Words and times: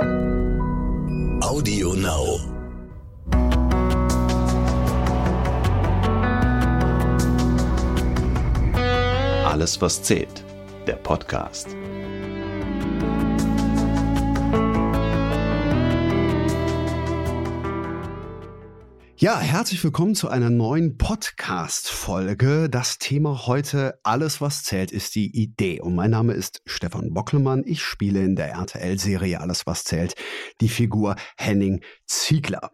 Audio 0.00 1.94
Now. 1.94 2.38
Alles, 9.44 9.80
was 9.80 10.02
zählt. 10.02 10.44
Der 10.86 10.94
Podcast. 10.94 11.68
Ja, 19.20 19.40
herzlich 19.40 19.82
willkommen 19.82 20.14
zu 20.14 20.28
einer 20.28 20.48
neuen 20.48 20.96
Podcast-Folge. 20.96 22.68
Das 22.70 22.98
Thema 22.98 23.48
heute, 23.48 23.98
alles 24.04 24.40
was 24.40 24.62
zählt, 24.62 24.92
ist 24.92 25.16
die 25.16 25.36
Idee. 25.36 25.80
Und 25.80 25.96
mein 25.96 26.12
Name 26.12 26.34
ist 26.34 26.62
Stefan 26.66 27.12
Bocklemann. 27.12 27.64
Ich 27.66 27.82
spiele 27.82 28.22
in 28.22 28.36
der 28.36 28.50
RTL-Serie 28.50 29.40
Alles 29.40 29.66
was 29.66 29.82
zählt 29.82 30.14
die 30.60 30.68
Figur 30.68 31.16
Henning 31.36 31.80
Ziegler. 32.06 32.70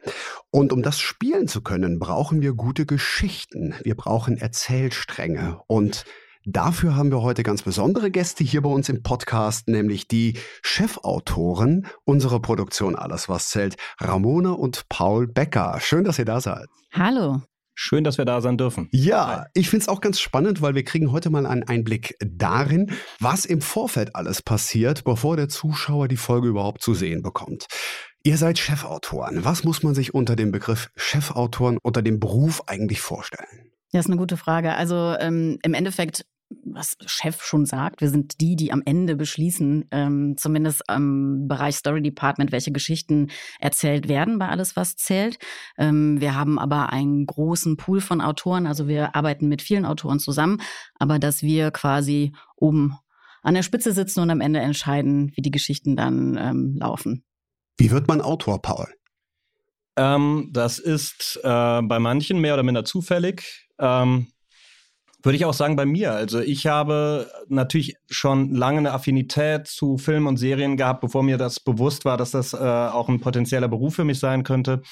Und 0.50 0.74
um 0.74 0.82
das 0.82 1.00
spielen 1.00 1.48
zu 1.48 1.62
können, 1.62 1.98
brauchen 1.98 2.42
wir 2.42 2.52
gute 2.52 2.84
Geschichten. 2.84 3.74
Wir 3.82 3.94
brauchen 3.94 4.36
Erzählstränge. 4.36 5.62
Und 5.66 6.04
Dafür 6.46 6.94
haben 6.94 7.10
wir 7.10 7.22
heute 7.22 7.42
ganz 7.42 7.62
besondere 7.62 8.10
Gäste 8.10 8.44
hier 8.44 8.60
bei 8.60 8.68
uns 8.68 8.90
im 8.90 9.02
Podcast, 9.02 9.66
nämlich 9.66 10.08
die 10.08 10.36
Chefautoren 10.62 11.86
unserer 12.04 12.38
Produktion 12.38 12.96
Alles, 12.96 13.30
was 13.30 13.48
zählt, 13.48 13.76
Ramona 13.98 14.50
und 14.50 14.86
Paul 14.90 15.26
Becker. 15.26 15.78
Schön, 15.80 16.04
dass 16.04 16.18
ihr 16.18 16.26
da 16.26 16.42
seid. 16.42 16.66
Hallo. 16.92 17.40
Schön, 17.74 18.04
dass 18.04 18.18
wir 18.18 18.26
da 18.26 18.42
sein 18.42 18.58
dürfen. 18.58 18.90
Ja, 18.92 19.46
ich 19.54 19.70
finde 19.70 19.84
es 19.84 19.88
auch 19.88 20.02
ganz 20.02 20.20
spannend, 20.20 20.60
weil 20.60 20.74
wir 20.74 20.84
kriegen 20.84 21.12
heute 21.12 21.30
mal 21.30 21.46
einen 21.46 21.62
Einblick 21.62 22.14
darin, 22.20 22.92
was 23.20 23.46
im 23.46 23.62
Vorfeld 23.62 24.14
alles 24.14 24.42
passiert, 24.42 25.02
bevor 25.04 25.36
der 25.36 25.48
Zuschauer 25.48 26.08
die 26.08 26.18
Folge 26.18 26.48
überhaupt 26.48 26.82
zu 26.82 26.92
sehen 26.92 27.22
bekommt. 27.22 27.68
Ihr 28.22 28.36
seid 28.36 28.58
Chefautoren. 28.58 29.46
Was 29.46 29.64
muss 29.64 29.82
man 29.82 29.94
sich 29.94 30.12
unter 30.12 30.36
dem 30.36 30.52
Begriff 30.52 30.90
Chefautoren, 30.94 31.78
unter 31.82 32.02
dem 32.02 32.20
Beruf 32.20 32.62
eigentlich 32.66 33.00
vorstellen? 33.00 33.72
Das 33.92 34.04
ist 34.04 34.10
eine 34.10 34.18
gute 34.18 34.36
Frage. 34.36 34.74
Also 34.74 35.14
ähm, 35.18 35.58
im 35.62 35.72
Endeffekt 35.72 36.26
was 36.64 36.96
Chef 37.06 37.42
schon 37.42 37.66
sagt, 37.66 38.00
wir 38.00 38.10
sind 38.10 38.40
die, 38.40 38.56
die 38.56 38.72
am 38.72 38.82
Ende 38.84 39.16
beschließen, 39.16 39.86
ähm, 39.90 40.36
zumindest 40.36 40.88
am 40.88 41.48
Bereich 41.48 41.76
Story 41.76 42.02
Department, 42.02 42.52
welche 42.52 42.72
Geschichten 42.72 43.28
erzählt 43.58 44.08
werden 44.08 44.38
bei 44.38 44.48
alles, 44.48 44.76
was 44.76 44.96
zählt. 44.96 45.38
Ähm, 45.78 46.20
wir 46.20 46.34
haben 46.34 46.58
aber 46.58 46.92
einen 46.92 47.26
großen 47.26 47.76
Pool 47.76 48.00
von 48.00 48.20
Autoren, 48.20 48.66
also 48.66 48.88
wir 48.88 49.14
arbeiten 49.14 49.48
mit 49.48 49.62
vielen 49.62 49.84
Autoren 49.84 50.18
zusammen, 50.18 50.60
aber 50.98 51.18
dass 51.18 51.42
wir 51.42 51.70
quasi 51.70 52.32
oben 52.56 52.96
an 53.42 53.54
der 53.54 53.62
Spitze 53.62 53.92
sitzen 53.92 54.20
und 54.20 54.30
am 54.30 54.40
Ende 54.40 54.60
entscheiden, 54.60 55.32
wie 55.34 55.42
die 55.42 55.50
Geschichten 55.50 55.96
dann 55.96 56.36
ähm, 56.38 56.76
laufen. 56.78 57.24
Wie 57.76 57.90
wird 57.90 58.08
man 58.08 58.20
Autor, 58.20 58.62
Paul? 58.62 58.86
Ähm, 59.96 60.50
das 60.52 60.78
ist 60.78 61.40
äh, 61.42 61.82
bei 61.82 61.98
manchen 61.98 62.40
mehr 62.40 62.54
oder 62.54 62.62
minder 62.62 62.84
zufällig. 62.84 63.68
Ähm, 63.78 64.28
würde 65.24 65.36
ich 65.36 65.44
auch 65.44 65.54
sagen 65.54 65.76
bei 65.76 65.86
mir. 65.86 66.12
Also 66.12 66.40
ich 66.40 66.66
habe 66.66 67.30
natürlich 67.48 67.96
schon 68.10 68.54
lange 68.54 68.78
eine 68.78 68.92
Affinität 68.92 69.66
zu 69.66 69.96
Filmen 69.96 70.26
und 70.26 70.36
Serien 70.36 70.76
gehabt, 70.76 71.00
bevor 71.00 71.22
mir 71.22 71.38
das 71.38 71.60
bewusst 71.60 72.04
war, 72.04 72.16
dass 72.16 72.32
das 72.32 72.52
äh, 72.52 72.58
auch 72.58 73.08
ein 73.08 73.20
potenzieller 73.20 73.68
Beruf 73.68 73.94
für 73.94 74.04
mich 74.04 74.18
sein 74.18 74.44
könnte. 74.44 74.82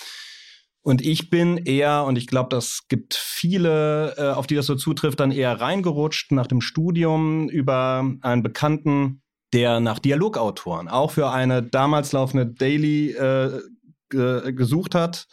Und 0.81 1.01
ich 1.01 1.31
bin 1.31 1.59
eher, 1.59 2.05
und 2.05 2.17
ich 2.17 2.27
glaube, 2.27 2.49
das 2.49 2.89
gibt 2.89 3.15
viele, 3.15 4.15
äh, 4.17 4.31
auf 4.31 4.47
die 4.47 4.57
das 4.57 4.67
so 4.67 4.75
zutrifft, 4.75 5.21
dann 5.21 5.31
eher 5.31 5.61
reingerutscht 5.61 6.33
nach 6.33 6.47
dem 6.47 6.61
Studium 6.61 7.49
über 7.49 8.05
einen 8.23 8.43
Bekannten, 8.43 9.23
der 9.53 9.81
nach 9.81 9.99
Dialogautoren 9.99 10.89
auch 10.89 11.13
für 11.13 11.31
eine 11.31 11.63
damals 11.63 12.13
laufende 12.13 12.47
Daily 12.47 13.11
äh, 13.13 13.61
gesucht 14.09 14.95
hat 14.95 15.27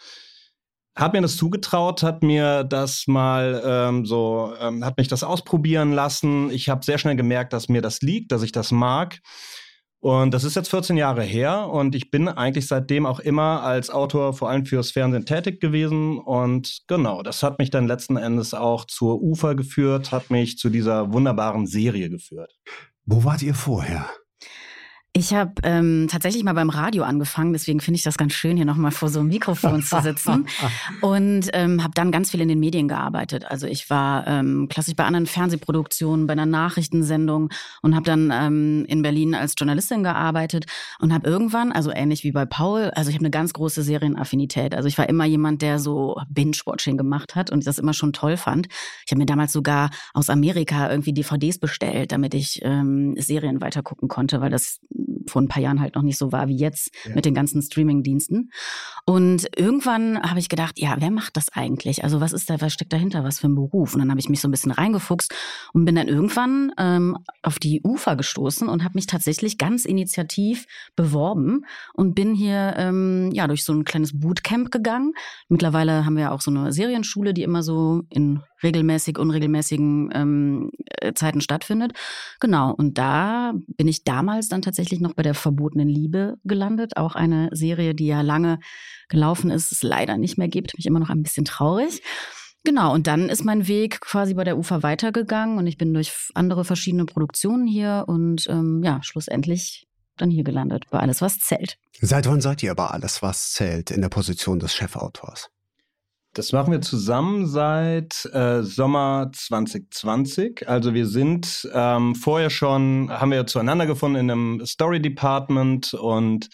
hat 0.99 1.13
mir 1.13 1.21
das 1.21 1.37
zugetraut, 1.37 2.03
hat 2.03 2.23
mir 2.23 2.63
das 2.63 3.07
mal 3.07 3.61
ähm, 3.65 4.05
so, 4.05 4.53
ähm, 4.59 4.83
hat 4.83 4.97
mich 4.97 5.07
das 5.07 5.23
ausprobieren 5.23 5.93
lassen. 5.93 6.51
Ich 6.51 6.69
habe 6.69 6.83
sehr 6.83 6.97
schnell 6.97 7.15
gemerkt, 7.15 7.53
dass 7.53 7.69
mir 7.69 7.81
das 7.81 8.01
liegt, 8.01 8.31
dass 8.31 8.43
ich 8.43 8.51
das 8.51 8.71
mag. 8.71 9.19
Und 10.01 10.33
das 10.33 10.45
ist 10.45 10.55
jetzt 10.55 10.69
14 10.69 10.95
Jahre 10.95 11.23
her 11.23 11.67
und 11.67 11.93
ich 11.93 12.09
bin 12.09 12.29
eigentlich 12.29 12.67
seitdem 12.67 13.05
auch 13.05 13.19
immer 13.19 13.63
als 13.63 13.89
Autor 13.89 14.33
vor 14.33 14.49
allem 14.49 14.65
fürs 14.65 14.91
Fernsehen 14.91 15.25
tätig 15.25 15.59
gewesen. 15.59 16.19
Und 16.19 16.83
genau, 16.87 17.21
das 17.21 17.43
hat 17.43 17.59
mich 17.59 17.69
dann 17.69 17.87
letzten 17.87 18.15
Endes 18.15 18.53
auch 18.53 18.85
zur 18.85 19.21
Ufer 19.21 19.55
geführt, 19.55 20.13
hat 20.13 20.29
mich 20.29 20.57
zu 20.57 20.69
dieser 20.69 21.11
wunderbaren 21.11 21.67
Serie 21.67 22.09
geführt. 22.09 22.53
Wo 23.05 23.25
wart 23.25 23.41
ihr 23.41 23.55
vorher? 23.55 24.09
Ich 25.11 25.33
habe 25.33 25.53
ähm, 25.63 26.07
tatsächlich 26.07 26.43
mal 26.43 26.53
beim 26.53 26.69
Radio 26.69 27.03
angefangen, 27.03 27.51
deswegen 27.51 27.79
finde 27.79 27.95
ich 27.95 28.03
das 28.03 28.15
ganz 28.15 28.33
schön, 28.33 28.57
hier 28.57 28.65
nochmal 28.65 28.91
vor 28.91 29.09
so 29.09 29.19
einem 29.19 29.29
Mikrofon 29.29 29.81
zu 29.81 29.99
sitzen. 30.01 30.45
Und 31.01 31.49
ähm, 31.53 31.81
habe 31.81 31.93
dann 31.95 32.11
ganz 32.11 32.29
viel 32.29 32.41
in 32.41 32.47
den 32.47 32.59
Medien 32.59 32.87
gearbeitet. 32.87 33.45
Also 33.45 33.65
ich 33.65 33.89
war 33.89 34.27
ähm, 34.27 34.67
klassisch 34.69 34.95
bei 34.95 35.05
anderen 35.05 35.25
Fernsehproduktionen, 35.25 36.27
bei 36.27 36.33
einer 36.33 36.45
Nachrichtensendung 36.45 37.49
und 37.81 37.95
habe 37.95 38.05
dann 38.05 38.31
ähm, 38.31 38.85
in 38.87 39.01
Berlin 39.01 39.33
als 39.33 39.55
Journalistin 39.57 40.03
gearbeitet 40.03 40.65
und 40.99 41.11
habe 41.11 41.27
irgendwann, 41.27 41.71
also 41.71 41.89
ähnlich 41.91 42.23
wie 42.23 42.31
bei 42.31 42.45
Paul, 42.45 42.91
also 42.93 43.09
ich 43.09 43.15
habe 43.15 43.25
eine 43.25 43.31
ganz 43.31 43.53
große 43.53 43.81
Serienaffinität. 43.81 44.75
Also 44.75 44.87
ich 44.87 44.97
war 44.99 45.09
immer 45.09 45.25
jemand, 45.25 45.63
der 45.63 45.79
so 45.79 46.21
Binge-Watching 46.29 46.97
gemacht 46.97 47.35
hat 47.35 47.49
und 47.49 47.65
das 47.65 47.79
immer 47.79 47.93
schon 47.93 48.13
toll 48.13 48.37
fand. 48.37 48.67
Ich 49.05 49.11
habe 49.11 49.17
mir 49.19 49.25
damals 49.25 49.53
sogar 49.53 49.89
aus 50.13 50.29
Amerika 50.29 50.89
irgendwie 50.91 51.13
DVDs 51.13 51.57
bestellt, 51.57 52.11
damit 52.11 52.35
ich 52.35 52.59
ähm, 52.61 53.15
Serien 53.17 53.59
weitergucken 53.59 54.07
konnte, 54.07 54.39
weil 54.39 54.51
das 54.51 54.79
vor 55.27 55.41
ein 55.41 55.47
paar 55.47 55.61
Jahren 55.61 55.79
halt 55.79 55.95
noch 55.95 56.01
nicht 56.01 56.17
so 56.17 56.31
war 56.31 56.47
wie 56.47 56.57
jetzt 56.57 56.91
ja. 57.05 57.15
mit 57.15 57.25
den 57.25 57.33
ganzen 57.33 57.61
Streaming-Diensten. 57.61 58.51
Und 59.05 59.47
irgendwann 59.55 60.21
habe 60.21 60.39
ich 60.39 60.49
gedacht, 60.49 60.79
ja, 60.79 60.95
wer 60.99 61.11
macht 61.11 61.37
das 61.37 61.49
eigentlich? 61.53 62.03
Also 62.03 62.21
was 62.21 62.33
ist 62.33 62.49
da, 62.49 62.61
was 62.61 62.73
steckt 62.73 62.93
dahinter, 62.93 63.23
was 63.23 63.39
für 63.39 63.47
ein 63.47 63.55
Beruf? 63.55 63.93
Und 63.93 63.99
dann 63.99 64.09
habe 64.09 64.19
ich 64.19 64.29
mich 64.29 64.41
so 64.41 64.47
ein 64.47 64.51
bisschen 64.51 64.71
reingefuchst 64.71 65.33
und 65.73 65.85
bin 65.85 65.95
dann 65.95 66.07
irgendwann 66.07 66.71
ähm, 66.77 67.17
auf 67.43 67.59
die 67.59 67.81
Ufer 67.83 68.15
gestoßen 68.15 68.67
und 68.67 68.83
habe 68.83 68.95
mich 68.95 69.07
tatsächlich 69.07 69.57
ganz 69.57 69.85
initiativ 69.85 70.65
beworben 70.95 71.65
und 71.93 72.15
bin 72.15 72.33
hier 72.33 72.73
ähm, 72.77 73.29
ja 73.33 73.47
durch 73.47 73.63
so 73.63 73.73
ein 73.73 73.85
kleines 73.85 74.19
Bootcamp 74.19 74.71
gegangen. 74.71 75.13
Mittlerweile 75.47 76.05
haben 76.05 76.17
wir 76.17 76.31
auch 76.31 76.41
so 76.41 76.51
eine 76.51 76.71
Serienschule, 76.71 77.33
die 77.33 77.43
immer 77.43 77.63
so 77.63 78.03
in 78.09 78.41
regelmäßig, 78.63 79.17
unregelmäßigen 79.17 80.09
ähm, 80.13 80.71
äh, 80.85 81.13
Zeiten 81.13 81.41
stattfindet. 81.41 81.93
Genau, 82.39 82.73
und 82.73 82.97
da 82.97 83.53
bin 83.67 83.87
ich 83.87 84.03
damals 84.03 84.49
dann 84.49 84.61
tatsächlich 84.61 84.88
noch 84.97 85.13
bei 85.13 85.23
der 85.23 85.35
verbotenen 85.35 85.87
Liebe 85.87 86.37
gelandet. 86.43 86.97
Auch 86.97 87.15
eine 87.15 87.49
Serie, 87.51 87.93
die 87.93 88.07
ja 88.07 88.21
lange 88.21 88.59
gelaufen 89.07 89.51
ist, 89.51 89.71
es 89.71 89.83
leider 89.83 90.17
nicht 90.17 90.37
mehr 90.37 90.47
gibt. 90.47 90.75
Mich 90.77 90.85
immer 90.87 90.99
noch 90.99 91.09
ein 91.09 91.21
bisschen 91.21 91.45
traurig. 91.45 92.01
Genau, 92.63 92.93
und 92.93 93.07
dann 93.07 93.29
ist 93.29 93.45
mein 93.45 93.67
Weg 93.67 94.01
quasi 94.01 94.33
bei 94.33 94.43
der 94.43 94.57
UFA 94.57 94.83
weitergegangen 94.83 95.57
und 95.57 95.67
ich 95.67 95.77
bin 95.77 95.93
durch 95.93 96.11
andere 96.33 96.65
verschiedene 96.65 97.05
Produktionen 97.05 97.67
hier 97.67 98.05
und 98.07 98.47
ähm, 98.49 98.81
ja, 98.83 99.01
schlussendlich 99.01 99.87
dann 100.17 100.29
hier 100.29 100.43
gelandet, 100.43 100.85
bei 100.89 100.99
Alles, 100.99 101.21
was 101.21 101.39
zählt. 101.39 101.77
Seit 102.01 102.27
wann 102.27 102.41
seid 102.41 102.61
ihr 102.63 102.75
bei 102.75 102.87
Alles, 102.87 103.21
was 103.21 103.51
zählt 103.51 103.91
in 103.91 104.01
der 104.01 104.09
Position 104.09 104.59
des 104.59 104.75
Chefautors? 104.75 105.49
Das 106.33 106.51
machen 106.51 106.71
wir 106.71 106.81
zusammen 106.81 107.47
seit 107.47 108.25
äh, 108.33 108.61
Sommer 108.61 109.31
2020. 109.33 110.69
Also 110.69 110.93
wir 110.93 111.07
sind 111.07 111.67
ähm, 111.73 112.13
vorher 112.13 112.51
schon, 112.51 113.09
haben 113.09 113.31
wir 113.31 113.47
zueinander 113.47 113.87
gefunden 113.87 114.17
in 114.17 114.31
einem 114.31 114.65
Story 114.65 115.01
Department 115.01 115.95
und 115.95 116.49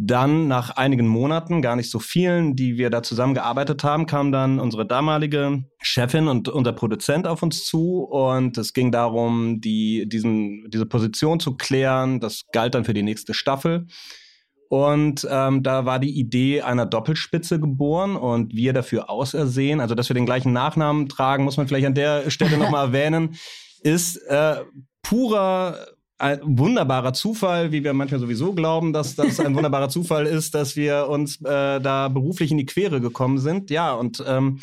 dann 0.00 0.46
nach 0.46 0.70
einigen 0.70 1.08
Monaten, 1.08 1.60
gar 1.60 1.74
nicht 1.74 1.90
so 1.90 1.98
vielen, 1.98 2.54
die 2.54 2.78
wir 2.78 2.88
da 2.88 3.02
zusammengearbeitet 3.02 3.82
haben, 3.82 4.06
kam 4.06 4.30
dann 4.30 4.60
unsere 4.60 4.86
damalige 4.86 5.64
Chefin 5.80 6.28
und 6.28 6.48
unser 6.48 6.72
Produzent 6.72 7.26
auf 7.26 7.42
uns 7.42 7.64
zu 7.64 8.04
und 8.04 8.56
es 8.58 8.72
ging 8.72 8.92
darum, 8.92 9.60
die, 9.60 10.08
diesen, 10.08 10.70
diese 10.70 10.86
Position 10.86 11.40
zu 11.40 11.56
klären. 11.56 12.20
Das 12.20 12.44
galt 12.52 12.74
dann 12.76 12.84
für 12.84 12.94
die 12.94 13.02
nächste 13.02 13.34
Staffel. 13.34 13.86
Und 14.68 15.26
ähm, 15.30 15.62
da 15.62 15.86
war 15.86 15.98
die 15.98 16.18
Idee 16.18 16.60
einer 16.60 16.84
Doppelspitze 16.84 17.58
geboren 17.58 18.16
und 18.16 18.54
wir 18.54 18.72
dafür 18.74 19.08
ausersehen, 19.08 19.80
also 19.80 19.94
dass 19.94 20.10
wir 20.10 20.14
den 20.14 20.26
gleichen 20.26 20.52
Nachnamen 20.52 21.08
tragen, 21.08 21.44
muss 21.44 21.56
man 21.56 21.66
vielleicht 21.66 21.86
an 21.86 21.94
der 21.94 22.30
Stelle 22.30 22.58
nochmal 22.58 22.86
erwähnen, 22.88 23.36
ist 23.82 24.16
äh, 24.28 24.56
purer 25.02 25.76
ein 26.18 26.40
wunderbarer 26.42 27.12
Zufall, 27.12 27.70
wie 27.70 27.84
wir 27.84 27.94
manchmal 27.94 28.20
sowieso 28.20 28.52
glauben, 28.52 28.92
dass 28.92 29.14
das 29.14 29.38
ein 29.38 29.54
wunderbarer 29.54 29.88
Zufall 29.88 30.26
ist, 30.26 30.54
dass 30.54 30.74
wir 30.74 31.08
uns 31.08 31.40
äh, 31.42 31.80
da 31.80 32.08
beruflich 32.08 32.50
in 32.50 32.58
die 32.58 32.66
Quere 32.66 33.00
gekommen 33.00 33.38
sind. 33.38 33.70
Ja, 33.70 33.94
und 33.94 34.22
ähm, 34.26 34.58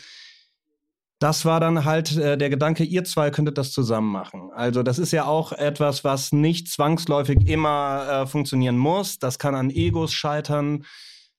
das 1.26 1.44
war 1.44 1.60
dann 1.60 1.86
halt 1.86 2.16
äh, 2.18 2.38
der 2.38 2.52
Gedanke, 2.52 2.84
ihr 2.84 3.04
zwei 3.04 3.32
könntet 3.32 3.58
das 3.58 3.72
zusammen 3.72 4.12
machen. 4.12 4.52
Also 4.54 4.84
das 4.84 5.00
ist 5.00 5.12
ja 5.12 5.26
auch 5.26 5.54
etwas, 5.54 6.04
was 6.04 6.32
nicht 6.32 6.68
zwangsläufig 6.68 7.48
immer 7.48 8.08
äh, 8.08 8.28
funktionieren 8.28 8.78
muss. 8.78 9.18
Das 9.18 9.40
kann 9.40 9.56
an 9.56 9.72
Egos 9.72 10.14
scheitern. 10.14 10.86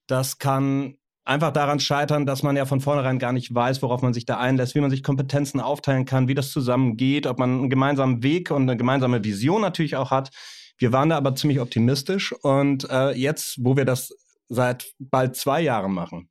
Das 0.08 0.38
kann 0.38 0.96
einfach 1.24 1.52
daran 1.52 1.78
scheitern, 1.78 2.26
dass 2.26 2.42
man 2.42 2.56
ja 2.56 2.66
von 2.66 2.80
vornherein 2.80 3.20
gar 3.20 3.32
nicht 3.32 3.54
weiß, 3.54 3.80
worauf 3.80 4.02
man 4.02 4.12
sich 4.12 4.24
da 4.24 4.38
einlässt, 4.38 4.74
wie 4.74 4.80
man 4.80 4.90
sich 4.90 5.04
Kompetenzen 5.04 5.60
aufteilen 5.60 6.04
kann, 6.04 6.26
wie 6.26 6.34
das 6.34 6.50
zusammengeht, 6.50 7.28
ob 7.28 7.38
man 7.38 7.50
einen 7.50 7.70
gemeinsamen 7.70 8.24
Weg 8.24 8.50
und 8.50 8.62
eine 8.62 8.76
gemeinsame 8.76 9.22
Vision 9.22 9.60
natürlich 9.60 9.94
auch 9.94 10.10
hat. 10.10 10.30
Wir 10.78 10.92
waren 10.92 11.10
da 11.10 11.16
aber 11.16 11.36
ziemlich 11.36 11.60
optimistisch 11.60 12.32
und 12.32 12.90
äh, 12.90 13.12
jetzt, 13.12 13.58
wo 13.60 13.76
wir 13.76 13.84
das 13.84 14.12
seit 14.48 14.88
bald 14.98 15.36
zwei 15.36 15.60
Jahren 15.60 15.92
machen, 15.92 16.28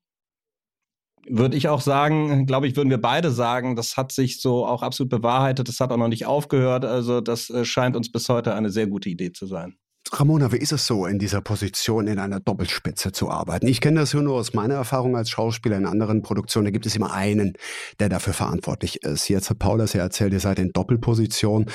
würde 1.28 1.58
ich 1.58 1.68
auch 1.68 1.82
sagen, 1.82 2.46
glaube 2.46 2.68
ich, 2.68 2.76
würden 2.76 2.90
wir 2.90 3.02
beide 3.02 3.32
sagen, 3.32 3.76
das 3.76 3.98
hat 3.98 4.12
sich 4.12 4.42
so 4.42 4.66
auch 4.66 4.84
absolut 4.84 5.10
bewahrheitet, 5.10 5.68
das 5.68 5.80
hat 5.80 5.92
auch 5.92 5.98
noch 5.98 6.08
nicht 6.08 6.26
aufgehört. 6.26 6.86
Also 6.86 7.22
das 7.22 7.50
äh, 7.50 7.66
scheint 7.66 7.96
uns 7.96 8.12
bis 8.12 8.30
heute 8.30 8.54
eine 8.54 8.70
sehr 8.70 8.88
gute 8.88 9.10
Idee 9.10 9.32
zu 9.32 9.46
sein. 9.46 9.76
Ramona, 10.12 10.52
wie 10.52 10.58
ist 10.58 10.72
es 10.72 10.86
so, 10.86 11.08
in 11.08 11.18
dieser 11.18 11.42
Position 11.42 12.08
in 12.08 12.20
einer 12.20 12.40
Doppelspitze 12.40 13.12
zu 13.12 13.30
arbeiten? 13.30 13.68
Ich 13.68 13.82
kenne 13.82 14.02
das 14.02 14.14
nur 14.14 14.36
aus 14.36 14.54
meiner 14.54 14.76
Erfahrung 14.76 15.18
als 15.18 15.32
Schauspieler 15.32 15.78
in 15.78 15.88
anderen 15.88 16.22
Produktionen. 16.22 16.66
Da 16.66 16.72
gibt 16.72 16.86
es 16.86 16.96
immer 16.96 17.12
einen, 17.12 17.54
der 18.00 18.10
dafür 18.10 18.34
verantwortlich 18.34 19.04
ist. 19.04 19.28
Jetzt 19.30 19.50
hat 19.50 19.58
Paul 19.58 19.80
das 19.80 19.94
ja 19.94 20.02
erzählt, 20.02 20.32
ihr 20.34 20.40
seid 20.40 20.60
in 20.60 20.72
Doppelposition. 20.72 21.66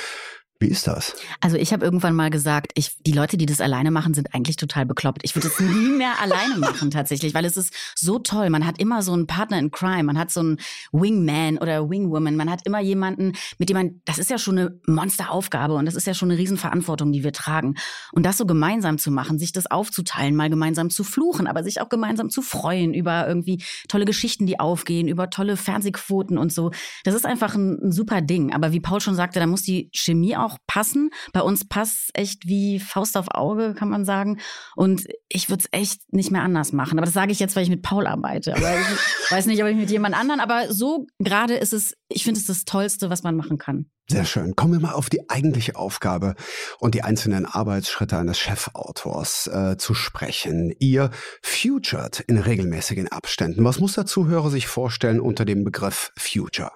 Wie 0.61 0.67
ist 0.67 0.85
das? 0.85 1.15
Also 1.39 1.57
ich 1.57 1.73
habe 1.73 1.83
irgendwann 1.83 2.13
mal 2.13 2.29
gesagt, 2.29 2.71
ich, 2.75 2.95
die 3.01 3.13
Leute, 3.13 3.35
die 3.35 3.47
das 3.47 3.61
alleine 3.61 3.89
machen, 3.89 4.13
sind 4.13 4.35
eigentlich 4.35 4.57
total 4.57 4.85
bekloppt. 4.85 5.21
Ich 5.23 5.35
würde 5.35 5.47
es 5.47 5.59
nie 5.59 5.89
mehr 5.89 6.13
alleine 6.21 6.59
machen 6.59 6.91
tatsächlich, 6.91 7.33
weil 7.33 7.45
es 7.45 7.57
ist 7.57 7.73
so 7.95 8.19
toll. 8.19 8.51
Man 8.51 8.67
hat 8.67 8.79
immer 8.79 9.01
so 9.01 9.11
einen 9.11 9.25
Partner 9.25 9.57
in 9.57 9.71
Crime, 9.71 10.03
man 10.03 10.19
hat 10.19 10.29
so 10.29 10.41
einen 10.41 10.57
Wingman 10.91 11.57
oder 11.57 11.89
Wingwoman, 11.89 12.35
man 12.35 12.51
hat 12.51 12.63
immer 12.67 12.79
jemanden, 12.79 13.33
mit 13.57 13.69
dem 13.69 13.77
man, 13.77 14.01
das 14.05 14.19
ist 14.19 14.29
ja 14.29 14.37
schon 14.37 14.59
eine 14.59 14.79
Monsteraufgabe 14.85 15.73
und 15.73 15.87
das 15.87 15.95
ist 15.95 16.05
ja 16.05 16.13
schon 16.13 16.29
eine 16.29 16.39
Riesenverantwortung, 16.39 17.11
die 17.11 17.23
wir 17.23 17.33
tragen. 17.33 17.73
Und 18.11 18.23
das 18.23 18.37
so 18.37 18.45
gemeinsam 18.45 18.99
zu 18.99 19.09
machen, 19.09 19.39
sich 19.39 19.53
das 19.53 19.65
aufzuteilen, 19.65 20.35
mal 20.35 20.51
gemeinsam 20.51 20.91
zu 20.91 21.03
fluchen, 21.03 21.47
aber 21.47 21.63
sich 21.63 21.81
auch 21.81 21.89
gemeinsam 21.89 22.29
zu 22.29 22.43
freuen 22.43 22.93
über 22.93 23.27
irgendwie 23.27 23.63
tolle 23.87 24.05
Geschichten, 24.05 24.45
die 24.45 24.59
aufgehen, 24.59 25.07
über 25.07 25.31
tolle 25.31 25.57
Fernsehquoten 25.57 26.37
und 26.37 26.53
so. 26.53 26.69
Das 27.03 27.15
ist 27.15 27.25
einfach 27.25 27.55
ein, 27.55 27.79
ein 27.81 27.91
super 27.91 28.21
Ding. 28.21 28.53
Aber 28.53 28.73
wie 28.73 28.79
Paul 28.79 29.01
schon 29.01 29.15
sagte, 29.15 29.39
da 29.39 29.47
muss 29.47 29.63
die 29.63 29.89
Chemie 29.91 30.37
auch 30.37 30.50
auch 30.51 30.57
passen. 30.67 31.09
Bei 31.33 31.41
uns 31.41 31.67
passt 31.67 32.09
echt 32.13 32.47
wie 32.47 32.79
Faust 32.79 33.17
auf 33.17 33.27
Auge, 33.33 33.73
kann 33.73 33.89
man 33.89 34.05
sagen. 34.05 34.39
Und 34.75 35.07
ich 35.29 35.49
würde 35.49 35.63
es 35.63 35.79
echt 35.79 36.13
nicht 36.13 36.31
mehr 36.31 36.43
anders 36.43 36.73
machen. 36.73 36.97
Aber 36.97 37.05
das 37.05 37.13
sage 37.13 37.31
ich 37.31 37.39
jetzt, 37.39 37.55
weil 37.55 37.63
ich 37.63 37.69
mit 37.69 37.81
Paul 37.81 38.07
arbeite. 38.07 38.55
Aber 38.55 38.73
ich 38.79 38.87
weiß 39.31 39.45
nicht, 39.45 39.61
ob 39.63 39.69
ich 39.69 39.75
mit 39.75 39.89
jemand 39.91 40.15
anderen. 40.15 40.39
Aber 40.39 40.71
so 40.71 41.07
gerade 41.19 41.55
ist 41.55 41.73
es, 41.73 41.95
ich 42.09 42.23
finde 42.23 42.39
es 42.39 42.47
das 42.47 42.65
Tollste, 42.65 43.09
was 43.09 43.23
man 43.23 43.35
machen 43.35 43.57
kann. 43.57 43.89
Sehr 44.09 44.25
schön. 44.25 44.57
Kommen 44.57 44.73
wir 44.73 44.81
mal 44.81 44.93
auf 44.93 45.09
die 45.09 45.29
eigentliche 45.29 45.77
Aufgabe 45.77 46.35
und 46.79 46.95
die 46.95 47.01
einzelnen 47.01 47.45
Arbeitsschritte 47.45 48.17
eines 48.17 48.39
Chefautors 48.39 49.47
äh, 49.47 49.77
zu 49.77 49.93
sprechen. 49.93 50.73
Ihr 50.79 51.11
futured 51.41 52.19
in 52.19 52.37
regelmäßigen 52.37 53.07
Abständen. 53.07 53.63
Was 53.63 53.79
muss 53.79 53.93
der 53.93 54.05
Zuhörer 54.05 54.49
sich 54.49 54.67
vorstellen 54.67 55.21
unter 55.21 55.45
dem 55.45 55.63
Begriff 55.63 56.11
Future? 56.17 56.71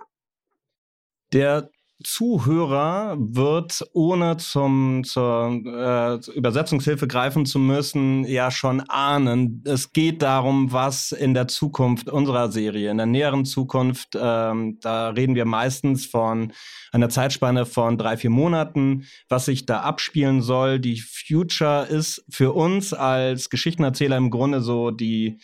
Der 1.34 1.70
Zuhörer 2.04 3.16
wird, 3.18 3.84
ohne 3.94 4.36
zum, 4.38 5.04
zur 5.06 5.62
äh, 5.66 6.32
Übersetzungshilfe 6.32 7.08
greifen 7.08 7.46
zu 7.46 7.58
müssen, 7.58 8.26
ja 8.26 8.52
schon 8.52 8.82
ahnen. 8.82 9.64
Es 9.66 9.94
geht 9.94 10.22
darum, 10.22 10.74
was 10.74 11.14
in 11.14 11.34
der 11.34 11.48
Zukunft 11.48 12.10
unserer 12.10 12.52
Serie, 12.52 12.92
in 12.92 12.98
der 12.98 13.06
näheren 13.06 13.46
Zukunft, 13.46 14.10
ähm, 14.20 14.78
da 14.82 15.10
reden 15.10 15.36
wir 15.36 15.46
meistens 15.46 16.06
von 16.06 16.52
einer 16.92 17.10
Zeitspanne 17.10 17.66
von 17.66 17.98
drei, 17.98 18.18
vier 18.18 18.30
Monaten, 18.30 19.06
was 19.30 19.46
sich 19.46 19.66
da 19.66 19.82
abspielen 19.82 20.42
soll. 20.42 20.80
Die 20.80 21.00
Future 21.00 21.86
ist 21.86 22.26
für 22.30 22.54
uns 22.54 22.94
als 22.94 23.50
Geschichtenerzähler 23.50 24.18
im 24.18 24.32
Grunde 24.32 24.62
so 24.62 24.92
die 24.92 25.40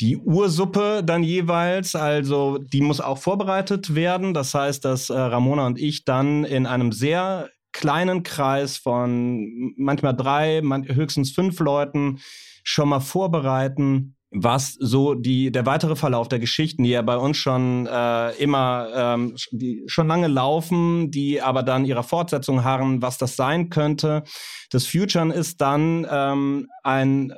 die 0.00 0.16
Ursuppe 0.16 1.02
dann 1.04 1.22
jeweils, 1.22 1.94
also 1.94 2.58
die 2.58 2.80
muss 2.80 3.00
auch 3.00 3.18
vorbereitet 3.18 3.94
werden. 3.94 4.32
Das 4.32 4.54
heißt, 4.54 4.84
dass 4.84 5.10
äh, 5.10 5.18
Ramona 5.18 5.66
und 5.66 5.78
ich 5.78 6.04
dann 6.04 6.44
in 6.44 6.66
einem 6.66 6.92
sehr 6.92 7.50
kleinen 7.72 8.22
Kreis 8.22 8.76
von 8.76 9.74
manchmal 9.76 10.16
drei, 10.16 10.62
man, 10.62 10.86
höchstens 10.86 11.32
fünf 11.32 11.58
Leuten 11.60 12.20
schon 12.62 12.88
mal 12.88 13.00
vorbereiten, 13.00 14.14
was 14.30 14.74
so 14.74 15.14
die 15.14 15.50
der 15.50 15.64
weitere 15.64 15.96
Verlauf 15.96 16.28
der 16.28 16.38
Geschichten, 16.38 16.82
die 16.82 16.90
ja 16.90 17.02
bei 17.02 17.16
uns 17.16 17.38
schon 17.38 17.86
äh, 17.86 18.30
immer 18.36 18.88
ähm, 18.94 19.34
die 19.52 19.84
schon 19.86 20.06
lange 20.06 20.28
laufen, 20.28 21.10
die 21.10 21.40
aber 21.40 21.62
dann 21.62 21.86
ihrer 21.86 22.02
Fortsetzung 22.02 22.62
harren, 22.62 23.00
was 23.00 23.16
das 23.16 23.36
sein 23.36 23.70
könnte. 23.70 24.22
Das 24.70 24.86
Futuren 24.86 25.30
ist 25.30 25.60
dann 25.62 26.06
ähm, 26.10 26.68
ein 26.82 27.30
äh, 27.30 27.34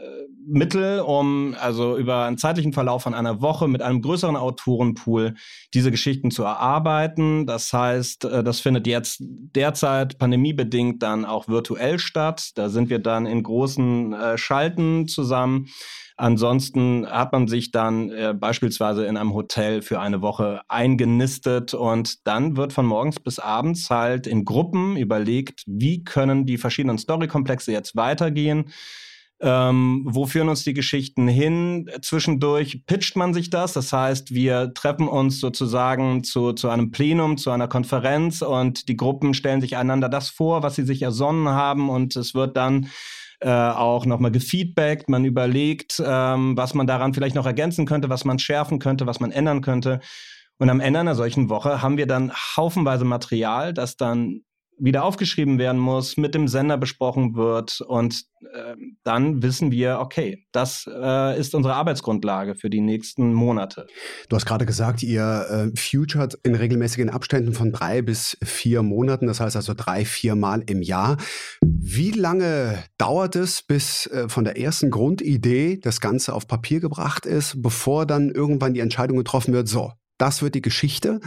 Mittel, 0.47 1.01
um 1.01 1.55
also 1.61 1.97
über 1.97 2.25
einen 2.25 2.39
zeitlichen 2.39 2.73
Verlauf 2.73 3.03
von 3.03 3.15
einer 3.15 3.41
Woche 3.41 3.69
mit 3.69 3.83
einem 3.83 4.03
größeren 4.03 4.37
Autorenpool 4.37 5.35
diese 5.75 5.91
Geschichten 5.91 6.31
zu 6.31 6.43
erarbeiten. 6.43 7.47
Das 7.47 7.73
heißt, 7.73 8.25
äh, 8.25 8.45
das 8.45 8.61
findet 8.61 8.87
jetzt 8.87 9.19
derzeit 9.21 10.19
pandemiebedingt 10.19 11.03
dann 11.03 11.25
auch 11.25 11.49
virtuell 11.49 11.99
statt. 11.99 12.51
Da 12.55 12.69
sind 12.69 12.91
wir 12.91 12.99
dann 12.99 13.27
in 13.27 13.43
großen 13.43 14.13
äh, 14.13 14.39
Schalten 14.39 15.07
zusammen. 15.09 15.69
Ansonsten 16.17 17.07
hat 17.07 17.33
man 17.33 17.49
sich 17.49 17.71
dann 17.71 18.11
äh, 18.11 18.35
beispielsweise 18.39 19.07
in 19.07 19.17
einem 19.17 19.33
Hotel 19.33 19.81
für 19.81 20.01
eine 20.01 20.21
Woche 20.21 20.61
eingenistet 20.69 21.73
und 21.73 22.27
dann 22.27 22.59
wird 22.59 22.75
von 22.75 22.85
morgens 22.85 23.19
bis 23.19 23.39
abends 23.39 23.89
halt 23.89 24.27
in 24.27 24.45
Gruppen 24.45 24.99
überlegt, 24.99 25.65
wie 25.67 26.05
können 26.05 26.45
die 26.45 26.59
verschiedenen 26.59 26.99
Storykomplexe 26.99 27.73
jetzt 27.73 27.97
weitergehen 27.97 28.71
ähm, 29.43 30.03
wo 30.07 30.27
führen 30.27 30.49
uns 30.49 30.65
die 30.65 30.75
Geschichten 30.75 31.27
hin? 31.27 31.91
Zwischendurch 32.03 32.85
pitcht 32.87 33.17
man 33.17 33.33
sich 33.33 33.49
das. 33.49 33.73
Das 33.73 33.93
heißt, 33.93 34.35
wir 34.35 34.73
treffen 34.75 35.09
uns 35.09 35.41
sozusagen 35.41 36.25
zu, 36.25 36.53
zu 36.53 36.69
einem 36.69 36.91
Plenum, 36.91 37.39
zu 37.39 37.51
einer 37.51 37.69
Konferenz 37.69 38.43
und 38.43 38.89
die 38.89 38.97
Gruppen 38.97 39.33
stellen 39.33 39.63
sich 39.63 39.77
einander 39.77 40.09
das 40.09 40.29
vor, 40.29 40.63
was 40.63 40.75
sie 40.75 40.85
sich 40.85 41.01
ersonnen 41.03 41.49
haben 41.49 41.89
und 41.89 42.17
es 42.17 42.35
wird 42.35 42.57
dann 42.57 42.91
äh, 43.41 43.49
auch 43.49 44.05
nochmal 44.05 44.31
gefeedbackt. 44.31 45.09
Man 45.09 45.25
überlegt, 45.25 46.03
ähm, 46.05 46.57
was 46.57 46.75
man 46.75 46.87
daran 46.87 47.15
vielleicht 47.15 47.35
noch 47.35 47.47
ergänzen 47.47 47.87
könnte, 47.87 48.11
was 48.11 48.27
man 48.27 48.39
schärfen 48.39 48.79
könnte, 48.79 49.07
was 49.07 49.21
man 49.21 49.33
ändern 49.33 49.63
könnte. 49.63 50.01
Und 50.59 50.69
am 50.69 50.81
Ende 50.81 51.01
einer 51.01 51.15
solchen 51.15 51.49
Woche 51.49 51.81
haben 51.81 51.97
wir 51.97 52.07
dann 52.07 52.31
haufenweise 52.35 53.07
Material, 53.07 53.73
das 53.73 53.97
dann 53.97 54.43
wieder 54.81 55.05
aufgeschrieben 55.05 55.59
werden 55.59 55.81
muss, 55.81 56.17
mit 56.17 56.35
dem 56.35 56.49
Sender 56.49 56.79
besprochen 56.79 57.35
wird 57.35 57.81
und 57.81 58.25
äh, 58.53 58.75
dann 59.05 59.43
wissen 59.43 59.71
wir, 59.71 59.99
okay, 60.01 60.47
das 60.53 60.89
äh, 60.91 61.39
ist 61.39 61.55
unsere 61.55 61.75
Arbeitsgrundlage 61.75 62.55
für 62.55 62.71
die 62.71 62.81
nächsten 62.81 63.35
Monate. 63.35 63.87
Du 64.29 64.37
hast 64.37 64.47
gerade 64.47 64.67
gesagt, 64.67 65.03
ihr 65.03 65.73
äh, 65.75 65.79
futured 65.79 66.39
in 66.43 66.55
regelmäßigen 66.55 67.11
Abständen 67.11 67.53
von 67.53 67.73
drei 67.73 68.03
bis 68.03 68.39
vier 68.43 68.83
Monaten, 68.83 69.27
das 69.27 69.41
heißt 69.41 69.57
also 69.57 69.75
drei, 69.75 70.05
vier 70.05 70.35
Mal 70.35 70.63
im 70.67 70.83
Jahr. 70.83 71.19
Wie 71.63 72.13
lange 72.13 72.83
dauert 72.99 73.37
es, 73.37 73.63
bis 73.63 74.07
äh, 74.07 74.29
von 74.29 74.45
der 74.45 74.59
ersten 74.59 74.91
Grundidee 74.91 75.79
das 75.79 76.01
Ganze 76.01 76.35
auf 76.35 76.47
Papier 76.47 76.81
gebracht 76.81 77.27
ist, 77.27 77.63
bevor 77.63 78.07
dann 78.07 78.31
irgendwann 78.31 78.75
die 78.75 78.81
Entscheidung 78.81 79.19
getroffen 79.19 79.53
wird, 79.53 79.69
so, 79.69 79.93
das 80.19 80.43
wird 80.43 80.55
die 80.55 80.63
Geschichte. 80.63 81.21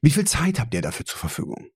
Wie 0.00 0.10
viel 0.10 0.24
Zeit 0.24 0.60
habt 0.60 0.74
ihr 0.74 0.82
dafür 0.82 1.06
zur 1.06 1.18
Verfügung? 1.18 1.68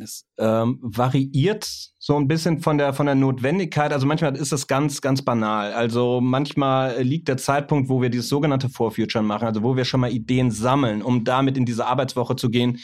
Es 0.00 0.26
ähm, 0.38 0.78
variiert 0.82 1.64
so 1.98 2.16
ein 2.16 2.26
bisschen 2.26 2.60
von 2.60 2.76
der 2.76 2.92
von 2.92 3.06
der 3.06 3.14
Notwendigkeit. 3.14 3.92
Also 3.92 4.06
manchmal 4.06 4.36
ist 4.36 4.52
es 4.52 4.66
ganz 4.66 5.00
ganz 5.00 5.22
banal. 5.22 5.72
Also 5.72 6.20
manchmal 6.20 7.02
liegt 7.02 7.28
der 7.28 7.36
Zeitpunkt, 7.36 7.88
wo 7.88 8.02
wir 8.02 8.10
dieses 8.10 8.28
sogenannte 8.28 8.68
Vorfuturen 8.68 9.24
machen, 9.24 9.46
also 9.46 9.62
wo 9.62 9.76
wir 9.76 9.84
schon 9.84 10.00
mal 10.00 10.10
Ideen 10.10 10.50
sammeln, 10.50 11.02
um 11.02 11.24
damit 11.24 11.56
in 11.56 11.64
diese 11.64 11.86
Arbeitswoche 11.86 12.34
zu 12.34 12.50
gehen, 12.50 12.78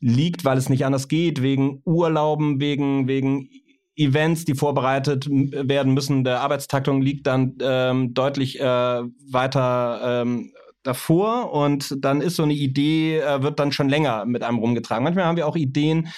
liegt, 0.00 0.44
weil 0.44 0.56
es 0.56 0.68
nicht 0.68 0.86
anders 0.86 1.08
geht, 1.08 1.42
wegen 1.42 1.82
Urlauben, 1.84 2.60
wegen 2.60 3.08
wegen 3.08 3.50
Events, 3.96 4.44
die 4.44 4.54
vorbereitet 4.54 5.28
werden 5.30 5.92
müssen. 5.92 6.24
Der 6.24 6.40
Arbeitstaktung 6.40 7.02
liegt 7.02 7.26
dann 7.26 7.56
ähm, 7.60 8.14
deutlich 8.14 8.60
äh, 8.60 8.64
weiter 8.64 10.22
ähm, 10.22 10.52
davor 10.84 11.52
und 11.52 11.96
dann 12.04 12.20
ist 12.20 12.36
so 12.36 12.42
eine 12.44 12.54
Idee, 12.54 13.18
äh, 13.18 13.42
wird 13.42 13.58
dann 13.58 13.72
schon 13.72 13.88
länger 13.88 14.24
mit 14.24 14.42
einem 14.42 14.58
rumgetragen. 14.58 15.02
Manchmal 15.02 15.24
haben 15.24 15.36
wir 15.36 15.48
auch 15.48 15.56
Ideen, 15.56 16.08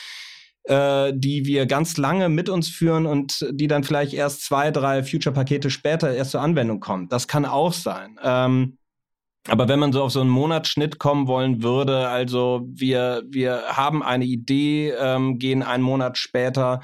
äh, 0.66 1.12
die 1.14 1.46
wir 1.46 1.66
ganz 1.66 1.96
lange 1.96 2.28
mit 2.28 2.48
uns 2.48 2.68
führen 2.68 3.06
und 3.06 3.46
die 3.52 3.68
dann 3.68 3.84
vielleicht 3.84 4.12
erst 4.14 4.42
zwei, 4.44 4.70
drei 4.70 5.02
Future-Pakete 5.02 5.70
später 5.70 6.12
erst 6.12 6.32
zur 6.32 6.40
Anwendung 6.40 6.80
kommen. 6.80 7.08
Das 7.08 7.28
kann 7.28 7.44
auch 7.44 7.72
sein. 7.72 8.18
Ähm, 8.22 8.78
aber 9.48 9.68
wenn 9.68 9.78
man 9.78 9.92
so 9.92 10.02
auf 10.02 10.10
so 10.10 10.20
einen 10.20 10.30
Monatsschnitt 10.30 10.98
kommen 10.98 11.28
wollen 11.28 11.62
würde, 11.62 12.08
also 12.08 12.66
wir, 12.68 13.22
wir 13.28 13.62
haben 13.68 14.02
eine 14.02 14.24
Idee, 14.24 14.90
ähm, 14.90 15.38
gehen 15.38 15.62
einen 15.62 15.84
Monat 15.84 16.18
später 16.18 16.80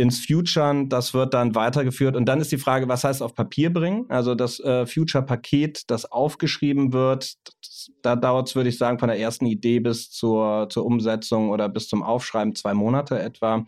ins 0.00 0.24
Future, 0.24 0.86
das 0.88 1.14
wird 1.14 1.34
dann 1.34 1.54
weitergeführt. 1.54 2.16
Und 2.16 2.24
dann 2.26 2.40
ist 2.40 2.50
die 2.50 2.58
Frage, 2.58 2.88
was 2.88 3.04
heißt 3.04 3.22
auf 3.22 3.34
Papier 3.34 3.72
bringen? 3.72 4.06
Also 4.08 4.34
das 4.34 4.58
äh, 4.60 4.86
Future-Paket, 4.86 5.90
das 5.90 6.10
aufgeschrieben 6.10 6.92
wird, 6.92 7.34
das, 7.44 7.90
da 8.02 8.16
dauert 8.16 8.48
es, 8.48 8.56
würde 8.56 8.70
ich 8.70 8.78
sagen, 8.78 8.98
von 8.98 9.08
der 9.08 9.18
ersten 9.18 9.46
Idee 9.46 9.80
bis 9.80 10.10
zur, 10.10 10.68
zur 10.70 10.86
Umsetzung 10.86 11.50
oder 11.50 11.68
bis 11.68 11.88
zum 11.88 12.02
Aufschreiben 12.02 12.54
zwei 12.54 12.74
Monate 12.74 13.20
etwa. 13.20 13.66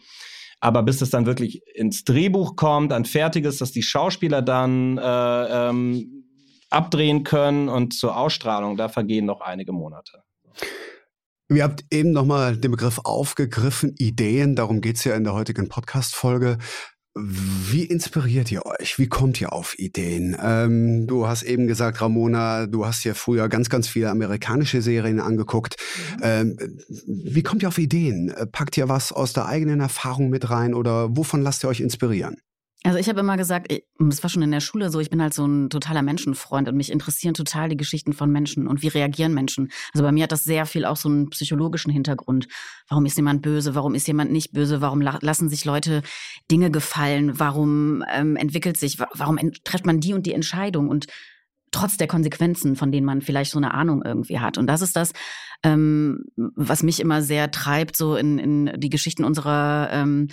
Aber 0.61 0.83
bis 0.83 1.03
es 1.03 1.11
dann 1.11 1.27
wirklich 1.27 1.63
ins 1.75 2.05
Drehbuch 2.05 2.57
kommt, 2.57 2.93
ein 2.93 3.05
fertiges, 3.05 3.59
dass 3.59 3.73
die 3.73 3.83
Schauspieler 3.83 4.43
dann 4.43 4.97
äh, 4.97 5.69
ähm, 5.69 6.25
abdrehen 6.71 7.25
können 7.25 7.69
und 7.69 7.93
zur 7.93 8.17
Ausstrahlung, 8.17 8.77
da 8.77 8.89
vergehen 8.89 9.27
noch 9.27 9.41
einige 9.41 9.73
Monate. 9.73 10.23
Wir 11.55 11.65
habt 11.65 11.85
eben 11.91 12.13
nochmal 12.13 12.57
den 12.57 12.71
Begriff 12.71 13.01
aufgegriffen, 13.05 13.95
Ideen, 13.99 14.57
darum 14.57 14.81
geht's 14.81 15.05
ja 15.05 15.15
in 15.15 15.25
der 15.25 15.35
heutigen 15.35 15.69
Podcast-Folge. 15.69 16.57
Wie 17.15 17.85
inspiriert 17.85 18.51
ihr 18.51 18.65
euch? 18.65 18.99
Wie 18.99 19.07
kommt 19.07 19.39
ihr 19.39 19.53
auf 19.53 19.79
Ideen? 19.79 20.35
Ähm, 20.43 21.07
du 21.07 21.27
hast 21.27 21.43
eben 21.43 21.67
gesagt, 21.67 22.01
Ramona, 22.01 22.67
du 22.67 22.87
hast 22.87 23.05
ja 23.05 23.13
früher 23.13 23.51
ganz, 23.51 23.69
ganz 23.69 23.87
viele 23.87 24.09
amerikanische 24.09 24.81
Serien 24.81 25.21
angeguckt. 25.21 25.77
Mhm. 26.17 26.21
Ähm, 26.23 26.57
wie 27.07 27.43
kommt 27.43 27.61
ihr 27.63 27.69
auf 27.69 27.77
Ideen? 27.77 28.33
Packt 28.53 28.79
ihr 28.79 28.89
was 28.89 29.13
aus 29.13 29.35
der 29.35 29.45
eigenen 29.45 29.81
Erfahrung 29.81 30.31
mit 30.31 30.49
rein 30.49 30.73
oder 30.73 31.15
wovon 31.19 31.43
lasst 31.43 31.65
ihr 31.65 31.69
euch 31.69 31.81
inspirieren? 31.81 32.37
Also 32.85 32.99
ich 32.99 33.09
habe 33.09 33.21
immer 33.21 33.37
gesagt, 33.37 33.73
das 33.99 34.23
war 34.25 34.31
schon 34.31 34.43
in 34.43 34.51
der 34.51 34.61
Schule 34.61 34.91
so, 34.91 34.99
ich 34.99 35.09
bin 35.09 35.23
halt 35.23 35.35
so 35.35 35.47
ein 35.47 35.71
totaler 35.71 36.03
Menschenfreund 36.03 36.69
und 36.69 36.77
mich 36.77 36.91
interessieren 36.91 37.35
total 37.35 37.69
die 37.69 37.77
Geschichten 37.77 38.13
von 38.13 38.31
Menschen 38.31 38.67
und 38.67 38.83
wie 38.83 38.89
reagieren 38.89 39.35
Menschen. 39.35 39.71
Also 39.95 40.03
bei 40.03 40.11
mir 40.11 40.25
hat 40.25 40.33
das 40.33 40.43
sehr 40.43 40.67
viel 40.67 40.85
auch 40.85 40.97
so 40.97 41.09
einen 41.09 41.31
psychologischen 41.31 41.93
Hintergrund. 41.93 42.49
Warum 42.89 43.07
ist 43.07 43.17
jemand 43.17 43.43
böse? 43.43 43.77
Warum 43.77 43.95
ist 43.95 44.09
jemand 44.09 44.33
nicht 44.33 44.53
böse? 44.53 44.81
Warum 44.81 45.01
lassen 45.01 45.49
sich 45.49 45.65
Leute 45.65 46.03
Dinge 46.51 46.73
gefallen? 46.73 47.39
Warum 47.39 48.05
ähm, 48.13 48.35
entwickelt 48.35 48.77
sich, 48.77 48.99
warum 48.99 49.39
trifft 49.63 49.87
man 49.87 50.01
die 50.01 50.15
und 50.15 50.27
die 50.27 50.35
Entscheidung? 50.35 50.89
Und 50.89 51.07
trotz 51.71 51.97
der 51.97 52.09
Konsequenzen, 52.09 52.75
von 52.75 52.91
denen 52.91 53.07
man 53.07 53.23
vielleicht 53.23 53.53
so 53.53 53.59
eine 53.59 53.75
Ahnung 53.75 54.03
irgendwie 54.05 54.41
hat. 54.41 54.59
Und 54.59 54.67
das 54.67 54.83
ist 54.83 54.97
das, 54.97 55.13
ähm, 55.63 56.25
was 56.37 56.83
mich 56.83 57.01
immer 57.01 57.23
sehr 57.23 57.51
treibt, 57.51 57.97
so 57.97 58.17
in, 58.17 58.39
in 58.39 58.73
die 58.81 58.91
Geschichten 58.91 59.25
unserer 59.25 59.89
ähm, 59.93 60.29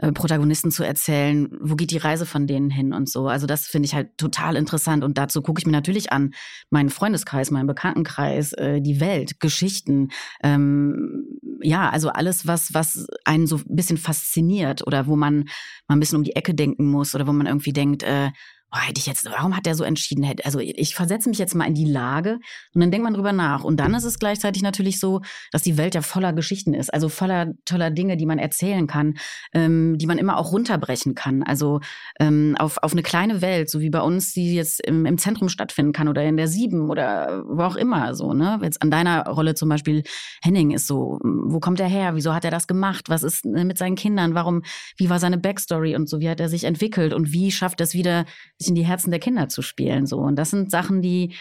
äh, 0.00 0.12
Protagonisten 0.12 0.70
zu 0.70 0.82
erzählen, 0.82 1.50
wo 1.60 1.76
geht 1.76 1.90
die 1.90 1.98
Reise 1.98 2.24
von 2.24 2.46
denen 2.46 2.70
hin 2.70 2.94
und 2.94 3.08
so. 3.08 3.28
Also 3.28 3.46
das 3.46 3.66
finde 3.66 3.86
ich 3.86 3.94
halt 3.94 4.16
total 4.16 4.56
interessant 4.56 5.04
und 5.04 5.18
dazu 5.18 5.42
gucke 5.42 5.60
ich 5.60 5.66
mir 5.66 5.72
natürlich 5.72 6.10
an 6.10 6.32
meinen 6.70 6.88
Freundeskreis, 6.88 7.50
meinen 7.50 7.66
Bekanntenkreis, 7.66 8.54
äh, 8.54 8.80
die 8.80 9.00
Welt, 9.00 9.40
Geschichten, 9.40 10.08
ähm, 10.42 11.24
ja, 11.62 11.90
also 11.90 12.08
alles, 12.08 12.46
was, 12.46 12.72
was 12.72 13.06
einen 13.26 13.46
so 13.46 13.56
ein 13.56 13.76
bisschen 13.76 13.98
fasziniert 13.98 14.86
oder 14.86 15.06
wo 15.06 15.16
man 15.16 15.44
mal 15.86 15.96
ein 15.96 16.00
bisschen 16.00 16.16
um 16.16 16.24
die 16.24 16.34
Ecke 16.34 16.54
denken 16.54 16.86
muss 16.86 17.14
oder 17.14 17.26
wo 17.26 17.32
man 17.32 17.46
irgendwie 17.46 17.74
denkt, 17.74 18.02
äh, 18.02 18.30
oh, 18.72 18.78
hätte 18.78 18.98
ich 18.98 19.06
jetzt, 19.06 19.24
warum 19.26 19.56
hat 19.56 19.66
der 19.66 19.74
so 19.74 19.84
entschieden? 19.84 20.24
Also 20.44 20.60
ich 20.60 20.94
versetze 20.94 21.28
mich 21.28 21.38
jetzt 21.38 21.54
mal 21.54 21.66
in 21.66 21.74
die 21.74 21.90
Lage 21.90 22.38
und 22.74 22.80
dann 22.80 22.90
denkt 22.90 23.04
man 23.04 23.14
drüber 23.14 23.32
nach. 23.32 23.64
Und 23.64 23.78
dann 23.78 23.94
ist 23.94 24.04
es 24.04 24.18
gleichzeitig 24.18 24.62
natürlich 24.62 25.00
so, 25.00 25.20
dass 25.52 25.62
die 25.62 25.76
Welt 25.76 25.94
ja 25.94 26.02
voller 26.02 26.32
Geschichten 26.32 26.74
ist, 26.74 26.92
also 26.92 27.08
voller 27.08 27.52
toller 27.64 27.90
Dinge, 27.90 28.16
die 28.16 28.26
man 28.26 28.38
erzählen 28.38 28.86
kann, 28.86 29.14
ähm, 29.52 29.98
die 29.98 30.06
man 30.06 30.18
immer 30.18 30.38
auch 30.38 30.52
runterbrechen 30.52 31.14
kann. 31.14 31.42
Also 31.42 31.80
ähm, 32.18 32.56
auf, 32.58 32.78
auf 32.82 32.92
eine 32.92 33.02
kleine 33.02 33.42
Welt, 33.42 33.70
so 33.70 33.80
wie 33.80 33.90
bei 33.90 34.00
uns, 34.00 34.32
die 34.32 34.54
jetzt 34.54 34.80
im, 34.86 35.06
im 35.06 35.18
Zentrum 35.18 35.48
stattfinden 35.48 35.92
kann 35.92 36.08
oder 36.08 36.22
in 36.22 36.36
der 36.36 36.48
Sieben 36.48 36.90
oder 36.90 37.44
wo 37.46 37.62
auch 37.62 37.76
immer 37.76 38.14
so. 38.14 38.34
Ne? 38.34 38.58
Jetzt 38.62 38.82
an 38.82 38.90
deiner 38.90 39.26
Rolle 39.26 39.54
zum 39.54 39.68
Beispiel 39.68 40.02
Henning 40.42 40.70
ist 40.70 40.86
so, 40.86 41.18
wo 41.22 41.60
kommt 41.60 41.80
er 41.80 41.88
her? 41.88 42.14
Wieso 42.14 42.34
hat 42.34 42.44
er 42.44 42.50
das 42.50 42.66
gemacht? 42.66 43.08
Was 43.08 43.22
ist 43.22 43.44
äh, 43.44 43.64
mit 43.64 43.78
seinen 43.78 43.96
Kindern? 43.96 44.34
Warum, 44.34 44.62
wie 44.96 45.10
war 45.10 45.18
seine 45.18 45.38
Backstory 45.38 45.96
und 45.96 46.08
so? 46.08 46.20
Wie 46.20 46.28
hat 46.28 46.40
er 46.40 46.48
sich 46.48 46.64
entwickelt 46.64 47.12
und 47.12 47.32
wie 47.32 47.50
schafft 47.50 47.80
es 47.80 47.94
wieder 47.94 48.24
sich 48.60 48.68
in 48.68 48.74
die 48.74 48.86
Herzen 48.86 49.10
der 49.10 49.20
Kinder 49.20 49.48
zu 49.48 49.62
spielen. 49.62 50.06
So. 50.06 50.18
Und 50.18 50.36
das 50.36 50.50
sind 50.50 50.70
Sachen, 50.70 51.02
die, 51.02 51.34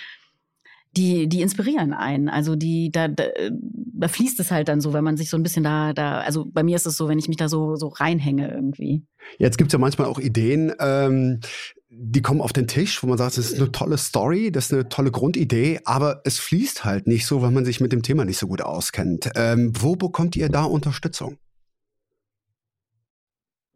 die, 0.95 1.27
die 1.27 1.41
inspirieren 1.41 1.93
einen. 1.93 2.29
Also 2.29 2.55
die, 2.55 2.91
da, 2.91 3.07
da, 3.07 3.25
da 3.51 4.07
fließt 4.07 4.39
es 4.39 4.51
halt 4.51 4.69
dann 4.69 4.81
so, 4.81 4.93
wenn 4.93 5.03
man 5.03 5.17
sich 5.17 5.29
so 5.29 5.37
ein 5.37 5.43
bisschen 5.43 5.63
da, 5.63 5.93
da, 5.93 6.21
also 6.21 6.45
bei 6.45 6.63
mir 6.63 6.77
ist 6.77 6.87
es 6.87 6.95
so, 6.97 7.07
wenn 7.07 7.19
ich 7.19 7.27
mich 7.27 7.37
da 7.37 7.49
so, 7.49 7.75
so 7.75 7.89
reinhänge 7.89 8.49
irgendwie. 8.49 9.03
Jetzt 9.37 9.57
gibt 9.57 9.69
es 9.69 9.73
ja 9.73 9.79
manchmal 9.79 10.07
auch 10.07 10.19
Ideen, 10.19 10.73
ähm, 10.79 11.41
die 11.89 12.21
kommen 12.21 12.41
auf 12.41 12.53
den 12.53 12.67
Tisch, 12.67 13.03
wo 13.03 13.07
man 13.07 13.17
sagt, 13.17 13.37
das 13.37 13.51
ist 13.51 13.59
eine 13.59 13.71
tolle 13.71 13.97
Story, 13.97 14.51
das 14.51 14.67
ist 14.67 14.73
eine 14.73 14.89
tolle 14.89 15.11
Grundidee, 15.11 15.81
aber 15.85 16.21
es 16.23 16.39
fließt 16.39 16.85
halt 16.85 17.07
nicht 17.07 17.25
so, 17.25 17.41
weil 17.41 17.51
man 17.51 17.65
sich 17.65 17.81
mit 17.81 17.91
dem 17.91 18.03
Thema 18.03 18.25
nicht 18.25 18.37
so 18.37 18.47
gut 18.47 18.61
auskennt. 18.61 19.29
Ähm, 19.35 19.73
wo 19.75 19.95
bekommt 19.95 20.35
ihr 20.35 20.49
da 20.49 20.63
Unterstützung? 20.63 21.37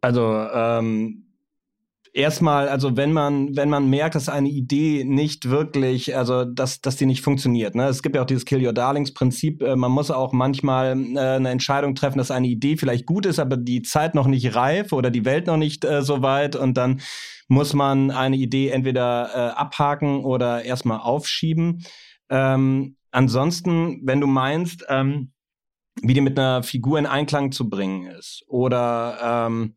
Also 0.00 0.22
ähm, 0.52 1.23
erstmal, 2.14 2.68
also 2.68 2.96
wenn 2.96 3.12
man, 3.12 3.54
wenn 3.56 3.68
man 3.68 3.90
merkt, 3.90 4.14
dass 4.14 4.28
eine 4.28 4.48
Idee 4.48 5.04
nicht 5.04 5.50
wirklich, 5.50 6.16
also 6.16 6.44
dass, 6.44 6.80
dass 6.80 6.96
die 6.96 7.06
nicht 7.06 7.22
funktioniert. 7.22 7.74
Ne? 7.74 7.86
Es 7.88 8.02
gibt 8.02 8.16
ja 8.16 8.22
auch 8.22 8.26
dieses 8.26 8.44
Kill 8.44 8.64
Your 8.64 8.72
Darlings 8.72 9.12
Prinzip. 9.12 9.62
Äh, 9.62 9.76
man 9.76 9.90
muss 9.90 10.10
auch 10.10 10.32
manchmal 10.32 10.98
äh, 10.98 11.18
eine 11.18 11.50
Entscheidung 11.50 11.94
treffen, 11.94 12.18
dass 12.18 12.30
eine 12.30 12.46
Idee 12.46 12.76
vielleicht 12.76 13.04
gut 13.04 13.26
ist, 13.26 13.38
aber 13.38 13.56
die 13.56 13.82
Zeit 13.82 14.14
noch 14.14 14.28
nicht 14.28 14.54
reif 14.54 14.92
oder 14.92 15.10
die 15.10 15.24
Welt 15.24 15.46
noch 15.46 15.56
nicht 15.56 15.84
äh, 15.84 16.02
so 16.02 16.22
weit 16.22 16.56
und 16.56 16.76
dann 16.76 17.00
muss 17.48 17.74
man 17.74 18.10
eine 18.10 18.36
Idee 18.36 18.70
entweder 18.70 19.30
äh, 19.34 19.58
abhaken 19.58 20.24
oder 20.24 20.64
erstmal 20.64 21.00
aufschieben. 21.00 21.84
Ähm, 22.30 22.96
ansonsten, 23.10 24.00
wenn 24.04 24.20
du 24.20 24.26
meinst, 24.26 24.86
ähm, 24.88 25.32
wie 26.00 26.14
die 26.14 26.20
mit 26.20 26.38
einer 26.38 26.62
Figur 26.62 26.98
in 26.98 27.06
Einklang 27.06 27.52
zu 27.52 27.68
bringen 27.68 28.06
ist 28.06 28.44
oder 28.48 29.46
ähm, 29.46 29.74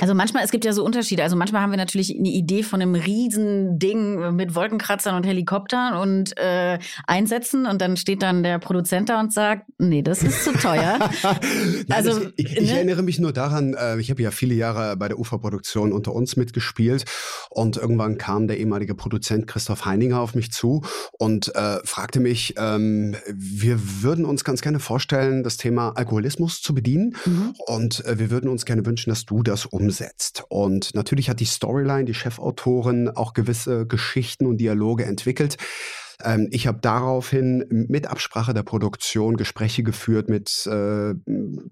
also 0.00 0.14
manchmal, 0.14 0.44
es 0.44 0.50
gibt 0.50 0.64
ja 0.64 0.72
so 0.72 0.84
Unterschiede. 0.84 1.22
Also 1.22 1.36
manchmal 1.36 1.62
haben 1.62 1.70
wir 1.70 1.76
natürlich 1.76 2.16
eine 2.16 2.28
Idee 2.28 2.62
von 2.62 2.82
einem 2.82 2.94
riesen 2.94 3.78
Ding 3.78 4.34
mit 4.34 4.54
Wolkenkratzern 4.54 5.14
und 5.14 5.24
Helikoptern 5.24 5.94
und 5.94 6.36
äh, 6.38 6.78
Einsätzen 7.06 7.66
und 7.66 7.80
dann 7.80 7.96
steht 7.96 8.22
dann 8.22 8.42
der 8.42 8.58
Produzent 8.58 9.08
da 9.08 9.20
und 9.20 9.32
sagt, 9.32 9.66
nee, 9.78 10.02
das 10.02 10.22
ist 10.22 10.44
zu 10.44 10.52
teuer. 10.52 10.98
Nein, 11.22 11.84
also 11.90 12.20
ich, 12.36 12.52
ne? 12.52 12.60
ich, 12.60 12.70
erinnere 12.70 13.02
mich 13.02 13.18
nur 13.18 13.32
daran, 13.32 13.74
äh, 13.74 13.98
ich 13.98 14.10
habe 14.10 14.22
ja 14.22 14.30
viele 14.30 14.54
Jahre 14.54 14.96
bei 14.96 15.08
der 15.08 15.18
UFA-Produktion 15.18 15.92
unter 15.92 16.12
uns 16.12 16.36
mitgespielt 16.36 17.04
und 17.50 17.76
irgendwann 17.76 18.18
kam 18.18 18.48
der 18.48 18.58
ehemalige 18.58 18.94
Produzent 18.94 19.46
Christoph 19.46 19.84
Heininger 19.84 20.20
auf 20.20 20.34
mich 20.34 20.52
zu 20.52 20.82
und 21.18 21.54
äh, 21.54 21.78
fragte 21.84 22.20
mich, 22.20 22.54
ähm, 22.58 23.16
wir 23.32 23.78
würden 24.02 24.24
uns 24.24 24.44
ganz 24.44 24.60
gerne 24.60 24.80
vorstellen, 24.80 25.42
das 25.42 25.56
Thema 25.56 25.90
Alkoholismus 25.90 26.62
zu 26.62 26.74
bedienen 26.74 27.16
mhm. 27.24 27.54
und 27.66 28.04
äh, 28.04 28.18
wir 28.18 28.30
würden 28.30 28.48
uns 28.50 28.64
gerne 28.64 28.84
wünschen, 28.84 29.10
dass 29.10 29.24
du 29.24 29.42
das 29.42 29.67
umsetzt. 29.70 30.44
Und 30.48 30.94
natürlich 30.94 31.30
hat 31.30 31.40
die 31.40 31.44
Storyline, 31.44 32.04
die 32.04 32.14
Chefautorin 32.14 33.08
auch 33.08 33.32
gewisse 33.32 33.86
Geschichten 33.86 34.46
und 34.46 34.58
Dialoge 34.58 35.04
entwickelt. 35.04 35.56
Ähm, 36.24 36.48
ich 36.50 36.66
habe 36.66 36.78
daraufhin 36.80 37.64
mit 37.88 38.06
Absprache 38.06 38.54
der 38.54 38.62
Produktion 38.62 39.36
Gespräche 39.36 39.82
geführt 39.82 40.28
mit 40.28 40.66
äh, 40.66 41.14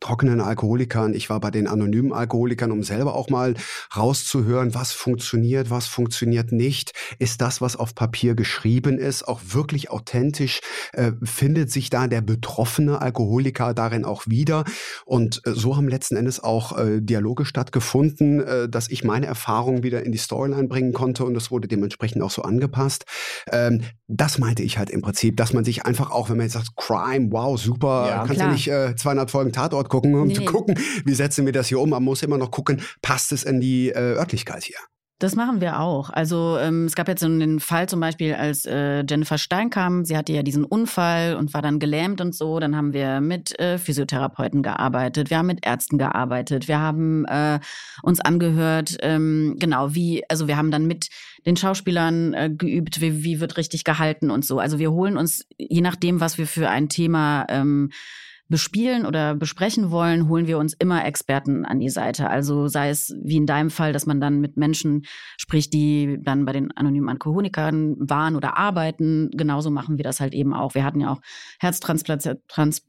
trockenen 0.00 0.40
Alkoholikern. 0.40 1.14
Ich 1.14 1.30
war 1.30 1.40
bei 1.40 1.50
den 1.50 1.66
anonymen 1.66 2.12
Alkoholikern, 2.12 2.70
um 2.70 2.82
selber 2.82 3.14
auch 3.14 3.28
mal 3.28 3.54
rauszuhören, 3.96 4.74
was 4.74 4.92
funktioniert, 4.92 5.70
was 5.70 5.86
funktioniert 5.86 6.52
nicht. 6.52 6.92
Ist 7.18 7.40
das, 7.40 7.60
was 7.60 7.76
auf 7.76 7.94
Papier 7.94 8.34
geschrieben 8.34 8.98
ist, 8.98 9.26
auch 9.26 9.40
wirklich 9.48 9.90
authentisch? 9.90 10.60
Äh, 10.92 11.12
findet 11.22 11.70
sich 11.70 11.90
da 11.90 12.06
der 12.06 12.20
betroffene 12.20 13.00
Alkoholiker 13.00 13.74
darin 13.74 14.04
auch 14.04 14.26
wieder? 14.26 14.64
Und 15.04 15.42
äh, 15.44 15.52
so 15.52 15.76
haben 15.76 15.88
letzten 15.88 16.16
Endes 16.16 16.42
auch 16.42 16.78
äh, 16.78 17.00
Dialoge 17.00 17.44
stattgefunden, 17.44 18.40
äh, 18.40 18.68
dass 18.68 18.88
ich 18.88 19.02
meine 19.02 19.26
Erfahrungen 19.26 19.82
wieder 19.82 20.04
in 20.04 20.12
die 20.12 20.18
Storyline 20.18 20.68
bringen 20.68 20.92
konnte 20.92 21.24
und 21.24 21.34
das 21.34 21.50
wurde 21.50 21.68
dementsprechend 21.68 22.22
auch 22.22 22.30
so 22.30 22.42
angepasst. 22.42 23.04
Ähm, 23.50 23.82
das 24.08 24.35
meinte 24.38 24.62
ich 24.62 24.78
halt 24.78 24.90
im 24.90 25.02
Prinzip, 25.02 25.36
dass 25.36 25.52
man 25.52 25.64
sich 25.64 25.84
einfach 25.84 26.10
auch, 26.10 26.28
wenn 26.28 26.36
man 26.36 26.46
jetzt 26.46 26.54
sagt, 26.54 26.76
Crime, 26.76 27.28
wow, 27.30 27.60
super, 27.60 28.06
ja, 28.08 28.18
kannst 28.18 28.34
klar. 28.34 28.48
ja 28.48 28.52
nicht 28.52 28.68
äh, 28.68 28.96
200 28.96 29.30
Folgen 29.30 29.52
Tatort 29.52 29.88
gucken, 29.88 30.14
um 30.14 30.28
nee. 30.28 30.34
zu 30.34 30.44
gucken, 30.44 30.78
wie 31.04 31.14
setzen 31.14 31.46
wir 31.46 31.52
das 31.52 31.68
hier 31.68 31.80
um. 31.80 31.90
Man 31.90 32.02
muss 32.02 32.22
immer 32.22 32.38
noch 32.38 32.50
gucken, 32.50 32.80
passt 33.02 33.32
es 33.32 33.42
in 33.42 33.60
die 33.60 33.90
äh, 33.90 34.16
Örtlichkeit 34.16 34.64
hier. 34.64 34.78
Das 35.18 35.34
machen 35.34 35.62
wir 35.62 35.80
auch. 35.80 36.10
Also 36.10 36.58
ähm, 36.60 36.84
es 36.84 36.94
gab 36.94 37.08
jetzt 37.08 37.20
so 37.20 37.26
einen 37.26 37.58
Fall 37.58 37.88
zum 37.88 38.00
Beispiel, 38.00 38.34
als 38.34 38.66
äh, 38.66 39.02
Jennifer 39.08 39.38
Stein 39.38 39.70
kam, 39.70 40.04
sie 40.04 40.14
hatte 40.14 40.34
ja 40.34 40.42
diesen 40.42 40.64
Unfall 40.64 41.36
und 41.36 41.54
war 41.54 41.62
dann 41.62 41.78
gelähmt 41.78 42.20
und 42.20 42.34
so. 42.34 42.60
Dann 42.60 42.76
haben 42.76 42.92
wir 42.92 43.22
mit 43.22 43.58
äh, 43.58 43.78
Physiotherapeuten 43.78 44.62
gearbeitet, 44.62 45.30
wir 45.30 45.38
haben 45.38 45.46
mit 45.46 45.64
Ärzten 45.64 45.96
gearbeitet, 45.96 46.68
wir 46.68 46.80
haben 46.80 47.24
äh, 47.24 47.60
uns 48.02 48.20
angehört, 48.20 48.98
ähm, 49.00 49.56
genau 49.58 49.94
wie, 49.94 50.22
also 50.28 50.48
wir 50.48 50.58
haben 50.58 50.70
dann 50.70 50.86
mit 50.86 51.08
den 51.46 51.56
Schauspielern 51.56 52.34
äh, 52.34 52.50
geübt, 52.50 53.00
wie, 53.00 53.22
wie 53.22 53.40
wird 53.40 53.56
richtig 53.56 53.84
gehalten 53.84 54.30
und 54.30 54.44
so. 54.44 54.58
Also 54.58 54.78
wir 54.78 54.90
holen 54.90 55.16
uns, 55.16 55.46
je 55.56 55.80
nachdem, 55.80 56.20
was 56.20 56.38
wir 56.38 56.46
für 56.46 56.68
ein 56.68 56.88
Thema 56.88 57.46
ähm, 57.48 57.90
bespielen 58.48 59.06
oder 59.06 59.34
besprechen 59.34 59.90
wollen, 59.90 60.28
holen 60.28 60.46
wir 60.46 60.58
uns 60.58 60.74
immer 60.74 61.04
Experten 61.04 61.64
an 61.64 61.80
die 61.80 61.88
Seite. 61.88 62.30
Also 62.30 62.68
sei 62.68 62.90
es 62.90 63.14
wie 63.22 63.36
in 63.36 63.46
deinem 63.46 63.70
Fall, 63.70 63.92
dass 63.92 64.06
man 64.06 64.20
dann 64.20 64.40
mit 64.40 64.56
Menschen 64.56 65.04
spricht, 65.36 65.72
die 65.72 66.18
dann 66.22 66.44
bei 66.44 66.52
den 66.52 66.70
anonymen 66.76 67.08
Alkoholikern 67.08 67.96
waren 67.98 68.36
oder 68.36 68.56
arbeiten. 68.56 69.30
Genauso 69.32 69.70
machen 69.70 69.98
wir 69.98 70.04
das 70.04 70.20
halt 70.20 70.32
eben 70.34 70.54
auch. 70.54 70.74
Wir 70.74 70.84
hatten 70.84 71.00
ja 71.00 71.10
auch 71.10 71.20
Herztransplantation, 71.58 72.42
trans, 72.46 72.82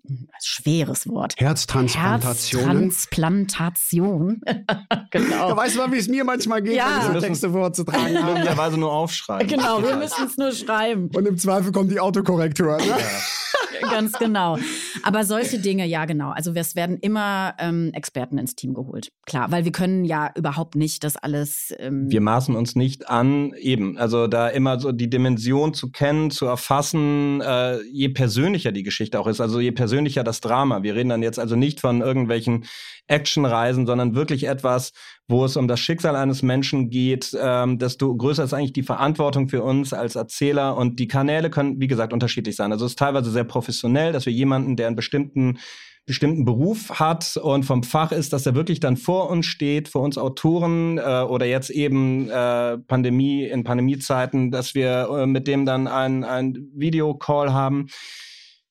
schweres 0.44 1.08
Wort. 1.08 1.34
Herztransplantation. 1.38 2.62
Herztransplantation. 2.62 4.42
genau. 5.12 5.50
Da 5.50 5.58
weißt 5.58 5.76
du 5.76 5.80
mal, 5.80 5.92
wie 5.92 5.98
es 5.98 6.08
mir 6.08 6.24
manchmal 6.24 6.62
geht, 6.62 6.76
ja. 6.76 7.02
wenn 7.02 7.16
ich 7.16 7.22
so 7.22 7.28
Texte 7.28 7.50
vorzutragen 7.50 8.22
habe. 8.22 8.34
Möglicherweise 8.34 8.78
nur 8.78 8.92
aufschreiben. 8.92 9.48
Genau, 9.48 9.82
wir 9.82 9.96
müssen 9.96 10.26
es 10.26 10.38
nur 10.38 10.52
schreiben. 10.52 11.10
Und 11.16 11.28
im 11.28 11.38
Zweifel 11.38 11.72
kommt 11.72 11.92
die 11.92 12.00
Autokorrektur. 12.00 12.78
Ne? 12.78 12.88
Ja. 12.88 12.98
Ganz 13.82 14.14
genau. 14.14 14.58
Aber 15.04 15.24
solche 15.24 15.60
Dinge, 15.60 15.86
ja 15.86 16.06
genau. 16.06 16.32
Also 16.32 16.54
es 16.56 16.76
werden 16.76 16.98
immer 16.98 17.56
ähm, 17.60 17.92
Experten 17.94 18.38
ins 18.38 18.56
Team 18.56 18.74
geholt. 18.74 19.12
Klar, 19.26 19.52
weil 19.52 19.66
wir 19.66 19.72
können 19.72 20.06
ja 20.06 20.32
überhaupt 20.36 20.76
nicht 20.76 21.04
das 21.04 21.18
alles. 21.18 21.74
Ähm 21.80 22.10
wir 22.10 22.22
maßen 22.22 22.56
uns 22.56 22.76
nicht 22.76 23.10
an, 23.10 23.54
eben. 23.60 23.98
Also 23.98 24.28
da 24.28 24.48
immer 24.50 24.80
so 24.80 24.92
die 24.92 25.10
Dimension 25.10 25.74
zu 25.74 25.92
kennen, 25.92 26.32
zu 26.32 26.46
erfassen, 26.46 27.42
äh, 27.42 27.82
je 27.92 28.10
persönlicher 28.10 28.72
die 28.72 28.84
Geschichte 28.84 29.20
auch 29.20 29.28
ist, 29.28 29.42
also 29.42 29.60
je 29.60 29.72
persönlicher 29.72 30.24
das 30.24 30.42
Drama. 30.42 30.84
Wir 30.84 30.96
reden 30.96 31.10
dann 31.10 31.24
jetzt 31.24 31.40
also 31.40 31.56
nicht 31.56 31.80
von 31.80 32.02
irgendwelchen 32.02 32.66
Actionreisen, 33.08 33.86
sondern 33.86 34.16
wirklich 34.16 34.46
etwas, 34.46 34.92
wo 35.28 35.44
es 35.44 35.58
um 35.58 35.68
das 35.68 35.80
Schicksal 35.80 36.16
eines 36.16 36.42
Menschen 36.42 36.90
geht, 36.90 37.38
ähm, 37.40 37.78
desto 37.80 38.16
größer 38.16 38.44
ist 38.44 38.54
eigentlich 38.54 38.74
die 38.74 38.84
Verantwortung 38.84 39.50
für 39.50 39.62
uns 39.62 39.94
als 39.94 40.16
Erzähler. 40.16 40.78
Und 40.78 41.00
die 41.00 41.08
Kanäle 41.08 41.50
können, 41.50 41.82
wie 41.82 41.88
gesagt, 41.88 42.14
unterschiedlich 42.14 42.56
sein. 42.56 42.72
Also 42.72 42.86
es 42.86 42.94
ist 42.94 43.00
teilweise 43.00 43.32
sehr 43.32 43.44
professionell, 43.44 44.14
dass 44.14 44.26
wir 44.26 44.34
jemanden, 44.34 44.76
der 44.76 44.88
einen 44.88 44.96
bestimmten 44.96 45.60
bestimmten 46.06 46.46
Beruf 46.46 47.02
hat 47.02 47.36
und 47.36 47.66
vom 47.66 47.84
Fach 47.84 48.14
ist, 48.14 48.32
dass 48.32 48.46
er 48.46 48.56
wirklich 48.56 48.80
dann 48.80 48.96
vor 48.96 49.30
uns 49.30 49.46
steht, 49.46 49.90
vor 49.90 50.04
uns 50.04 50.18
Autoren 50.18 50.98
äh, 50.98 51.02
oder 51.02 51.46
jetzt 51.46 51.70
eben 51.70 52.30
äh, 52.30 52.78
Pandemie 52.78 53.44
in 53.44 53.66
Pandemiezeiten, 53.66 54.50
dass 54.50 54.74
wir 54.74 55.10
äh, 55.10 55.26
mit 55.28 55.48
dem 55.48 55.66
dann 55.66 55.86
ein, 55.88 56.24
ein 56.24 56.70
Videocall 56.74 57.52
haben 57.52 57.88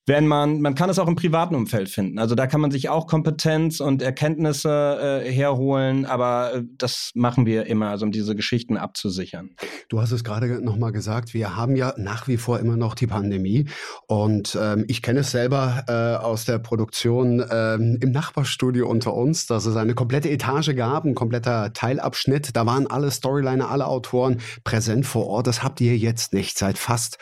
wenn 0.06 0.28
man, 0.28 0.60
man 0.60 0.76
kann 0.76 0.88
es 0.88 1.00
auch 1.00 1.08
im 1.08 1.16
privaten 1.16 1.56
Umfeld 1.56 1.88
finden. 1.88 2.18
Also 2.20 2.36
da 2.36 2.46
kann 2.46 2.60
man 2.60 2.70
sich 2.70 2.88
auch 2.88 3.08
Kompetenz 3.08 3.80
und 3.80 4.02
Erkenntnisse 4.02 5.22
äh, 5.26 5.32
herholen, 5.32 6.06
aber 6.06 6.54
äh, 6.54 6.62
das 6.78 7.10
machen 7.14 7.44
wir 7.44 7.66
immer, 7.66 7.90
also 7.90 8.06
um 8.06 8.12
diese 8.12 8.36
Geschichten 8.36 8.76
abzusichern. 8.76 9.50
Du 9.88 10.00
hast 10.00 10.12
es 10.12 10.22
gerade 10.22 10.64
nochmal 10.64 10.92
gesagt, 10.92 11.34
wir 11.34 11.56
haben 11.56 11.74
ja 11.74 11.92
nach 11.96 12.28
wie 12.28 12.36
vor 12.36 12.60
immer 12.60 12.76
noch 12.76 12.94
die 12.94 13.08
Pandemie 13.08 13.68
und 14.06 14.56
ähm, 14.60 14.84
ich 14.86 15.02
kenne 15.02 15.20
es 15.20 15.32
selber 15.32 15.84
äh, 15.88 16.24
aus 16.24 16.44
der 16.44 16.60
Produktion 16.60 17.44
ähm, 17.50 17.98
im 18.00 18.12
Nachbarstudio 18.12 18.88
unter 18.88 19.12
uns, 19.12 19.46
dass 19.46 19.66
es 19.66 19.74
eine 19.74 19.94
komplette 19.94 20.30
Etage 20.30 20.76
gab, 20.76 21.04
ein 21.04 21.16
kompletter 21.16 21.72
Teilabschnitt. 21.72 22.54
Da 22.54 22.64
waren 22.64 22.86
alle 22.86 23.10
Storyliner, 23.10 23.70
alle 23.70 23.86
Autoren 23.86 24.38
präsent 24.62 25.04
vor 25.04 25.26
Ort. 25.26 25.48
Das 25.48 25.64
habt 25.64 25.80
ihr 25.80 25.96
jetzt 25.96 26.32
nicht 26.32 26.58
seit 26.58 26.78
fast, 26.78 27.18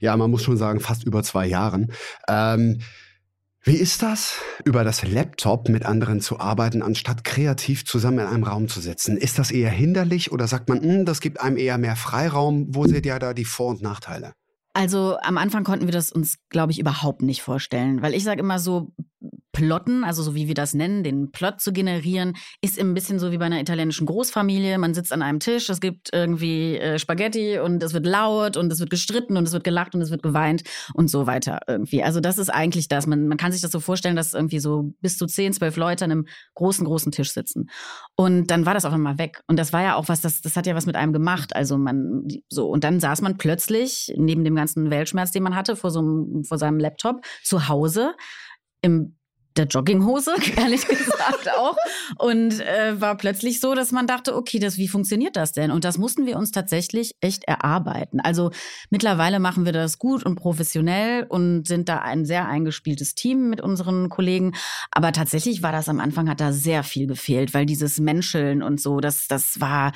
ja, 0.00 0.16
man 0.16 0.30
muss 0.30 0.44
schon 0.44 0.56
sagen, 0.56 0.78
fast 0.78 1.02
über 1.02 1.24
zwei 1.24 1.46
Jahren. 1.46 1.92
Ähm, 2.28 2.80
wie 3.64 3.76
ist 3.76 4.02
das, 4.02 4.40
über 4.64 4.84
das 4.84 5.02
Laptop 5.02 5.68
mit 5.68 5.84
anderen 5.84 6.20
zu 6.20 6.40
arbeiten, 6.40 6.82
anstatt 6.82 7.24
kreativ 7.24 7.84
zusammen 7.84 8.20
in 8.20 8.26
einem 8.26 8.44
Raum 8.44 8.68
zu 8.68 8.80
sitzen? 8.80 9.16
Ist 9.16 9.38
das 9.38 9.50
eher 9.50 9.70
hinderlich 9.70 10.32
oder 10.32 10.46
sagt 10.46 10.68
man, 10.68 10.80
hm, 10.80 11.04
das 11.04 11.20
gibt 11.20 11.40
einem 11.40 11.56
eher 11.56 11.76
mehr 11.76 11.96
Freiraum? 11.96 12.66
Wo 12.70 12.86
seht 12.86 13.04
ihr 13.04 13.18
da 13.18 13.34
die 13.34 13.44
Vor- 13.44 13.68
und 13.68 13.82
Nachteile? 13.82 14.32
Also 14.72 15.18
am 15.20 15.38
Anfang 15.38 15.64
konnten 15.64 15.86
wir 15.86 15.92
das 15.92 16.12
uns, 16.12 16.38
glaube 16.50 16.72
ich, 16.72 16.78
überhaupt 16.78 17.20
nicht 17.20 17.42
vorstellen, 17.42 18.00
weil 18.00 18.14
ich 18.14 18.22
sage 18.24 18.40
immer 18.40 18.58
so, 18.58 18.92
Plotten, 19.58 20.04
also 20.04 20.22
so 20.22 20.36
wie 20.36 20.46
wir 20.46 20.54
das 20.54 20.72
nennen, 20.72 21.02
den 21.02 21.32
Plot 21.32 21.60
zu 21.60 21.72
generieren, 21.72 22.36
ist 22.60 22.78
ein 22.78 22.94
bisschen 22.94 23.18
so 23.18 23.32
wie 23.32 23.38
bei 23.38 23.46
einer 23.46 23.60
italienischen 23.60 24.06
Großfamilie. 24.06 24.78
Man 24.78 24.94
sitzt 24.94 25.12
an 25.12 25.20
einem 25.20 25.40
Tisch, 25.40 25.68
es 25.68 25.80
gibt 25.80 26.10
irgendwie 26.12 26.76
äh, 26.78 27.00
Spaghetti 27.00 27.58
und 27.58 27.82
es 27.82 27.92
wird 27.92 28.06
laut 28.06 28.56
und 28.56 28.72
es 28.72 28.78
wird 28.78 28.90
gestritten 28.90 29.36
und 29.36 29.48
es 29.48 29.52
wird 29.52 29.64
gelacht 29.64 29.96
und 29.96 30.00
es 30.00 30.12
wird 30.12 30.22
geweint 30.22 30.62
und 30.94 31.10
so 31.10 31.26
weiter 31.26 31.58
irgendwie. 31.66 32.04
Also 32.04 32.20
das 32.20 32.38
ist 32.38 32.50
eigentlich 32.50 32.86
das. 32.86 33.08
Man, 33.08 33.26
man 33.26 33.36
kann 33.36 33.50
sich 33.50 33.60
das 33.60 33.72
so 33.72 33.80
vorstellen, 33.80 34.14
dass 34.14 34.32
irgendwie 34.32 34.60
so 34.60 34.94
bis 35.00 35.18
zu 35.18 35.26
zehn, 35.26 35.52
zwölf 35.52 35.76
Leute 35.76 36.04
an 36.04 36.12
einem 36.12 36.28
großen, 36.54 36.86
großen 36.86 37.10
Tisch 37.10 37.32
sitzen. 37.32 37.68
Und 38.14 38.52
dann 38.52 38.64
war 38.64 38.74
das 38.74 38.84
auf 38.84 38.92
einmal 38.92 39.18
weg. 39.18 39.42
Und 39.48 39.58
das 39.58 39.72
war 39.72 39.82
ja 39.82 39.96
auch 39.96 40.08
was, 40.08 40.20
das, 40.20 40.40
das 40.40 40.54
hat 40.54 40.68
ja 40.68 40.76
was 40.76 40.86
mit 40.86 40.94
einem 40.94 41.12
gemacht. 41.12 41.56
Also 41.56 41.78
man, 41.78 42.28
so. 42.48 42.68
Und 42.68 42.84
dann 42.84 43.00
saß 43.00 43.22
man 43.22 43.38
plötzlich 43.38 44.14
neben 44.16 44.44
dem 44.44 44.54
ganzen 44.54 44.88
Weltschmerz, 44.90 45.32
den 45.32 45.42
man 45.42 45.56
hatte, 45.56 45.74
vor 45.74 45.90
so 45.90 45.98
einem, 45.98 46.44
vor 46.44 46.58
seinem 46.58 46.78
Laptop 46.78 47.24
zu 47.42 47.66
Hause 47.66 48.14
im 48.82 49.17
der 49.56 49.66
Jogginghose, 49.66 50.34
ehrlich 50.56 50.86
gesagt 50.86 51.50
auch. 51.56 51.76
Und 52.18 52.60
äh, 52.60 53.00
war 53.00 53.16
plötzlich 53.16 53.60
so, 53.60 53.74
dass 53.74 53.92
man 53.92 54.06
dachte, 54.06 54.36
okay, 54.36 54.58
das, 54.58 54.78
wie 54.78 54.88
funktioniert 54.88 55.36
das 55.36 55.52
denn? 55.52 55.70
Und 55.70 55.84
das 55.84 55.98
mussten 55.98 56.26
wir 56.26 56.36
uns 56.36 56.50
tatsächlich 56.50 57.16
echt 57.20 57.44
erarbeiten. 57.44 58.20
Also 58.20 58.50
mittlerweile 58.90 59.40
machen 59.40 59.64
wir 59.64 59.72
das 59.72 59.98
gut 59.98 60.24
und 60.24 60.36
professionell 60.36 61.26
und 61.28 61.66
sind 61.66 61.88
da 61.88 61.98
ein 61.98 62.24
sehr 62.24 62.48
eingespieltes 62.48 63.14
Team 63.14 63.50
mit 63.50 63.60
unseren 63.60 64.08
Kollegen. 64.08 64.54
Aber 64.90 65.12
tatsächlich 65.12 65.62
war 65.62 65.72
das 65.72 65.88
am 65.88 66.00
Anfang, 66.00 66.28
hat 66.28 66.40
da 66.40 66.52
sehr 66.52 66.82
viel 66.82 67.06
gefehlt, 67.06 67.54
weil 67.54 67.66
dieses 67.66 67.98
Menscheln 67.98 68.62
und 68.62 68.80
so, 68.80 69.00
das, 69.00 69.28
das 69.28 69.60
war 69.60 69.92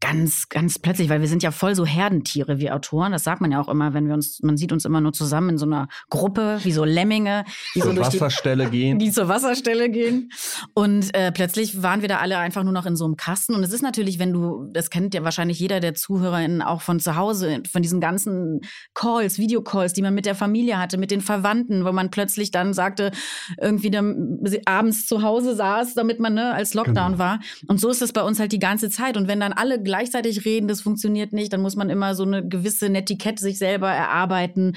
ganz, 0.00 0.48
ganz 0.48 0.78
plötzlich, 0.78 1.08
weil 1.08 1.20
wir 1.20 1.28
sind 1.28 1.42
ja 1.42 1.50
voll 1.50 1.74
so 1.74 1.86
Herdentiere 1.86 2.58
wie 2.58 2.70
Autoren. 2.70 3.12
Das 3.12 3.24
sagt 3.24 3.40
man 3.40 3.50
ja 3.50 3.60
auch 3.60 3.68
immer, 3.68 3.94
wenn 3.94 4.06
wir 4.06 4.14
uns, 4.14 4.40
man 4.42 4.56
sieht 4.56 4.72
uns 4.72 4.84
immer 4.84 5.00
nur 5.00 5.12
zusammen 5.12 5.50
in 5.50 5.58
so 5.58 5.64
einer 5.64 5.88
Gruppe, 6.10 6.58
wie 6.62 6.72
so 6.72 6.84
Lemminge, 6.84 7.44
die 7.74 7.80
zur 7.80 7.90
so 7.90 7.96
durch 7.96 8.06
Wasserstelle 8.06 8.66
die, 8.66 8.70
gehen. 8.78 8.98
Die 8.98 9.10
zur 9.10 9.28
Wasserstelle 9.28 9.88
gehen. 9.88 10.30
Und 10.74 11.14
äh, 11.14 11.32
plötzlich 11.32 11.82
waren 11.82 12.02
wir 12.02 12.08
da 12.08 12.18
alle 12.18 12.38
einfach 12.38 12.62
nur 12.62 12.72
noch 12.72 12.84
in 12.84 12.96
so 12.96 13.04
einem 13.04 13.16
Kasten. 13.16 13.54
Und 13.54 13.62
es 13.62 13.72
ist 13.72 13.82
natürlich, 13.82 14.18
wenn 14.18 14.32
du, 14.32 14.68
das 14.72 14.90
kennt 14.90 15.14
ja 15.14 15.24
wahrscheinlich 15.24 15.58
jeder 15.58 15.80
der 15.80 15.94
ZuhörerInnen 15.94 16.60
auch 16.60 16.82
von 16.82 17.00
zu 17.00 17.16
Hause, 17.16 17.62
von 17.70 17.80
diesen 17.80 18.00
ganzen 18.00 18.60
Calls, 18.94 19.38
Videocalls, 19.38 19.94
die 19.94 20.02
man 20.02 20.14
mit 20.14 20.26
der 20.26 20.34
Familie 20.34 20.78
hatte, 20.78 20.98
mit 20.98 21.10
den 21.10 21.22
Verwandten, 21.22 21.84
wo 21.84 21.92
man 21.92 22.10
plötzlich 22.10 22.50
dann 22.50 22.74
sagte, 22.74 23.12
irgendwie 23.60 23.90
dann 23.90 24.40
abends 24.66 25.06
zu 25.06 25.22
Hause 25.22 25.54
saß, 25.54 25.94
damit 25.94 26.20
man 26.20 26.34
ne, 26.34 26.52
als 26.52 26.74
Lockdown 26.74 27.12
genau. 27.12 27.18
war. 27.18 27.40
Und 27.66 27.80
so 27.80 27.88
ist 27.88 28.02
es 28.02 28.12
bei 28.12 28.22
uns 28.22 28.38
halt 28.38 28.52
die 28.52 28.58
ganze 28.58 28.90
Zeit. 28.90 29.16
Und 29.16 29.26
wenn 29.26 29.40
dann 29.40 29.54
alle 29.54 29.85
gleichzeitig 29.86 30.44
reden, 30.44 30.68
das 30.68 30.82
funktioniert 30.82 31.32
nicht. 31.32 31.52
Dann 31.52 31.62
muss 31.62 31.76
man 31.76 31.88
immer 31.88 32.14
so 32.14 32.24
eine 32.24 32.46
gewisse 32.46 32.90
Netiquette 32.90 33.42
sich 33.42 33.56
selber 33.56 33.90
erarbeiten. 33.90 34.76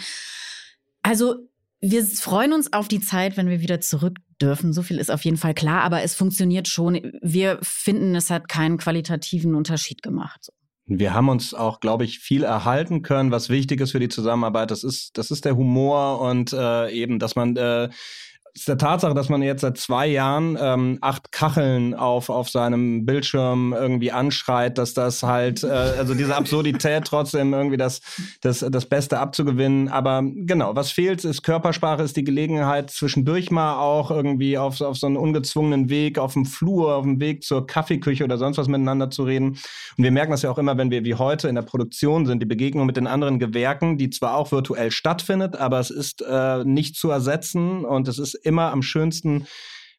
Also 1.02 1.36
wir 1.82 2.04
freuen 2.06 2.54
uns 2.54 2.74
auf 2.74 2.88
die 2.88 3.00
Zeit, 3.00 3.38
wenn 3.38 3.50
wir 3.50 3.62
wieder 3.62 3.82
zurück 3.82 4.18
dürfen. 4.42 4.74
So 4.74 4.82
viel 4.82 4.98
ist 4.98 5.12
auf 5.12 5.24
jeden 5.24 5.38
Fall 5.38 5.54
klar, 5.54 5.82
aber 5.82 6.04
es 6.04 6.16
funktioniert 6.16 6.68
schon. 6.68 7.14
Wir 7.22 7.60
finden, 7.62 8.16
es 8.16 8.30
hat 8.30 8.48
keinen 8.48 8.78
qualitativen 8.78 9.56
Unterschied 9.56 10.02
gemacht. 10.02 10.50
Wir 10.86 11.14
haben 11.14 11.30
uns 11.30 11.54
auch, 11.54 11.80
glaube 11.80 12.04
ich, 12.04 12.20
viel 12.20 12.44
erhalten 12.44 13.04
können, 13.04 13.32
was 13.32 13.50
wichtig 13.50 13.80
ist 13.80 13.92
für 13.92 14.00
die 14.00 14.10
Zusammenarbeit. 14.10 14.72
Das 14.72 14.84
ist, 14.84 15.18
das 15.18 15.30
ist 15.30 15.46
der 15.46 15.56
Humor 15.56 16.20
und 16.20 16.52
äh, 16.52 16.92
eben, 16.92 17.20
dass 17.20 17.36
man 17.36 17.56
äh, 17.56 17.90
ist 18.60 18.68
der 18.68 18.78
Tatsache, 18.78 19.14
dass 19.14 19.30
man 19.30 19.42
jetzt 19.42 19.62
seit 19.62 19.78
zwei 19.78 20.08
Jahren 20.08 20.58
ähm, 20.60 20.98
acht 21.02 21.32
Kacheln 21.32 21.94
auf, 21.94 22.30
auf 22.30 22.50
seinem 22.50 23.06
Bildschirm 23.06 23.74
irgendwie 23.74 24.12
anschreit, 24.12 24.78
dass 24.78 24.94
das 24.94 25.24
halt, 25.24 25.64
äh, 25.64 25.68
also 25.68 26.14
diese 26.14 26.36
Absurdität 26.36 27.04
trotzdem 27.06 27.54
irgendwie 27.54 27.78
das, 27.78 28.02
das, 28.42 28.60
das 28.60 28.86
Beste 28.86 29.20
abzugewinnen. 29.20 29.88
Aber 29.88 30.24
genau, 30.24 30.76
was 30.76 30.92
fehlt, 30.92 31.24
ist 31.24 31.44
Körpersprache, 31.44 32.04
ist 32.04 32.18
die 32.18 32.24
Gelegenheit, 32.24 32.90
zwischendurch 32.90 33.50
mal 33.50 33.80
auch 33.80 34.12
irgendwie 34.12 34.58
auf, 34.58 34.82
auf 34.82 34.98
so 34.98 35.08
einen 35.08 35.18
ungezwungenen 35.18 35.90
Weg, 35.90 36.20
auf 36.20 36.34
dem 36.34 36.46
Flur, 36.46 36.96
auf 36.96 37.04
dem 37.04 37.20
Weg 37.20 37.44
zur 37.44 37.66
Kaffeeküche 37.66 38.24
oder 38.24 38.38
sonst 38.38 38.58
was 38.58 38.68
miteinander 38.68 39.10
zu 39.10 39.24
reden. 39.24 39.58
Und 39.98 40.04
wir 40.04 40.12
merken 40.12 40.32
das 40.32 40.42
ja 40.42 40.52
auch 40.52 40.58
immer, 40.58 40.78
wenn 40.78 40.92
wir 40.92 41.06
wie 41.06 41.16
heute 41.16 41.48
in 41.48 41.56
der 41.56 41.62
Produktion 41.62 42.26
sind, 42.26 42.42
die 42.42 42.46
Begegnung 42.46 42.86
mit 42.86 42.98
den 42.98 43.08
anderen 43.08 43.40
Gewerken, 43.40 43.98
die 43.98 44.10
zwar 44.10 44.36
auch 44.36 44.52
virtuell 44.52 44.92
stattfindet, 44.92 45.56
aber 45.56 45.80
es 45.80 45.90
ist 45.90 46.22
äh, 46.22 46.64
nicht 46.66 46.96
zu 46.96 47.10
ersetzen 47.10 47.86
und 47.86 48.08
es 48.08 48.20
ist 48.20 48.36
immer 48.50 48.72
am 48.72 48.82
schönsten, 48.82 49.48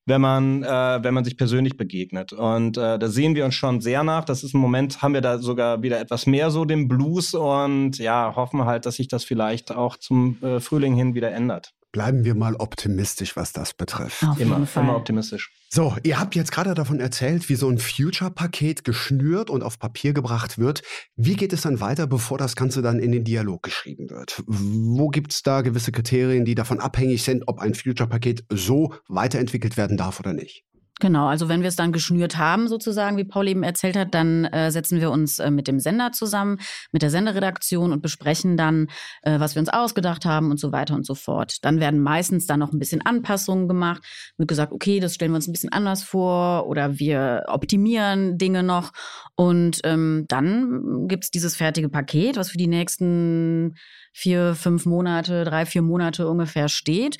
wenn 0.06 0.20
man, 0.20 0.62
äh, 0.62 0.98
wenn 1.02 1.14
man 1.14 1.24
sich 1.24 1.36
persönlich 1.36 1.76
begegnet. 1.76 2.32
Und 2.32 2.76
äh, 2.76 2.98
da 2.98 3.08
sehen 3.08 3.34
wir 3.34 3.44
uns 3.44 3.54
schon 3.54 3.80
sehr 3.80 4.02
nach. 4.02 4.24
Das 4.24 4.44
ist 4.44 4.54
ein 4.54 4.60
Moment, 4.60 5.00
haben 5.00 5.14
wir 5.14 5.20
da 5.20 5.38
sogar 5.38 5.82
wieder 5.82 6.00
etwas 6.00 6.26
mehr 6.26 6.50
so 6.50 6.64
den 6.64 6.88
Blues 6.88 7.34
und 7.34 7.98
ja, 7.98 8.34
hoffen 8.36 8.64
halt, 8.64 8.84
dass 8.86 8.96
sich 8.96 9.08
das 9.08 9.24
vielleicht 9.24 9.72
auch 9.72 9.96
zum 9.96 10.42
äh, 10.42 10.60
Frühling 10.60 10.94
hin 10.94 11.14
wieder 11.14 11.30
ändert. 11.30 11.72
Bleiben 11.92 12.24
wir 12.24 12.34
mal 12.34 12.54
optimistisch, 12.54 13.36
was 13.36 13.52
das 13.52 13.74
betrifft. 13.74 14.22
Auf 14.22 14.38
immer, 14.38 14.56
jeden 14.56 14.66
Fall. 14.66 14.84
immer 14.84 14.96
optimistisch. 14.96 15.52
So, 15.70 15.96
ihr 16.02 16.20
habt 16.20 16.34
jetzt 16.36 16.52
gerade 16.52 16.74
davon 16.74 17.00
erzählt, 17.00 17.48
wie 17.48 17.56
so 17.56 17.68
ein 17.68 17.78
Future-Paket 17.78 18.84
geschnürt 18.84 19.50
und 19.50 19.62
auf 19.62 19.78
Papier 19.78 20.12
gebracht 20.12 20.58
wird. 20.58 20.82
Wie 21.16 21.34
geht 21.34 21.52
es 21.52 21.62
dann 21.62 21.80
weiter, 21.80 22.06
bevor 22.06 22.38
das 22.38 22.56
Ganze 22.56 22.82
dann 22.82 23.00
in 23.00 23.12
den 23.12 23.24
Dialog 23.24 23.62
geschrieben 23.62 24.10
wird? 24.10 24.42
Wo 24.46 25.08
gibt 25.08 25.32
es 25.32 25.42
da 25.42 25.62
gewisse 25.62 25.92
Kriterien, 25.92 26.44
die 26.44 26.54
davon 26.54 26.80
abhängig 26.80 27.22
sind, 27.24 27.44
ob 27.46 27.58
ein 27.58 27.74
Future-Paket 27.74 28.44
so 28.50 28.94
weiterentwickelt 29.08 29.76
werden 29.76 29.96
darf 29.96 30.20
oder 30.20 30.32
nicht? 30.32 30.64
Genau, 31.00 31.28
also 31.28 31.48
wenn 31.48 31.62
wir 31.62 31.68
es 31.68 31.76
dann 31.76 31.92
geschnürt 31.92 32.36
haben, 32.36 32.68
sozusagen, 32.68 33.16
wie 33.16 33.24
Paul 33.24 33.48
eben 33.48 33.62
erzählt 33.62 33.96
hat, 33.96 34.14
dann 34.14 34.44
äh, 34.44 34.70
setzen 34.70 35.00
wir 35.00 35.10
uns 35.10 35.38
äh, 35.38 35.50
mit 35.50 35.66
dem 35.66 35.80
Sender 35.80 36.12
zusammen, 36.12 36.58
mit 36.92 37.00
der 37.00 37.08
Senderredaktion 37.08 37.92
und 37.92 38.02
besprechen 38.02 38.58
dann, 38.58 38.88
äh, 39.22 39.40
was 39.40 39.54
wir 39.54 39.60
uns 39.60 39.70
ausgedacht 39.70 40.26
haben 40.26 40.50
und 40.50 40.60
so 40.60 40.72
weiter 40.72 40.94
und 40.94 41.06
so 41.06 41.14
fort. 41.14 41.64
Dann 41.64 41.80
werden 41.80 42.00
meistens 42.00 42.46
dann 42.46 42.60
noch 42.60 42.72
ein 42.72 42.78
bisschen 42.78 43.00
Anpassungen 43.00 43.66
gemacht, 43.66 44.02
wird 44.36 44.48
gesagt, 44.48 44.72
okay, 44.72 45.00
das 45.00 45.14
stellen 45.14 45.32
wir 45.32 45.36
uns 45.36 45.48
ein 45.48 45.52
bisschen 45.52 45.72
anders 45.72 46.02
vor 46.02 46.66
oder 46.66 46.98
wir 46.98 47.44
optimieren 47.48 48.36
Dinge 48.36 48.62
noch. 48.62 48.92
Und 49.36 49.80
ähm, 49.84 50.26
dann 50.28 51.08
gibt's 51.08 51.30
dieses 51.30 51.56
fertige 51.56 51.88
Paket, 51.88 52.36
was 52.36 52.50
für 52.50 52.58
die 52.58 52.66
nächsten 52.66 53.74
vier, 54.12 54.54
fünf 54.54 54.84
Monate, 54.84 55.44
drei, 55.44 55.64
vier 55.64 55.80
Monate 55.80 56.28
ungefähr 56.28 56.68
steht. 56.68 57.16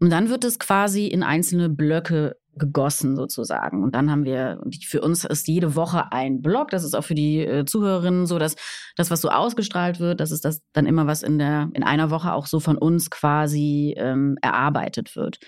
Und 0.00 0.10
dann 0.10 0.30
wird 0.30 0.44
es 0.44 0.58
quasi 0.58 1.06
in 1.06 1.22
einzelne 1.22 1.68
Blöcke 1.68 2.36
gegossen 2.58 3.16
sozusagen. 3.16 3.82
Und 3.82 3.94
dann 3.94 4.10
haben 4.10 4.24
wir, 4.24 4.60
für 4.86 5.00
uns 5.00 5.24
ist 5.24 5.48
jede 5.48 5.74
Woche 5.74 6.12
ein 6.12 6.42
Blog, 6.42 6.70
das 6.70 6.84
ist 6.84 6.94
auch 6.94 7.04
für 7.04 7.14
die 7.14 7.38
äh, 7.40 7.64
Zuhörerinnen 7.64 8.26
so, 8.26 8.38
dass 8.38 8.56
das, 8.96 9.10
was 9.10 9.20
so 9.20 9.30
ausgestrahlt 9.30 10.00
wird, 10.00 10.20
dass 10.20 10.30
es 10.30 10.40
das 10.40 10.62
dann 10.72 10.86
immer 10.86 11.06
was 11.06 11.22
in 11.22 11.38
der, 11.38 11.70
in 11.74 11.82
einer 11.82 12.10
Woche 12.10 12.32
auch 12.32 12.46
so 12.46 12.60
von 12.60 12.76
uns 12.76 13.10
quasi 13.10 13.94
ähm, 13.96 14.36
erarbeitet 14.42 15.16
wird. 15.16 15.38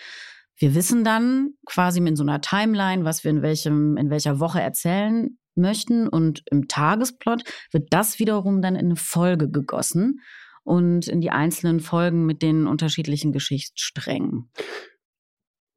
Wir 0.57 0.75
wissen 0.75 1.05
dann 1.05 1.55
quasi 1.67 2.01
in 2.01 2.17
so 2.17 2.23
einer 2.23 2.41
Timeline, 2.41 3.05
was 3.05 3.25
wir 3.25 3.31
in 3.31 3.43
welchem, 3.43 3.97
in 3.97 4.11
welcher 4.11 4.41
Woche 4.41 4.61
erzählen 4.61 5.39
möchten. 5.55 6.07
Und 6.07 6.43
im 6.51 6.69
Tagesplot 6.69 7.45
wird 7.73 7.89
das 7.91 8.19
wiederum 8.19 8.61
dann 8.61 8.77
in 8.77 8.87
eine 8.87 8.97
Folge 8.97 9.51
gegossen 9.51 10.21
und 10.63 11.09
in 11.09 11.21
die 11.21 11.31
einzelnen 11.31 11.81
Folgen 11.81 12.27
mit 12.27 12.43
den 12.43 12.67
unterschiedlichen 12.67 13.33
Geschichtssträngen. 13.33 14.51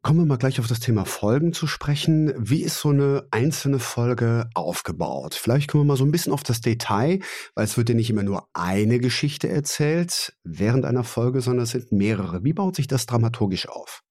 Kommen 0.04 0.20
wir 0.20 0.26
mal 0.26 0.38
gleich 0.38 0.60
auf 0.60 0.68
das 0.68 0.82
Thema 0.82 1.06
Folgen 1.06 1.54
zu 1.54 1.66
sprechen. 1.66 2.34
Wie 2.38 2.62
ist 2.62 2.78
so 2.82 2.90
eine 2.90 3.26
einzelne 3.32 3.80
Folge 3.80 4.50
aufgebaut? 4.54 5.34
Vielleicht 5.34 5.72
kommen 5.72 5.86
wir 5.86 5.94
mal 5.94 5.98
so 5.98 6.04
ein 6.04 6.12
bisschen 6.12 6.34
auf 6.34 6.44
das 6.44 6.60
Detail, 6.60 7.22
weil 7.56 7.64
es 7.64 7.78
wird 7.78 7.88
ja 7.88 7.96
nicht 7.96 8.10
immer 8.10 8.24
nur 8.24 8.50
eine 8.52 9.00
Geschichte 9.00 9.48
erzählt 9.48 10.36
während 10.44 10.84
einer 10.84 11.06
Folge, 11.06 11.40
sondern 11.40 11.64
es 11.64 11.72
sind 11.72 11.94
mehrere. 11.94 12.44
Wie 12.44 12.52
baut 12.52 12.76
sich 12.76 12.88
das 12.88 13.06
dramaturgisch 13.06 13.70
auf? 13.70 14.02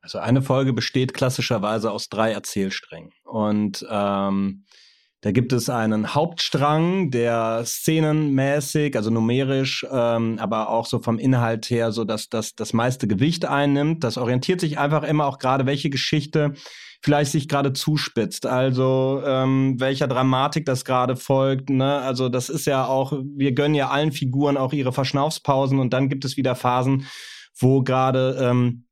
Also 0.00 0.18
eine 0.18 0.40
Folge 0.40 0.72
besteht 0.72 1.14
klassischerweise 1.14 1.90
aus 1.90 2.08
drei 2.08 2.30
Erzählsträngen. 2.30 3.10
Und 3.24 3.84
ähm, 3.90 4.64
da 5.24 5.32
gibt 5.32 5.54
es 5.54 5.70
einen 5.70 6.14
Hauptstrang, 6.14 7.10
der 7.10 7.62
szenenmäßig, 7.64 8.94
also 8.94 9.08
numerisch, 9.08 9.86
ähm, 9.90 10.38
aber 10.38 10.68
auch 10.68 10.84
so 10.84 10.98
vom 10.98 11.18
Inhalt 11.18 11.70
her, 11.70 11.92
so 11.92 12.04
dass 12.04 12.28
das 12.28 12.54
das 12.54 12.74
meiste 12.74 13.08
Gewicht 13.08 13.46
einnimmt. 13.46 14.04
Das 14.04 14.18
orientiert 14.18 14.60
sich 14.60 14.78
einfach 14.78 15.02
immer 15.02 15.24
auch 15.24 15.38
gerade, 15.38 15.64
welche 15.64 15.88
Geschichte 15.88 16.52
vielleicht 17.00 17.32
sich 17.32 17.48
gerade 17.48 17.72
zuspitzt. 17.72 18.44
Also 18.44 19.22
ähm, 19.24 19.80
welcher 19.80 20.08
Dramatik 20.08 20.66
das 20.66 20.84
gerade 20.84 21.16
folgt. 21.16 21.70
Ne? 21.70 22.00
Also 22.00 22.28
das 22.28 22.50
ist 22.50 22.66
ja 22.66 22.84
auch, 22.84 23.14
wir 23.34 23.52
gönnen 23.52 23.74
ja 23.74 23.88
allen 23.88 24.12
Figuren 24.12 24.58
auch 24.58 24.74
ihre 24.74 24.92
Verschnaufspausen 24.92 25.78
und 25.78 25.94
dann 25.94 26.10
gibt 26.10 26.26
es 26.26 26.36
wieder 26.36 26.54
Phasen, 26.54 27.06
wo 27.58 27.82
gerade 27.82 28.36
ähm, 28.38 28.84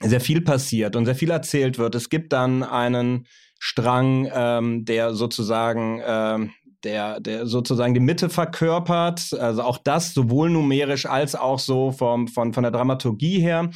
sehr 0.00 0.20
viel 0.20 0.40
passiert 0.40 0.96
und 0.96 1.04
sehr 1.04 1.14
viel 1.14 1.30
erzählt 1.30 1.78
wird. 1.78 1.94
Es 1.94 2.08
gibt 2.08 2.32
dann 2.32 2.64
einen 2.64 3.28
Strang, 3.58 4.28
ähm, 4.32 4.84
der 4.84 5.14
sozusagen 5.14 6.00
ähm, 6.04 6.52
der, 6.84 7.20
der 7.20 7.46
sozusagen 7.46 7.94
die 7.94 8.00
Mitte 8.00 8.28
verkörpert. 8.28 9.32
Also 9.38 9.62
auch 9.62 9.78
das 9.78 10.14
sowohl 10.14 10.50
numerisch 10.50 11.06
als 11.06 11.34
auch 11.34 11.58
so 11.58 11.92
vom, 11.92 12.28
von, 12.28 12.52
von 12.52 12.62
der 12.62 12.72
Dramaturgie 12.72 13.40
her. 13.40 13.70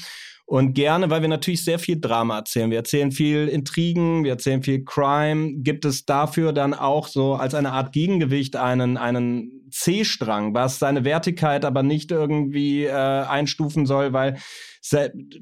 Und 0.53 0.75
gerne, 0.75 1.09
weil 1.09 1.23
wir 1.23 1.31
natürlich 1.31 1.65
sehr 1.65 1.79
viel 1.79 1.99
Drama 1.99 2.37
erzählen. 2.37 2.71
Wir 2.71 2.77
erzählen 2.77 3.11
viel 3.11 3.49
Intrigen, 3.49 4.23
wir 4.23 4.33
erzählen 4.33 4.62
viel 4.62 4.85
Crime. 4.85 5.55
Gibt 5.62 5.87
es 5.87 6.05
dafür 6.05 6.53
dann 6.53 6.75
auch 6.75 7.09
so 7.09 7.37
als 7.37 7.55
eine 7.55 7.73
Art 7.73 7.95
Gegengewicht 7.95 8.57
einen, 8.57 8.99
einen 8.99 9.67
C-Strang, 9.71 10.53
was 10.53 10.79
seine 10.79 11.05
Wertigkeit 11.05 11.65
aber 11.65 11.83
nicht 11.83 12.11
irgendwie 12.11 12.85
äh, 12.85 12.91
einstufen 12.93 13.87
soll, 13.87 14.12
weil 14.12 14.37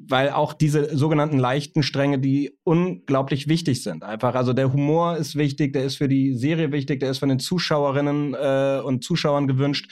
weil 0.06 0.30
auch 0.30 0.52
diese 0.52 0.96
sogenannten 0.96 1.40
leichten 1.40 1.82
Stränge, 1.82 2.20
die 2.20 2.56
unglaublich 2.62 3.48
wichtig 3.48 3.82
sind. 3.82 4.04
Einfach, 4.04 4.36
also 4.36 4.52
der 4.52 4.72
Humor 4.72 5.16
ist 5.16 5.34
wichtig, 5.34 5.72
der 5.72 5.86
ist 5.86 5.96
für 5.96 6.08
die 6.08 6.34
Serie 6.34 6.70
wichtig, 6.70 7.00
der 7.00 7.10
ist 7.10 7.18
von 7.18 7.30
den 7.30 7.40
Zuschauerinnen 7.40 8.34
äh, 8.34 8.80
und 8.84 9.02
Zuschauern 9.02 9.48
gewünscht. 9.48 9.90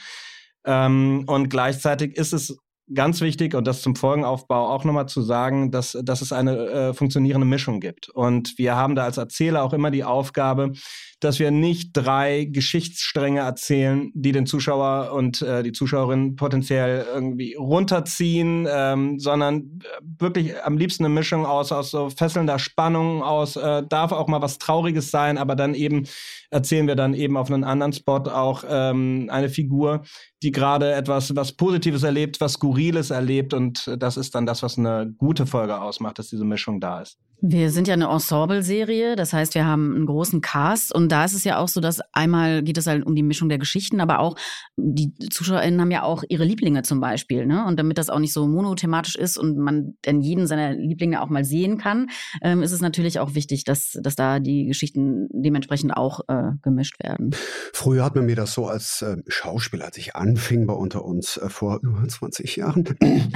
Ähm, 0.65 1.25
und 1.27 1.49
gleichzeitig 1.49 2.15
ist 2.15 2.31
es 2.31 2.57
ganz 2.93 3.21
wichtig 3.21 3.55
und 3.55 3.65
das 3.65 3.81
zum 3.81 3.95
Folgenaufbau 3.95 4.69
auch 4.69 4.83
nochmal 4.83 5.07
zu 5.07 5.21
sagen, 5.21 5.71
dass, 5.71 5.97
dass 6.03 6.21
es 6.21 6.31
eine 6.31 6.57
äh, 6.67 6.93
funktionierende 6.93 7.45
Mischung 7.45 7.79
gibt. 7.79 8.09
Und 8.09 8.57
wir 8.57 8.75
haben 8.75 8.95
da 8.95 9.03
als 9.03 9.17
Erzähler 9.17 9.63
auch 9.63 9.73
immer 9.73 9.91
die 9.91 10.03
Aufgabe, 10.03 10.73
dass 11.19 11.39
wir 11.39 11.51
nicht 11.51 11.91
drei 11.93 12.45
Geschichtsstränge 12.45 13.41
erzählen, 13.41 14.11
die 14.13 14.31
den 14.31 14.45
Zuschauer 14.45 15.11
und 15.13 15.41
äh, 15.41 15.63
die 15.63 15.73
Zuschauerin 15.73 16.35
potenziell 16.35 17.05
irgendwie 17.13 17.55
runterziehen, 17.55 18.67
ähm, 18.69 19.19
sondern 19.19 19.81
wirklich 20.01 20.63
am 20.63 20.77
liebsten 20.77 21.05
eine 21.05 21.13
Mischung 21.13 21.45
aus, 21.45 21.71
aus 21.71 21.91
so 21.91 22.09
fesselnder 22.09 22.57
Spannung, 22.57 23.21
aus 23.21 23.57
äh, 23.57 23.83
darf 23.87 24.11
auch 24.11 24.27
mal 24.27 24.41
was 24.41 24.59
Trauriges 24.59 25.11
sein, 25.11 25.37
aber 25.37 25.55
dann 25.55 25.73
eben 25.73 26.05
erzählen 26.51 26.87
wir 26.87 26.95
dann 26.95 27.13
eben 27.13 27.35
auf 27.35 27.51
einem 27.51 27.63
anderen 27.63 27.93
Spot 27.93 28.23
auch 28.29 28.63
ähm, 28.67 29.27
eine 29.29 29.49
Figur, 29.49 30.03
die 30.41 30.51
gerade 30.51 30.93
etwas 30.93 31.35
was 31.35 31.51
Positives 31.51 32.03
erlebt, 32.03 32.39
was 32.39 32.53
Skurriles 32.53 33.09
erlebt 33.09 33.53
und 33.53 33.91
das 33.97 34.15
ist 34.15 34.35
dann 34.35 34.45
das, 34.45 34.63
was 34.63 34.77
eine 34.77 35.13
gute 35.17 35.45
Folge 35.45 35.81
ausmacht, 35.81 36.19
dass 36.19 36.29
diese 36.29 36.45
Mischung 36.45 36.79
da 36.79 37.01
ist. 37.01 37.17
Wir 37.41 37.71
sind 37.71 37.87
ja 37.87 37.93
eine 37.93 38.09
Ensemble-Serie, 38.09 39.15
das 39.15 39.31
heißt, 39.31 39.55
wir 39.55 39.65
haben 39.65 39.95
einen 39.95 40.05
großen 40.05 40.41
Cast 40.41 40.93
und 40.93 41.09
da 41.09 41.23
ist 41.23 41.33
es 41.33 41.45
ja 41.45 41.57
auch 41.57 41.69
so, 41.69 41.79
dass 41.79 42.01
einmal 42.11 42.63
geht 42.63 42.77
es 42.77 42.85
halt 42.85 43.05
um 43.05 43.15
die 43.15 43.23
Mischung 43.23 43.47
der 43.47 43.57
Geschichten, 43.57 44.01
aber 44.01 44.19
auch 44.19 44.35
die 44.75 45.13
ZuschauerInnen 45.29 45.79
haben 45.79 45.91
ja 45.91 46.03
auch 46.03 46.23
ihre 46.27 46.43
Lieblinge 46.43 46.83
zum 46.83 46.99
Beispiel, 46.99 47.45
ne? 47.45 47.65
Und 47.65 47.79
damit 47.79 47.97
das 47.97 48.09
auch 48.09 48.19
nicht 48.19 48.33
so 48.33 48.47
monothematisch 48.47 49.15
ist 49.15 49.37
und 49.37 49.57
man 49.57 49.95
denn 50.05 50.19
jeden 50.21 50.47
seiner 50.47 50.73
Lieblinge 50.73 51.21
auch 51.21 51.29
mal 51.29 51.45
sehen 51.45 51.77
kann, 51.77 52.07
ähm, 52.41 52.61
ist 52.61 52.73
es 52.73 52.81
natürlich 52.81 53.19
auch 53.19 53.35
wichtig, 53.35 53.63
dass, 53.63 53.97
dass 54.01 54.15
da 54.15 54.39
die 54.39 54.65
Geschichten 54.65 55.27
dementsprechend 55.31 55.95
auch 55.95 56.21
äh, 56.27 56.51
gemischt 56.61 57.01
werden. 57.01 57.31
Früher 57.73 58.03
hat 58.03 58.15
man 58.15 58.25
mir 58.25 58.35
das 58.35 58.53
so 58.53 58.67
als 58.67 59.01
äh, 59.01 59.15
Schauspieler, 59.27 59.85
als 59.85 59.97
ich 59.97 60.15
anfing 60.15 60.67
bei 60.67 60.73
unter 60.73 61.05
uns 61.05 61.37
äh, 61.37 61.47
vor 61.49 61.79
über 61.81 62.05
20 62.05 62.57
Jahren, 62.57 62.83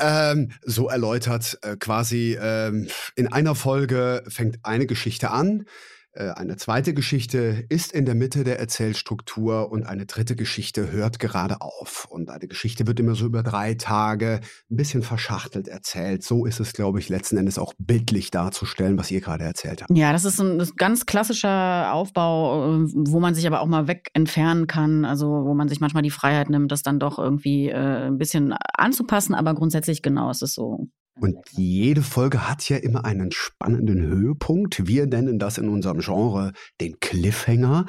ähm, 0.00 0.50
so 0.64 0.88
erläutert, 0.88 1.58
äh, 1.62 1.76
quasi 1.76 2.38
ähm, 2.40 2.86
in 3.16 3.26
einer 3.32 3.47
einer 3.48 3.54
Folge 3.54 4.24
fängt 4.28 4.58
eine 4.62 4.86
Geschichte 4.86 5.30
an, 5.30 5.64
äh, 6.12 6.30
eine 6.30 6.56
zweite 6.56 6.94
Geschichte 6.94 7.64
ist 7.68 7.92
in 7.92 8.04
der 8.04 8.14
Mitte 8.14 8.42
der 8.44 8.58
Erzählstruktur 8.58 9.70
und 9.70 9.84
eine 9.84 10.04
dritte 10.04 10.36
Geschichte 10.36 10.90
hört 10.90 11.18
gerade 11.18 11.60
auf. 11.60 12.06
Und 12.10 12.28
eine 12.28 12.48
Geschichte 12.48 12.86
wird 12.86 12.98
immer 13.00 13.14
so 13.14 13.26
über 13.26 13.42
drei 13.42 13.74
Tage 13.74 14.40
ein 14.70 14.76
bisschen 14.76 15.02
verschachtelt 15.02 15.68
erzählt. 15.68 16.24
So 16.24 16.44
ist 16.44 16.60
es, 16.60 16.72
glaube 16.72 16.98
ich, 16.98 17.08
letzten 17.08 17.36
Endes 17.36 17.58
auch 17.58 17.72
bildlich 17.78 18.30
darzustellen, 18.30 18.98
was 18.98 19.10
ihr 19.10 19.20
gerade 19.20 19.44
erzählt 19.44 19.82
habt. 19.82 19.96
Ja, 19.96 20.12
das 20.12 20.24
ist 20.24 20.40
ein 20.40 20.62
ganz 20.76 21.06
klassischer 21.06 21.92
Aufbau, 21.92 22.74
äh, 22.74 22.86
wo 22.94 23.20
man 23.20 23.34
sich 23.34 23.46
aber 23.46 23.60
auch 23.60 23.66
mal 23.66 23.86
weg 23.86 24.10
entfernen 24.12 24.66
kann. 24.66 25.04
Also 25.04 25.26
wo 25.28 25.54
man 25.54 25.68
sich 25.68 25.80
manchmal 25.80 26.02
die 26.02 26.10
Freiheit 26.10 26.50
nimmt, 26.50 26.72
das 26.72 26.82
dann 26.82 26.98
doch 26.98 27.18
irgendwie 27.18 27.68
äh, 27.68 28.08
ein 28.08 28.18
bisschen 28.18 28.54
anzupassen. 28.74 29.34
Aber 29.34 29.54
grundsätzlich 29.54 30.02
genau 30.02 30.30
ist 30.30 30.42
es 30.42 30.52
so. 30.52 30.88
Und 31.20 31.38
jede 31.50 32.02
Folge 32.02 32.48
hat 32.48 32.68
ja 32.68 32.76
immer 32.76 33.04
einen 33.04 33.32
spannenden 33.32 34.00
Höhepunkt. 34.02 34.86
Wir 34.86 35.06
nennen 35.06 35.38
das 35.38 35.58
in 35.58 35.68
unserem 35.68 36.00
Genre 36.00 36.52
den 36.80 37.00
Cliffhanger. 37.00 37.86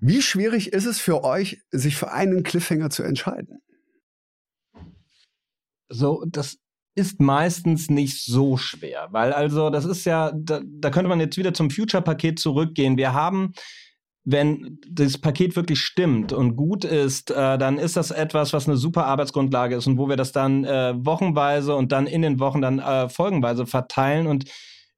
Wie 0.00 0.22
schwierig 0.22 0.72
ist 0.72 0.86
es 0.86 1.00
für 1.00 1.24
euch, 1.24 1.60
sich 1.70 1.96
für 1.96 2.12
einen 2.12 2.42
Cliffhanger 2.42 2.90
zu 2.90 3.02
entscheiden? 3.02 3.60
So, 5.88 6.24
das 6.28 6.58
ist 6.94 7.20
meistens 7.20 7.90
nicht 7.90 8.24
so 8.24 8.56
schwer, 8.56 9.08
weil 9.12 9.32
also 9.32 9.70
das 9.70 9.84
ist 9.84 10.04
ja, 10.04 10.32
da, 10.34 10.60
da 10.64 10.90
könnte 10.90 11.08
man 11.08 11.20
jetzt 11.20 11.36
wieder 11.36 11.54
zum 11.54 11.70
Future-Paket 11.70 12.38
zurückgehen. 12.38 12.96
Wir 12.96 13.12
haben 13.12 13.52
wenn 14.30 14.78
das 14.86 15.16
Paket 15.16 15.56
wirklich 15.56 15.80
stimmt 15.80 16.34
und 16.34 16.54
gut 16.54 16.84
ist, 16.84 17.30
äh, 17.30 17.56
dann 17.56 17.78
ist 17.78 17.96
das 17.96 18.10
etwas, 18.10 18.52
was 18.52 18.68
eine 18.68 18.76
super 18.76 19.06
Arbeitsgrundlage 19.06 19.76
ist 19.76 19.86
und 19.86 19.96
wo 19.96 20.10
wir 20.10 20.16
das 20.16 20.32
dann 20.32 20.64
äh, 20.64 20.92
wochenweise 20.98 21.74
und 21.74 21.92
dann 21.92 22.06
in 22.06 22.20
den 22.20 22.38
Wochen 22.38 22.60
dann 22.60 22.78
äh, 22.78 23.08
folgenweise 23.08 23.64
verteilen 23.64 24.26
und 24.26 24.44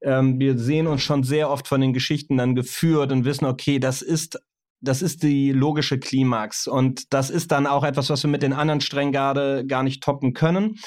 ähm, 0.01 0.37
wir 0.37 0.57
sehen 0.57 0.85
uns 0.85 1.01
schon 1.01 1.23
sehr 1.23 1.49
oft 1.49 1.69
von 1.69 1.79
den 1.79 1.93
Geschichten 1.93 2.35
dann 2.35 2.55
geführt 2.55 3.13
und 3.13 3.23
wissen, 3.23 3.45
okay, 3.45 3.79
das 3.79 4.01
ist 4.01 4.37
das 4.81 5.01
ist 5.01 5.23
die 5.23 5.53
logische 5.53 5.97
Klimax 5.97 6.67
und 6.67 7.13
das 7.13 7.29
ist 7.29 7.53
dann 7.53 7.67
auch 7.67 7.85
etwas, 7.85 8.09
was 8.09 8.23
wir 8.23 8.29
mit 8.29 8.43
den 8.43 8.51
anderen 8.51 8.81
Strängen 8.81 9.13
gerade 9.13 9.65
gar 9.65 9.83
nicht 9.83 10.03
toppen 10.03 10.33
können. 10.33 10.79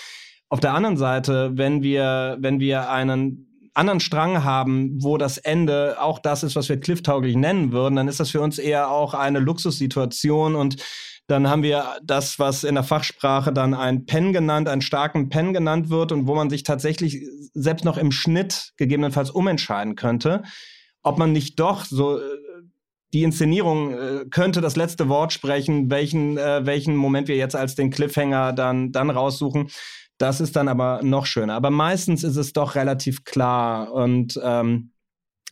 Auf 0.51 0.61
der 0.61 0.75
anderen 0.75 0.99
Seite, 0.99 1.53
wenn 1.55 1.83
wir 1.83 2.37
wenn 2.41 2.61
wir 2.61 2.91
einen 2.91 3.54
anderen 3.75 4.01
Strang 4.01 4.45
haben, 4.45 5.03
wo 5.03 5.19
das 5.19 5.39
Ende 5.39 5.97
auch 6.01 6.19
das 6.19 6.43
ist, 6.43 6.57
was 6.57 6.69
wir 6.69 6.81
clifftauglich 6.81 7.37
nennen 7.37 7.73
würden, 7.73 7.97
dann 7.97 8.09
ist 8.09 8.21
das 8.21 8.31
für 8.31 8.41
uns 8.41 8.59
eher 8.59 8.91
auch 8.91 9.15
eine 9.15 9.41
Luxussituation 9.41 10.55
und 10.55 10.77
dann 11.27 11.49
haben 11.49 11.63
wir 11.63 11.97
das, 12.03 12.39
was 12.39 12.65
in 12.65 12.75
der 12.75 12.85
Fachsprache 12.85 13.53
dann 13.53 13.73
ein 13.73 14.05
Pen 14.05 14.33
genannt, 14.33 14.69
einen 14.69 14.83
starken 14.83 15.31
Pen 15.31 15.55
genannt 15.55 15.89
wird 15.89 16.13
und 16.13 16.27
wo 16.27 16.35
man 16.35 16.51
sich 16.51 16.65
tatsächlich 16.65 17.27
selbst 17.55 17.85
noch 17.85 17.97
im 17.97 18.13
Schnitt 18.13 18.73
gegebenenfalls 18.77 19.31
umentscheiden 19.31 19.97
könnte, 19.97 20.43
ob 21.03 21.19
man 21.19 21.33
nicht 21.33 21.59
doch 21.59 21.85
so 21.85 22.19
äh, 22.19 22.23
die 23.15 23.23
Inszenierung 23.23 23.93
äh, 23.93 24.25
könnte 24.31 24.61
das 24.61 24.77
letzte 24.77 25.09
Wort 25.09 25.33
sprechen, 25.33 25.89
welchen, 25.89 26.37
äh, 26.37 26.67
welchen 26.67 26.97
Moment 26.97 27.29
wir 27.29 27.37
jetzt 27.37 27.57
als 27.57 27.75
den 27.75 27.91
Cliffhanger 27.91 28.53
dann, 28.53 28.93
dann 28.93 29.09
raussuchen. 29.09 29.71
Das 30.19 30.41
ist 30.41 30.57
dann 30.57 30.69
aber 30.69 31.01
noch 31.03 31.27
schöner. 31.27 31.55
Aber 31.55 31.71
meistens 31.71 32.23
ist 32.25 32.37
es 32.37 32.53
doch 32.53 32.75
relativ 32.75 33.25
klar 33.25 33.93
und 33.93 34.39
ähm, 34.43 34.93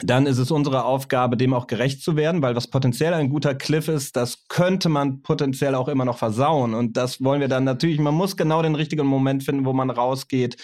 dann 0.05 0.27
ist 0.27 0.38
es 0.38 0.51
unsere 0.51 0.85
Aufgabe, 0.85 1.37
dem 1.37 1.55
auch 1.55 1.66
gerecht 1.66 2.03
zu 2.03 2.16
werden, 2.16 2.42
weil 2.42 2.57
was 2.57 2.68
potenziell 2.68 3.14
ein 3.14 3.29
guter 3.29 3.55
Cliff 3.55 3.88
ist, 3.88 4.16
das 4.16 4.48
könnte 4.48 4.88
man 4.88 5.22
potenziell 5.22 5.75
auch 5.75 5.88
immer 5.88 6.05
noch 6.05 6.18
versauen. 6.18 6.75
Und 6.75 6.96
das 6.96 7.22
wollen 7.22 7.40
wir 7.40 7.48
dann 7.48 7.64
natürlich, 7.64 8.01
man 8.01 8.14
muss 8.14 8.37
genau 8.37 8.62
den 8.62 8.75
richtigen 8.75 9.07
Moment 9.07 9.44
finden, 9.44 9.64
wo 9.64 9.72
man 9.72 9.90
rausgeht 9.90 10.57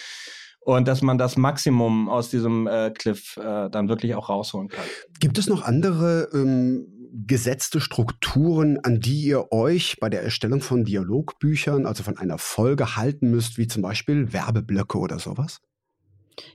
und 0.59 0.87
dass 0.87 1.01
man 1.01 1.17
das 1.17 1.37
Maximum 1.37 2.09
aus 2.09 2.29
diesem 2.29 2.67
äh, 2.67 2.91
Cliff 2.91 3.37
äh, 3.37 3.69
dann 3.69 3.87
wirklich 3.87 4.15
auch 4.15 4.29
rausholen 4.29 4.67
kann. 4.67 4.83
Gibt 5.19 5.37
es 5.37 5.47
noch 5.47 5.63
andere 5.63 6.29
ähm, 6.33 6.98
gesetzte 7.11 7.81
Strukturen, 7.81 8.79
an 8.83 8.99
die 8.99 9.23
ihr 9.23 9.51
euch 9.51 9.97
bei 9.99 10.09
der 10.09 10.23
Erstellung 10.23 10.61
von 10.61 10.83
Dialogbüchern, 10.83 11.85
also 11.85 12.03
von 12.03 12.17
einer 12.17 12.37
Folge 12.37 12.95
halten 12.95 13.29
müsst, 13.29 13.57
wie 13.57 13.67
zum 13.67 13.81
Beispiel 13.81 14.33
Werbeblöcke 14.33 14.97
oder 14.97 15.19
sowas? 15.19 15.59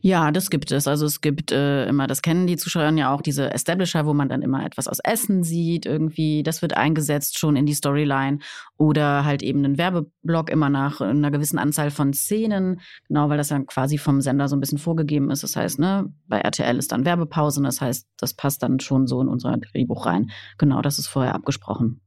Ja, 0.00 0.30
das 0.30 0.50
gibt 0.50 0.70
es. 0.70 0.86
Also 0.86 1.06
es 1.06 1.20
gibt 1.20 1.52
äh, 1.52 1.86
immer, 1.86 2.06
das 2.06 2.22
kennen 2.22 2.46
die 2.46 2.56
Zuschauer 2.56 2.90
ja 2.90 3.12
auch, 3.12 3.22
diese 3.22 3.52
Establisher, 3.52 4.06
wo 4.06 4.14
man 4.14 4.28
dann 4.28 4.42
immer 4.42 4.64
etwas 4.64 4.88
aus 4.88 4.98
Essen 5.02 5.42
sieht, 5.42 5.86
irgendwie. 5.86 6.42
Das 6.42 6.62
wird 6.62 6.76
eingesetzt 6.76 7.38
schon 7.38 7.56
in 7.56 7.66
die 7.66 7.74
Storyline. 7.74 8.38
Oder 8.76 9.24
halt 9.24 9.42
eben 9.42 9.64
einen 9.64 9.78
Werbeblock 9.78 10.50
immer 10.50 10.70
nach 10.70 11.00
einer 11.00 11.30
gewissen 11.30 11.58
Anzahl 11.58 11.90
von 11.90 12.12
Szenen. 12.12 12.80
Genau, 13.08 13.28
weil 13.28 13.38
das 13.38 13.48
dann 13.48 13.66
quasi 13.66 13.98
vom 13.98 14.20
Sender 14.20 14.48
so 14.48 14.56
ein 14.56 14.60
bisschen 14.60 14.78
vorgegeben 14.78 15.30
ist. 15.30 15.42
Das 15.42 15.56
heißt, 15.56 15.78
ne, 15.78 16.12
bei 16.26 16.38
RTL 16.38 16.78
ist 16.78 16.92
dann 16.92 17.04
Werbepause. 17.04 17.62
Das 17.62 17.80
heißt, 17.80 18.06
das 18.18 18.34
passt 18.34 18.62
dann 18.62 18.80
schon 18.80 19.06
so 19.06 19.20
in 19.20 19.28
unser 19.28 19.56
Drehbuch 19.56 20.06
rein. 20.06 20.30
Genau, 20.58 20.82
das 20.82 20.98
ist 20.98 21.06
vorher 21.06 21.34
abgesprochen. 21.34 22.00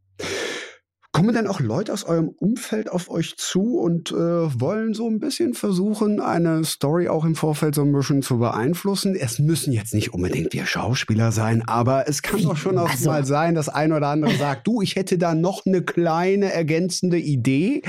Kommen 1.17 1.33
denn 1.33 1.47
auch 1.47 1.59
Leute 1.59 1.93
aus 1.93 2.03
eurem 2.03 2.29
Umfeld 2.29 2.91
auf 2.91 3.09
euch 3.09 3.37
zu 3.37 3.79
und 3.79 4.11
äh, 4.11 4.15
wollen 4.15 4.93
so 4.93 5.09
ein 5.09 5.19
bisschen 5.19 5.55
versuchen, 5.55 6.19
eine 6.19 6.63
Story 6.63 7.07
auch 7.07 7.25
im 7.25 7.33
Vorfeld 7.33 7.73
so 7.73 7.81
ein 7.81 7.91
bisschen 7.91 8.21
zu 8.21 8.37
beeinflussen? 8.37 9.15
Es 9.15 9.39
müssen 9.39 9.73
jetzt 9.73 9.95
nicht 9.95 10.13
unbedingt 10.13 10.53
wir 10.53 10.67
Schauspieler 10.67 11.31
sein, 11.31 11.63
aber 11.67 12.07
es 12.07 12.21
kann 12.21 12.43
doch 12.43 12.55
schon 12.55 12.77
auch 12.77 12.91
also, 12.91 13.09
mal 13.09 13.25
sein, 13.25 13.55
dass 13.55 13.67
ein 13.67 13.93
oder 13.93 14.09
andere 14.09 14.35
sagt, 14.35 14.67
du, 14.67 14.83
ich 14.83 14.95
hätte 14.95 15.17
da 15.17 15.33
noch 15.33 15.65
eine 15.65 15.81
kleine 15.81 16.53
ergänzende 16.53 17.17
Idee. 17.17 17.81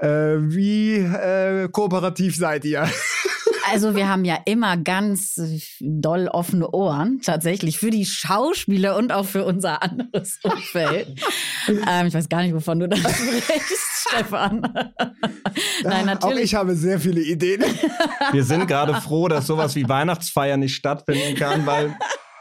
Äh, 0.00 0.08
wie 0.40 0.96
äh, 0.96 1.68
kooperativ 1.70 2.34
seid 2.34 2.64
ihr? 2.64 2.88
Also 3.70 3.94
wir 3.94 4.08
haben 4.08 4.24
ja 4.24 4.38
immer 4.44 4.76
ganz 4.76 5.40
doll 5.80 6.28
offene 6.28 6.70
Ohren, 6.70 7.20
tatsächlich, 7.22 7.78
für 7.78 7.90
die 7.90 8.06
Schauspieler 8.06 8.96
und 8.96 9.12
auch 9.12 9.26
für 9.26 9.44
unser 9.44 9.82
anderes 9.82 10.38
Umfeld. 10.42 11.20
ähm, 11.68 12.06
ich 12.06 12.14
weiß 12.14 12.28
gar 12.28 12.42
nicht, 12.42 12.54
wovon 12.54 12.80
du 12.80 12.88
das 12.88 13.00
sprichst, 13.00 14.08
Stefan. 14.08 14.60
Nein, 15.82 16.06
natürlich. 16.06 16.36
Auch 16.36 16.40
ich 16.44 16.54
habe 16.54 16.76
sehr 16.76 17.00
viele 17.00 17.20
Ideen. 17.20 17.64
Wir 18.30 18.44
sind 18.44 18.66
gerade 18.68 18.94
froh, 19.00 19.28
dass 19.28 19.46
sowas 19.46 19.74
wie 19.74 19.88
Weihnachtsfeier 19.88 20.56
nicht 20.56 20.76
stattfinden 20.76 21.34
kann, 21.36 21.66
weil 21.66 21.96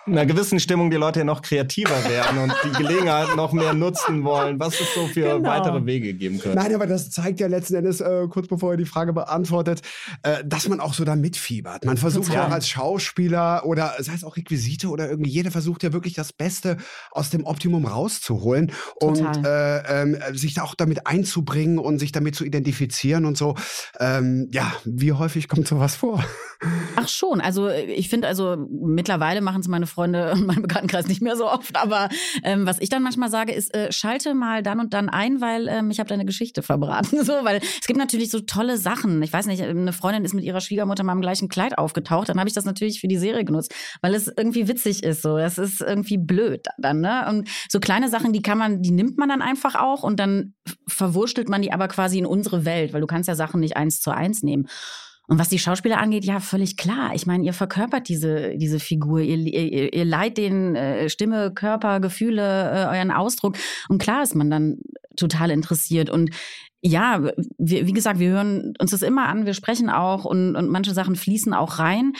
einer 0.05 0.25
gewissen 0.25 0.59
Stimmung 0.59 0.91
die 0.91 0.97
Leute 0.97 1.19
ja 1.19 1.25
noch 1.25 1.41
kreativer 1.41 2.03
werden 2.07 2.37
und 2.37 2.53
die 2.63 2.71
Gelegenheit 2.71 3.35
noch 3.35 3.53
mehr 3.53 3.73
nutzen 3.73 4.23
wollen, 4.23 4.59
was 4.59 4.79
es 4.79 4.93
so 4.93 5.07
für 5.07 5.37
genau. 5.37 5.49
weitere 5.49 5.85
Wege 5.85 6.13
geben 6.13 6.39
könnte. 6.39 6.57
Nein, 6.57 6.75
aber 6.75 6.85
das 6.85 7.09
zeigt 7.09 7.39
ja 7.39 7.47
letzten 7.47 7.75
Endes, 7.75 8.01
äh, 8.01 8.27
kurz 8.29 8.47
bevor 8.47 8.73
ihr 8.73 8.77
die 8.77 8.85
Frage 8.85 9.13
beantwortet, 9.13 9.81
äh, 10.21 10.43
dass 10.45 10.67
man 10.67 10.79
auch 10.79 10.93
so 10.93 11.05
da 11.05 11.15
mitfiebert. 11.15 11.85
Man 11.85 11.97
versucht 11.97 12.31
ja 12.31 12.47
auch 12.47 12.51
als 12.51 12.69
Schauspieler 12.69 13.65
oder 13.65 13.93
sei 13.99 14.13
es 14.13 14.23
auch 14.23 14.37
Requisite 14.37 14.89
oder 14.89 15.09
irgendwie, 15.09 15.31
jeder 15.31 15.49
versucht 15.49 15.81
ja 15.81 15.91
wirklich 15.91 16.13
das 16.13 16.33
Beste 16.33 16.77
aus 17.11 17.31
dem 17.31 17.45
Optimum 17.45 17.85
rauszuholen 17.85 18.71
Total. 18.99 19.37
und 19.37 19.45
äh, 19.45 20.01
ähm, 20.01 20.17
sich 20.33 20.53
da 20.53 20.63
auch 20.63 20.75
damit 20.75 21.07
einzubringen 21.07 21.79
und 21.79 21.97
sich 21.97 22.11
damit 22.11 22.35
zu 22.35 22.45
identifizieren 22.45 23.25
und 23.25 23.37
so. 23.37 23.55
Ähm, 23.99 24.49
ja, 24.51 24.71
wie 24.83 25.13
häufig 25.13 25.47
kommt 25.47 25.67
sowas 25.67 25.95
vor? 25.95 26.23
Ach 26.95 27.07
schon, 27.07 27.41
also 27.41 27.69
ich 27.69 28.09
finde 28.09 28.27
also 28.27 28.55
mittlerweile 28.69 29.41
machen 29.41 29.61
es 29.61 29.67
meine 29.67 29.87
Freunde 29.87 29.94
und 29.97 30.45
mein 30.45 30.61
Bekanntenkreis 30.61 31.07
nicht 31.07 31.21
mehr 31.21 31.35
so 31.35 31.49
oft. 31.49 31.75
Aber 31.75 32.09
ähm, 32.43 32.65
was 32.65 32.79
ich 32.79 32.89
dann 32.89 33.03
manchmal 33.03 33.29
sage, 33.29 33.53
ist, 33.53 33.73
äh, 33.73 33.91
schalte 33.91 34.33
mal 34.33 34.63
dann 34.63 34.79
und 34.79 34.93
dann 34.93 35.09
ein, 35.09 35.41
weil 35.41 35.67
ähm, 35.67 35.91
ich 35.91 35.99
habe 35.99 36.09
deine 36.09 36.25
Geschichte 36.25 36.61
verbraten. 36.61 37.23
so, 37.23 37.33
weil 37.43 37.57
es 37.57 37.87
gibt 37.87 37.99
natürlich 37.99 38.29
so 38.29 38.39
tolle 38.41 38.77
Sachen. 38.77 39.21
Ich 39.23 39.33
weiß 39.33 39.45
nicht, 39.47 39.61
eine 39.63 39.93
Freundin 39.93 40.25
ist 40.25 40.33
mit 40.33 40.43
ihrer 40.43 40.61
Schwiegermutter 40.61 41.03
mal 41.03 41.13
im 41.13 41.21
gleichen 41.21 41.49
Kleid 41.49 41.77
aufgetaucht. 41.77 42.29
Dann 42.29 42.39
habe 42.39 42.47
ich 42.47 42.55
das 42.55 42.65
natürlich 42.65 42.99
für 43.01 43.07
die 43.07 43.17
Serie 43.17 43.45
genutzt, 43.45 43.73
weil 44.01 44.13
es 44.13 44.27
irgendwie 44.27 44.67
witzig 44.67 45.03
ist. 45.03 45.21
So, 45.21 45.37
das 45.37 45.57
ist 45.57 45.81
irgendwie 45.81 46.17
blöd 46.17 46.65
dann. 46.77 47.01
Ne? 47.01 47.25
Und 47.29 47.49
so 47.69 47.79
kleine 47.79 48.09
Sachen, 48.09 48.33
die 48.33 48.41
kann 48.41 48.57
man, 48.57 48.81
die 48.81 48.91
nimmt 48.91 49.17
man 49.17 49.29
dann 49.29 49.41
einfach 49.41 49.75
auch 49.75 50.03
und 50.03 50.19
dann 50.19 50.53
verwurstelt 50.87 51.49
man 51.49 51.61
die 51.61 51.71
aber 51.71 51.87
quasi 51.87 52.17
in 52.19 52.25
unsere 52.25 52.65
Welt, 52.65 52.93
weil 52.93 53.01
du 53.01 53.07
kannst 53.07 53.27
ja 53.27 53.35
Sachen 53.35 53.59
nicht 53.59 53.77
eins 53.77 54.01
zu 54.01 54.11
eins 54.11 54.43
nehmen. 54.43 54.67
Und 55.27 55.39
was 55.39 55.49
die 55.49 55.59
Schauspieler 55.59 55.99
angeht, 55.99 56.25
ja, 56.25 56.39
völlig 56.39 56.77
klar. 56.77 57.13
Ich 57.15 57.25
meine, 57.25 57.43
ihr 57.43 57.53
verkörpert 57.53 58.07
diese, 58.09 58.55
diese 58.57 58.79
Figur, 58.79 59.21
ihr, 59.21 59.37
ihr, 59.37 59.93
ihr 59.93 60.05
leiht 60.05 60.37
den 60.37 60.75
äh, 60.75 61.09
Stimme, 61.09 61.51
Körper, 61.53 61.99
Gefühle, 61.99 62.41
äh, 62.41 62.97
euren 62.97 63.11
Ausdruck. 63.11 63.57
Und 63.89 64.01
klar 64.01 64.23
ist 64.23 64.35
man 64.35 64.49
dann 64.49 64.77
total 65.15 65.49
interessiert. 65.49 66.09
Und 66.09 66.29
ja, 66.81 67.31
wir, 67.57 67.87
wie 67.87 67.93
gesagt, 67.93 68.19
wir 68.19 68.29
hören 68.29 68.73
uns 68.79 68.91
das 68.91 69.01
immer 69.01 69.27
an, 69.27 69.45
wir 69.45 69.55
sprechen 69.55 69.89
auch 69.89 70.25
und, 70.25 70.55
und 70.55 70.69
manche 70.69 70.93
Sachen 70.93 71.15
fließen 71.15 71.53
auch 71.53 71.79
rein. 71.79 72.13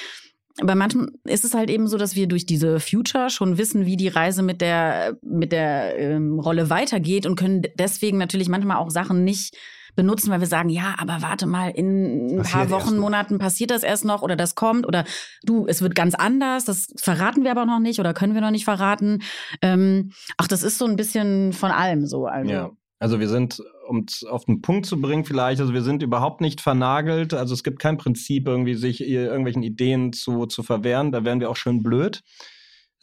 Bei 0.63 0.74
manchen 0.74 1.12
ist 1.26 1.44
es 1.44 1.54
halt 1.54 1.70
eben 1.70 1.88
so, 1.88 1.98
dass 1.98 2.15
wir 2.15 2.28
durch 2.28 2.46
diese 2.46 2.80
Future 2.80 3.30
schon 3.30 3.58
wissen, 3.58 3.86
wie 3.86 3.98
die 3.98 4.08
Reise 4.08 4.41
mit 4.41 4.62
der, 4.62 5.18
mit 5.22 5.52
der 5.52 6.00
ähm, 6.00 6.39
Rolle 6.39 6.70
weitergeht 6.70 7.26
und 7.26 7.36
können 7.36 7.62
deswegen 7.78 8.18
natürlich 8.18 8.48
manchmal 8.48 8.78
auch 8.78 8.89
Sachen 8.89 9.24
nicht 9.24 9.56
benutzen, 9.96 10.32
weil 10.32 10.40
wir 10.40 10.48
sagen, 10.48 10.70
ja, 10.70 10.96
aber 10.98 11.22
warte 11.22 11.46
mal, 11.46 11.70
in 11.70 12.40
ein 12.40 12.44
paar 12.44 12.70
Wochen, 12.70 12.98
Monaten 12.98 13.38
passiert 13.38 13.72
das 13.72 13.84
erst 13.84 14.06
noch 14.06 14.22
oder 14.22 14.36
das 14.36 14.56
kommt 14.56 14.86
oder 14.86 15.06
du, 15.44 15.66
es 15.68 15.82
wird 15.82 15.96
ganz 15.96 16.16
anders, 16.16 16.66
das 16.66 16.88
verraten 16.98 17.44
wir 17.44 17.52
aber 17.52 17.66
noch 17.66 17.80
nicht 17.80 18.00
oder 18.00 18.14
können 18.14 18.34
wir 18.34 18.42
noch 18.42 18.52
nicht 18.52 18.66
verraten. 18.66 19.22
Ähm, 19.62 20.12
ach, 20.38 20.48
das 20.48 20.64
ist 20.64 20.78
so 20.78 20.86
ein 20.86 20.96
bisschen 20.96 21.54
von 21.54 21.72
allem 21.72 22.06
so. 22.06 22.26
Also. 22.26 22.52
Ja. 22.52 22.72
Also 23.00 23.20
wir 23.20 23.28
sind, 23.28 23.62
um 23.88 24.06
es 24.08 24.24
auf 24.24 24.46
den 24.46 24.62
Punkt 24.62 24.86
zu 24.86 25.00
bringen 25.00 25.26
vielleicht, 25.26 25.60
also 25.60 25.74
wir 25.74 25.84
sind 25.84 26.02
überhaupt 26.02 26.42
nicht 26.42 26.62
vernagelt. 26.62 27.34
Also 27.34 27.54
es 27.54 27.64
gibt 27.64 27.80
kein 27.80 27.98
Prinzip, 27.98 28.48
irgendwie 28.48 28.76
sich 28.76 29.06
irgendwelchen 29.06 29.64
Ideen 29.64 30.14
zu, 30.14 30.46
zu 30.46 30.64
verwehren. 30.64 31.12
Da 31.12 31.26
wären 31.26 31.40
wir 31.40 31.50
auch 31.50 31.58
schön 31.58 31.84
blöd 31.84 32.24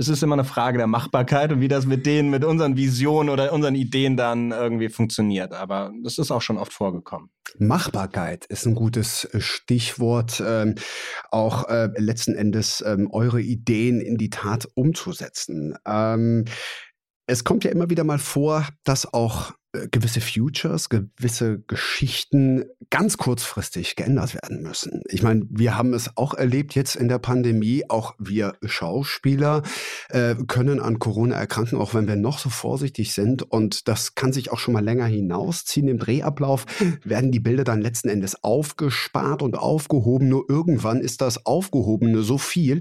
es 0.02 0.08
ist 0.08 0.22
immer 0.24 0.34
eine 0.34 0.44
Frage 0.44 0.78
der 0.78 0.88
Machbarkeit 0.88 1.52
und 1.52 1.60
wie 1.60 1.68
das 1.68 1.86
mit 1.86 2.06
denen, 2.06 2.28
mit 2.28 2.44
unseren 2.44 2.76
Visionen 2.76 3.30
oder 3.30 3.52
unseren 3.52 3.76
Ideen 3.76 4.16
dann 4.16 4.50
irgendwie 4.50 4.88
funktioniert. 4.88 5.52
Aber 5.52 5.92
das 6.02 6.18
ist 6.18 6.32
auch 6.32 6.42
schon 6.42 6.58
oft 6.58 6.72
vorgekommen. 6.72 7.30
Machbarkeit 7.58 8.44
ist 8.46 8.66
ein 8.66 8.74
gutes 8.74 9.24
äh, 9.26 9.40
Stichwort, 9.40 10.42
ähm, 10.44 10.74
auch 11.30 11.68
äh, 11.68 11.88
letzten 11.96 12.34
Endes 12.34 12.82
ähm, 12.84 13.08
eure 13.12 13.40
Ideen 13.40 14.00
in 14.00 14.16
die 14.16 14.30
Tat 14.30 14.68
umzusetzen. 14.74 15.76
Ähm, 15.86 16.46
es 17.26 17.44
kommt 17.44 17.62
ja 17.62 17.70
immer 17.70 17.88
wieder 17.88 18.02
mal 18.02 18.18
vor, 18.18 18.66
dass 18.82 19.14
auch 19.14 19.52
gewisse 19.90 20.20
Futures, 20.20 20.88
gewisse 20.88 21.60
Geschichten 21.60 22.64
ganz 22.90 23.16
kurzfristig 23.16 23.96
geändert 23.96 24.34
werden 24.34 24.62
müssen. 24.62 25.02
Ich 25.08 25.22
meine, 25.22 25.46
wir 25.48 25.76
haben 25.76 25.94
es 25.94 26.16
auch 26.16 26.34
erlebt 26.34 26.74
jetzt 26.74 26.94
in 26.94 27.08
der 27.08 27.18
Pandemie. 27.18 27.84
Auch 27.88 28.14
wir 28.18 28.54
Schauspieler 28.62 29.62
äh, 30.10 30.34
können 30.46 30.78
an 30.78 30.98
Corona 30.98 31.36
erkranken, 31.36 31.78
auch 31.78 31.94
wenn 31.94 32.06
wir 32.06 32.16
noch 32.16 32.38
so 32.38 32.50
vorsichtig 32.50 33.14
sind. 33.14 33.42
Und 33.42 33.88
das 33.88 34.14
kann 34.14 34.32
sich 34.34 34.52
auch 34.52 34.58
schon 34.58 34.74
mal 34.74 34.84
länger 34.84 35.06
hinausziehen. 35.06 35.88
Im 35.88 35.98
Drehablauf 35.98 36.66
werden 37.04 37.32
die 37.32 37.40
Bilder 37.40 37.64
dann 37.64 37.80
letzten 37.80 38.10
Endes 38.10 38.44
aufgespart 38.44 39.42
und 39.42 39.56
aufgehoben. 39.56 40.28
Nur 40.28 40.44
irgendwann 40.48 41.00
ist 41.00 41.22
das 41.22 41.46
Aufgehobene 41.46 42.22
so 42.22 42.36
viel, 42.36 42.80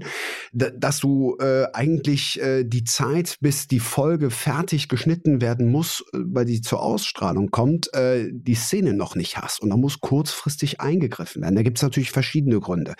dass 0.52 1.00
du 1.00 1.36
äh, 1.40 1.64
eigentlich 1.72 2.40
äh, 2.40 2.64
die 2.64 2.84
Zeit, 2.84 3.38
bis 3.40 3.66
die 3.66 3.80
Folge 3.80 4.30
fertig 4.30 4.88
geschnitten 4.88 5.40
werden 5.40 5.70
muss, 5.70 6.04
äh, 6.12 6.18
weil 6.18 6.44
die 6.44 6.60
zur 6.60 6.81
Ausstrahlung 6.82 7.50
kommt, 7.50 7.92
äh, 7.94 8.28
die 8.32 8.54
Szene 8.54 8.92
noch 8.92 9.14
nicht 9.14 9.36
hast. 9.36 9.60
Und 9.60 9.70
da 9.70 9.76
muss 9.76 10.00
kurzfristig 10.00 10.80
eingegriffen 10.80 11.42
werden. 11.42 11.56
Da 11.56 11.62
gibt 11.62 11.78
es 11.78 11.82
natürlich 11.82 12.10
verschiedene 12.10 12.60
Gründe. 12.60 12.94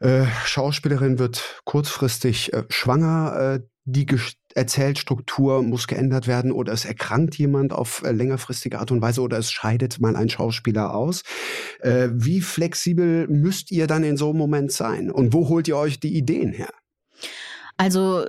Äh, 0.00 0.26
Schauspielerin 0.44 1.18
wird 1.18 1.60
kurzfristig 1.64 2.52
äh, 2.52 2.64
schwanger, 2.68 3.60
äh, 3.60 3.66
die 3.86 4.06
Erzählstruktur 4.54 5.62
muss 5.62 5.86
geändert 5.86 6.26
werden 6.26 6.52
oder 6.52 6.72
es 6.72 6.84
erkrankt 6.84 7.36
jemand 7.36 7.72
auf 7.72 8.02
äh, 8.02 8.12
längerfristige 8.12 8.78
Art 8.78 8.90
und 8.90 9.02
Weise 9.02 9.20
oder 9.20 9.38
es 9.38 9.52
scheidet 9.52 10.00
mal 10.00 10.16
ein 10.16 10.30
Schauspieler 10.30 10.94
aus. 10.94 11.22
Äh, 11.80 12.08
wie 12.12 12.40
flexibel 12.40 13.28
müsst 13.28 13.70
ihr 13.70 13.86
dann 13.86 14.04
in 14.04 14.16
so 14.16 14.30
einem 14.30 14.38
Moment 14.38 14.72
sein? 14.72 15.10
Und 15.10 15.32
wo 15.32 15.48
holt 15.48 15.68
ihr 15.68 15.76
euch 15.76 16.00
die 16.00 16.16
Ideen 16.16 16.52
her? 16.52 16.70
Also 17.76 18.24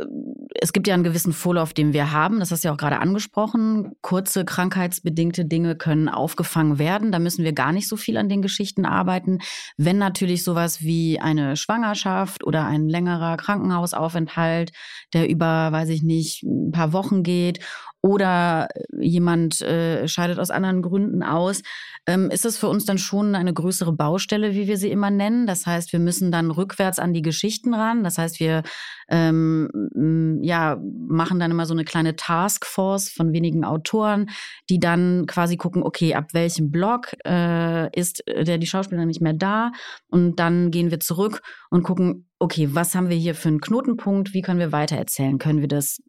es 0.59 0.73
gibt 0.73 0.87
ja 0.87 0.95
einen 0.95 1.03
gewissen 1.03 1.33
Vorlauf, 1.33 1.73
den 1.73 1.93
wir 1.93 2.11
haben. 2.11 2.39
Das 2.39 2.51
hast 2.51 2.63
du 2.63 2.69
ja 2.69 2.73
auch 2.73 2.77
gerade 2.77 2.99
angesprochen. 2.99 3.91
Kurze 4.01 4.43
krankheitsbedingte 4.43 5.45
Dinge 5.45 5.75
können 5.75 6.09
aufgefangen 6.09 6.79
werden. 6.79 7.11
Da 7.11 7.19
müssen 7.19 7.43
wir 7.43 7.53
gar 7.53 7.71
nicht 7.71 7.87
so 7.87 7.95
viel 7.95 8.17
an 8.17 8.27
den 8.27 8.41
Geschichten 8.41 8.85
arbeiten. 8.85 9.39
Wenn 9.77 9.99
natürlich 9.99 10.43
sowas 10.43 10.81
wie 10.81 11.19
eine 11.19 11.57
Schwangerschaft 11.57 12.43
oder 12.43 12.65
ein 12.65 12.89
längerer 12.89 13.37
Krankenhausaufenthalt, 13.37 14.71
der 15.13 15.29
über, 15.29 15.71
weiß 15.71 15.89
ich 15.89 16.01
nicht, 16.01 16.41
ein 16.43 16.71
paar 16.71 16.91
Wochen 16.91 17.21
geht 17.21 17.59
oder 18.05 18.67
jemand 18.99 19.61
äh, 19.61 20.07
scheidet 20.07 20.37
aus 20.37 20.51
anderen 20.51 20.83
Gründen 20.83 21.23
aus, 21.23 21.63
ähm, 22.05 22.29
ist 22.29 22.45
es 22.45 22.55
für 22.55 22.67
uns 22.67 22.85
dann 22.85 22.99
schon 22.99 23.33
eine 23.33 23.51
größere 23.51 23.93
Baustelle, 23.93 24.53
wie 24.53 24.67
wir 24.67 24.77
sie 24.77 24.91
immer 24.91 25.09
nennen. 25.09 25.47
Das 25.47 25.65
heißt, 25.65 25.91
wir 25.91 25.99
müssen 25.99 26.31
dann 26.31 26.51
rückwärts 26.51 26.99
an 26.99 27.13
die 27.13 27.23
Geschichten 27.23 27.73
ran. 27.73 28.03
Das 28.03 28.19
heißt, 28.19 28.39
wir 28.39 28.61
ähm, 29.09 30.39
ja, 30.43 30.79
machen 30.79 31.39
dann 31.39 31.49
immer 31.49 31.65
so 31.65 31.73
eine 31.73 31.83
kleine 31.83 32.15
Taskforce 32.15 33.09
von 33.09 33.33
wenigen 33.33 33.65
Autoren, 33.65 34.29
die 34.69 34.79
dann 34.79 35.25
quasi 35.25 35.57
gucken, 35.57 35.81
okay, 35.81 36.13
ab 36.13 36.27
welchem 36.33 36.69
Blog 36.69 37.13
äh, 37.25 37.89
ist 37.99 38.23
der 38.27 38.59
die 38.59 38.67
Schauspieler 38.67 39.07
nicht 39.07 39.21
mehr 39.21 39.33
da 39.33 39.71
und 40.09 40.35
dann 40.35 40.69
gehen 40.69 40.91
wir 40.91 40.99
zurück 40.99 41.41
und 41.71 41.81
gucken, 41.81 42.29
okay, 42.37 42.69
was 42.71 42.93
haben 42.93 43.09
wir 43.09 43.17
hier 43.17 43.33
für 43.33 43.47
einen 43.47 43.61
Knotenpunkt, 43.61 44.35
wie 44.35 44.43
können 44.43 44.59
wir 44.59 44.71
weitererzählen? 44.71 45.39
Können 45.39 45.61
wir 45.61 45.67
das 45.67 46.03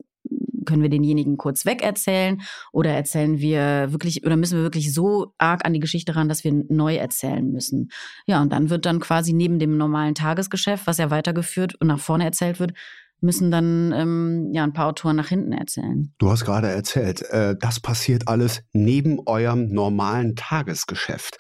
können 0.67 0.83
wir 0.83 0.91
denjenigen 0.91 1.39
kurz 1.39 1.65
weg 1.65 1.83
erzählen 1.83 2.43
oder 2.73 2.91
erzählen 2.91 3.39
wir 3.39 3.93
wirklich 3.93 4.27
oder 4.27 4.37
müssen 4.37 4.59
wir 4.59 4.65
wirklich 4.65 4.93
so 4.93 5.33
arg 5.39 5.65
an 5.65 5.73
die 5.73 5.81
Geschichte 5.81 6.15
ran, 6.15 6.29
dass 6.29 6.45
wir 6.45 6.53
neu 6.69 6.97
erzählen 6.97 7.51
müssen? 7.51 7.89
Ja, 8.27 8.43
und 8.43 8.53
dann 8.53 8.69
wird 8.69 8.85
dann 8.85 9.01
quasi 9.01 9.33
neben 9.33 9.59
dem 9.59 9.79
normalen 9.79 10.15
Tagesgeschäft, 10.15 10.87
was 10.87 10.99
ja 10.99 11.11
weitergeführt 11.11 11.75
und 11.77 11.87
nach 11.87 12.01
vorne 12.01 12.25
erzählt 12.25 12.61
wird, 12.61 12.73
müssen 13.21 13.51
dann 13.51 13.93
ähm, 13.93 14.51
ja 14.53 14.63
ein 14.65 14.73
paar 14.73 14.87
Autoren 14.87 15.17
nach 15.17 15.29
hinten 15.29 15.53
erzählen. 15.53 16.13
Du 16.19 16.31
hast 16.31 16.45
gerade 16.45 16.69
erzählt, 16.69 17.23
äh, 17.31 17.57
das 17.59 17.81
passiert 17.81 18.29
alles 18.29 18.63
neben 18.73 19.21
eurem 19.27 19.69
normalen 19.69 20.37
Tagesgeschäft. 20.37 21.39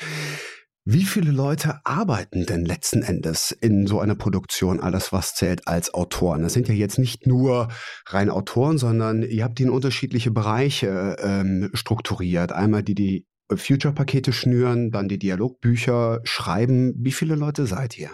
Wie 0.88 1.02
viele 1.02 1.32
Leute 1.32 1.80
arbeiten 1.82 2.46
denn 2.46 2.64
letzten 2.64 3.02
Endes 3.02 3.50
in 3.50 3.88
so 3.88 3.98
einer 3.98 4.14
Produktion 4.14 4.78
alles, 4.78 5.12
was 5.12 5.34
zählt 5.34 5.66
als 5.66 5.92
Autoren? 5.92 6.44
Das 6.44 6.52
sind 6.52 6.68
ja 6.68 6.74
jetzt 6.74 7.00
nicht 7.00 7.26
nur 7.26 7.66
rein 8.06 8.30
Autoren, 8.30 8.78
sondern 8.78 9.24
ihr 9.24 9.42
habt 9.42 9.58
die 9.58 9.64
in 9.64 9.70
unterschiedliche 9.70 10.30
Bereiche 10.30 11.16
ähm, 11.18 11.70
strukturiert. 11.74 12.52
Einmal 12.52 12.84
die, 12.84 12.94
die 12.94 13.26
Future-Pakete 13.52 14.32
schnüren, 14.32 14.92
dann 14.92 15.08
die 15.08 15.18
Dialogbücher 15.18 16.20
schreiben. 16.22 16.94
Wie 16.98 17.10
viele 17.10 17.34
Leute 17.34 17.66
seid 17.66 17.98
ihr? 17.98 18.10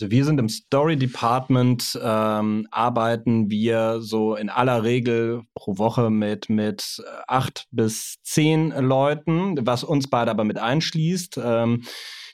Also 0.00 0.10
wir 0.10 0.24
sind 0.24 0.40
im 0.40 0.48
Story 0.48 0.96
Department, 0.96 1.96
ähm, 2.02 2.66
arbeiten 2.72 3.48
wir 3.48 4.00
so 4.00 4.34
in 4.34 4.50
aller 4.50 4.82
Regel 4.82 5.42
pro 5.54 5.78
Woche 5.78 6.10
mit, 6.10 6.50
mit 6.50 7.00
acht 7.28 7.68
bis 7.70 8.16
zehn 8.24 8.70
Leuten, 8.70 9.64
was 9.64 9.84
uns 9.84 10.10
beide 10.10 10.32
aber 10.32 10.42
mit 10.42 10.58
einschließt. 10.58 11.38
Ähm, 11.42 11.84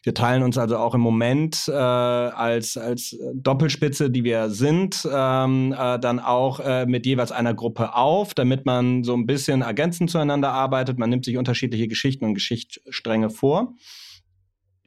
wir 0.03 0.15
teilen 0.15 0.43
uns 0.43 0.57
also 0.57 0.79
auch 0.79 0.95
im 0.95 1.03
Moment 1.03 1.69
äh, 1.69 1.73
als, 1.73 2.79
als 2.79 3.15
Doppelspitze, 3.35 4.11
die 4.11 4.25
wir 4.25 4.49
sind, 4.49 5.07
ähm, 5.13 5.75
äh, 5.79 5.99
dann 5.99 6.19
auch 6.19 6.61
äh, 6.61 6.87
mit 6.87 7.05
jeweils 7.05 7.31
einer 7.31 7.53
Gruppe 7.53 7.95
auf, 7.95 8.33
damit 8.33 8.65
man 8.65 9.05
so 9.05 9.13
ein 9.13 9.27
bisschen 9.27 9.61
ergänzend 9.61 10.11
zueinander 10.11 10.53
arbeitet. 10.53 10.99
Man 10.99 11.11
nimmt 11.11 11.27
sich 11.27 11.37
unterschiedliche 11.37 11.89
Geschichten 11.89 12.25
und 12.25 12.33
Geschichtsstränge 12.33 13.29
vor. 13.29 13.75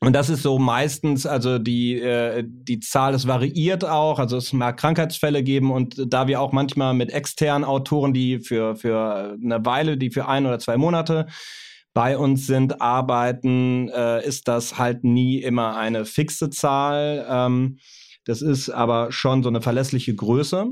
Und 0.04 0.14
das 0.14 0.30
ist 0.30 0.44
so 0.44 0.60
meistens, 0.60 1.26
also 1.26 1.60
die, 1.60 2.00
äh, 2.00 2.44
die 2.46 2.82
Zahl, 2.82 3.14
es 3.14 3.26
variiert 3.26 3.86
auch, 3.86 4.20
also 4.20 4.36
es 4.36 4.52
mag 4.52 4.78
Krankheitsfälle 4.78 5.44
geben 5.44 5.72
und 5.72 5.96
da 6.08 6.28
wir 6.28 6.42
auch 6.42 6.52
manchmal 6.52 6.94
mit 6.94 7.10
externen 7.12 7.64
Autoren, 7.64 8.14
die 8.14 8.40
für, 8.40 8.76
für 8.76 9.38
eine 9.42 9.66
Weile, 9.66 9.98
die 9.98 10.10
für 10.10 10.28
ein 10.28 10.46
oder 10.46 10.60
zwei 10.60 10.76
Monate 10.76 11.28
bei 11.94 12.18
uns 12.18 12.48
sind, 12.48 12.82
arbeiten, 12.82 13.88
äh, 13.90 14.26
ist 14.28 14.50
das 14.50 14.78
halt 14.78 15.06
nie 15.06 15.38
immer 15.38 15.78
eine 15.78 16.04
fixe 16.04 16.50
Zahl. 16.50 17.26
Ähm, 17.30 17.78
das 18.26 18.42
ist 18.42 18.70
aber 18.70 19.12
schon 19.12 19.42
so 19.42 19.50
eine 19.50 19.62
verlässliche 19.62 20.14
Größe. 20.16 20.68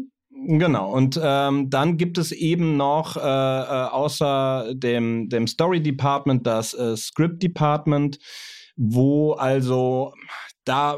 Genau, 0.47 0.91
und 0.91 1.19
ähm, 1.23 1.69
dann 1.69 1.97
gibt 1.97 2.17
es 2.17 2.31
eben 2.31 2.75
noch 2.75 3.15
äh, 3.15 3.19
äh, 3.19 3.23
außer 3.23 4.73
dem, 4.73 5.29
dem 5.29 5.45
Story 5.45 5.81
Department 5.81 6.47
das 6.47 6.73
äh, 6.73 6.97
Script 6.97 7.43
Department 7.43 8.17
wo 8.75 9.33
also 9.33 10.13
da 10.65 10.97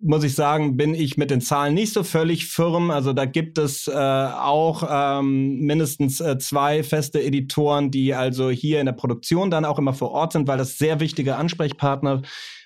muss 0.00 0.22
ich 0.22 0.34
sagen, 0.34 0.76
bin 0.76 0.94
ich 0.94 1.16
mit 1.16 1.30
den 1.30 1.40
Zahlen 1.40 1.72
nicht 1.72 1.94
so 1.94 2.02
völlig 2.02 2.46
firm. 2.46 2.90
Also 2.90 3.14
da 3.14 3.24
gibt 3.24 3.56
es 3.56 3.88
äh, 3.88 3.92
auch 3.92 4.86
ähm, 4.88 5.60
mindestens 5.60 6.20
äh, 6.20 6.38
zwei 6.38 6.82
feste 6.82 7.22
Editoren, 7.22 7.90
die 7.90 8.12
also 8.14 8.50
hier 8.50 8.80
in 8.80 8.86
der 8.86 8.92
Produktion 8.92 9.50
dann 9.50 9.64
auch 9.64 9.78
immer 9.78 9.94
vor 9.94 10.10
Ort 10.10 10.32
sind, 10.32 10.46
weil 10.46 10.58
das 10.58 10.76
sehr 10.76 11.00
wichtige 11.00 11.36
Ansprechpartner 11.36 12.20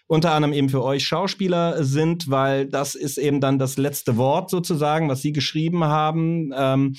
unter 0.09 0.33
anderem 0.33 0.55
eben 0.55 0.69
für 0.69 0.83
euch 0.83 1.07
Schauspieler 1.07 1.85
sind, 1.85 2.31
weil 2.31 2.67
das 2.67 2.95
ist 2.95 3.19
eben 3.19 3.41
dann 3.41 3.59
das 3.59 3.77
letzte 3.77 4.17
Wort 4.17 4.51
sozusagen, 4.51 5.09
was 5.09 5.23
sie 5.23 5.33
geschrieben 5.33 5.85
haben. 5.85 6.51
Ähm, 6.57 6.97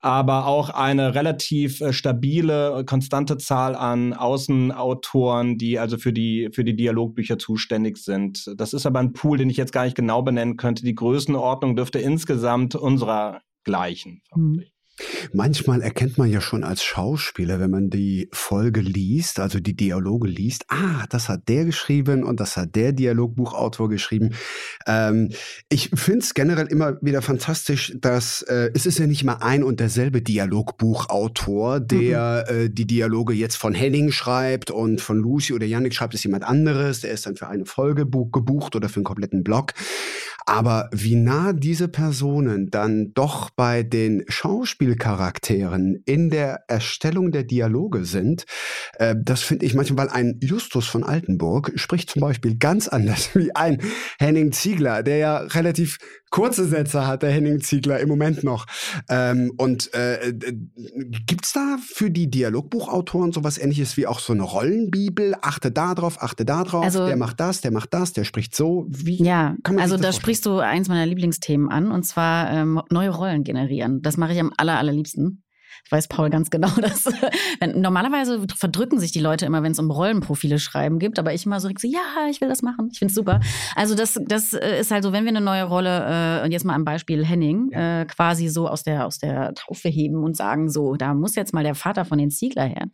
aber 0.00 0.46
auch 0.46 0.70
eine 0.70 1.14
relativ 1.14 1.80
äh, 1.80 1.92
stabile, 1.92 2.84
konstante 2.86 3.36
Zahl 3.36 3.74
an 3.74 4.12
Außenautoren, 4.12 5.58
die 5.58 5.78
also 5.78 5.98
für 5.98 6.12
die, 6.12 6.48
für 6.52 6.64
die 6.64 6.74
Dialogbücher 6.74 7.38
zuständig 7.38 7.98
sind. 7.98 8.50
Das 8.56 8.72
ist 8.72 8.86
aber 8.86 8.98
ein 8.98 9.12
Pool, 9.12 9.38
den 9.38 9.50
ich 9.50 9.56
jetzt 9.56 9.72
gar 9.72 9.84
nicht 9.84 9.96
genau 9.96 10.22
benennen 10.22 10.56
könnte. 10.56 10.84
Die 10.84 10.94
Größenordnung 10.94 11.76
dürfte 11.76 11.98
insgesamt 11.98 12.74
unserer 12.74 13.42
gleichen. 13.64 14.22
Vermutlich. 14.28 14.72
Manchmal 15.32 15.82
erkennt 15.82 16.18
man 16.18 16.30
ja 16.30 16.40
schon 16.40 16.64
als 16.64 16.82
Schauspieler, 16.82 17.60
wenn 17.60 17.70
man 17.70 17.90
die 17.90 18.28
Folge 18.32 18.80
liest, 18.80 19.40
also 19.40 19.60
die 19.60 19.76
Dialoge 19.76 20.28
liest, 20.28 20.64
ah, 20.68 21.04
das 21.10 21.28
hat 21.28 21.48
der 21.48 21.64
geschrieben 21.64 22.24
und 22.24 22.40
das 22.40 22.56
hat 22.56 22.74
der 22.76 22.92
Dialogbuchautor 22.92 23.88
geschrieben. 23.88 24.34
Ähm, 24.86 25.30
ich 25.68 25.90
finde 25.94 26.20
es 26.20 26.34
generell 26.34 26.66
immer 26.66 26.98
wieder 27.00 27.22
fantastisch, 27.22 27.94
dass 28.00 28.42
äh, 28.42 28.70
es 28.74 28.86
ist 28.86 28.98
ja 28.98 29.06
nicht 29.06 29.24
mal 29.24 29.38
ein 29.40 29.62
und 29.62 29.80
derselbe 29.80 30.22
Dialogbuchautor, 30.22 31.80
der 31.80 32.46
mhm. 32.48 32.56
äh, 32.56 32.68
die 32.70 32.86
Dialoge 32.86 33.34
jetzt 33.34 33.56
von 33.56 33.74
Henning 33.74 34.12
schreibt 34.12 34.70
und 34.70 35.00
von 35.00 35.18
Lucy 35.18 35.52
oder 35.52 35.66
Yannick 35.66 35.94
schreibt 35.94 36.14
es 36.14 36.22
jemand 36.24 36.44
anderes, 36.44 37.00
der 37.00 37.12
ist 37.12 37.26
dann 37.26 37.36
für 37.36 37.48
eine 37.48 37.66
Folge 37.66 38.06
gebucht 38.06 38.76
oder 38.76 38.88
für 38.88 38.96
einen 38.96 39.04
kompletten 39.04 39.44
Blog. 39.44 39.74
Aber 40.46 40.88
wie 40.92 41.16
nah 41.16 41.52
diese 41.52 41.88
Personen 41.88 42.70
dann 42.70 43.12
doch 43.14 43.50
bei 43.50 43.82
den 43.82 44.24
Schauspielcharakteren 44.90 46.02
in 46.04 46.30
der 46.30 46.64
Erstellung 46.68 47.30
der 47.30 47.44
Dialoge 47.44 48.04
sind, 48.04 48.44
äh, 48.94 49.14
das 49.18 49.42
finde 49.42 49.66
ich 49.66 49.74
manchmal, 49.74 50.06
weil 50.06 50.14
ein 50.14 50.38
Justus 50.42 50.86
von 50.86 51.04
Altenburg 51.04 51.72
spricht 51.76 52.10
zum 52.10 52.20
Beispiel 52.20 52.56
ganz 52.56 52.88
anders 52.88 53.30
wie 53.34 53.54
ein 53.54 53.80
Henning 54.18 54.52
Ziegler, 54.52 55.02
der 55.02 55.16
ja 55.16 55.38
relativ 55.38 55.98
kurze 56.30 56.64
Sätze 56.64 57.06
hat, 57.06 57.22
der 57.22 57.30
Henning 57.30 57.60
Ziegler 57.60 57.98
im 58.00 58.08
Moment 58.08 58.44
noch. 58.44 58.66
Ähm, 59.08 59.52
und 59.58 59.92
äh, 59.94 60.32
gibt 61.26 61.54
da 61.54 61.76
für 61.84 62.10
die 62.10 62.30
Dialogbuchautoren 62.30 63.32
sowas 63.32 63.58
ähnliches 63.58 63.96
wie 63.96 64.06
auch 64.06 64.20
so 64.20 64.32
eine 64.32 64.42
Rollenbibel? 64.42 65.34
Achte 65.42 65.72
da 65.72 65.94
drauf, 65.94 66.22
achte 66.22 66.44
da 66.44 66.62
drauf, 66.62 66.84
also, 66.84 67.06
der 67.06 67.16
macht 67.16 67.40
das, 67.40 67.60
der 67.60 67.72
macht 67.72 67.92
das, 67.92 68.12
der 68.12 68.24
spricht 68.24 68.54
so. 68.54 68.86
Wie 68.88 69.22
ja, 69.22 69.56
also 69.78 69.96
da 69.96 70.12
sprichst 70.12 70.46
du 70.46 70.58
eins 70.58 70.88
meiner 70.88 71.06
Lieblingsthemen 71.06 71.68
an, 71.68 71.90
und 71.90 72.04
zwar 72.04 72.50
ähm, 72.52 72.80
neue 72.90 73.10
Rollen 73.10 73.42
generieren. 73.42 74.00
Das 74.02 74.16
mache 74.16 74.32
ich 74.32 74.40
am 74.40 74.52
aller, 74.56 74.78
allerliebsten. 74.80 75.44
Ich 75.84 75.92
weiß 75.92 76.08
Paul 76.08 76.30
ganz 76.30 76.50
genau, 76.50 76.68
dass 76.80 77.06
wenn, 77.60 77.80
normalerweise 77.80 78.46
verdrücken 78.56 78.98
sich 78.98 79.12
die 79.12 79.20
Leute 79.20 79.46
immer, 79.46 79.62
wenn 79.62 79.72
es 79.72 79.78
um 79.78 79.90
Rollenprofile 79.90 80.58
schreiben 80.58 80.98
gibt, 80.98 81.18
aber 81.18 81.32
ich 81.34 81.46
immer 81.46 81.60
so, 81.60 81.68
so 81.68 81.88
ja, 81.88 82.28
ich 82.30 82.40
will 82.40 82.48
das 82.48 82.62
machen, 82.62 82.88
ich 82.92 82.98
finde 82.98 83.10
es 83.10 83.14
super. 83.14 83.40
Also 83.74 83.94
das, 83.94 84.18
das 84.26 84.52
äh, 84.52 84.80
ist 84.80 84.90
halt 84.90 85.04
so, 85.04 85.12
wenn 85.12 85.24
wir 85.24 85.30
eine 85.30 85.40
neue 85.40 85.64
Rolle, 85.64 86.40
äh, 86.40 86.44
und 86.44 86.52
jetzt 86.52 86.64
mal 86.64 86.74
am 86.74 86.84
Beispiel 86.84 87.24
Henning, 87.24 87.70
äh, 87.72 88.06
quasi 88.06 88.48
so 88.48 88.68
aus 88.68 88.82
der, 88.82 89.06
aus 89.06 89.18
der 89.18 89.54
Taufe 89.54 89.88
heben 89.88 90.22
und 90.22 90.36
sagen, 90.36 90.68
so, 90.68 90.94
da 90.96 91.14
muss 91.14 91.34
jetzt 91.34 91.54
mal 91.54 91.64
der 91.64 91.74
Vater 91.74 92.04
von 92.04 92.18
den 92.18 92.30
Ziegler 92.30 92.64
her, 92.64 92.86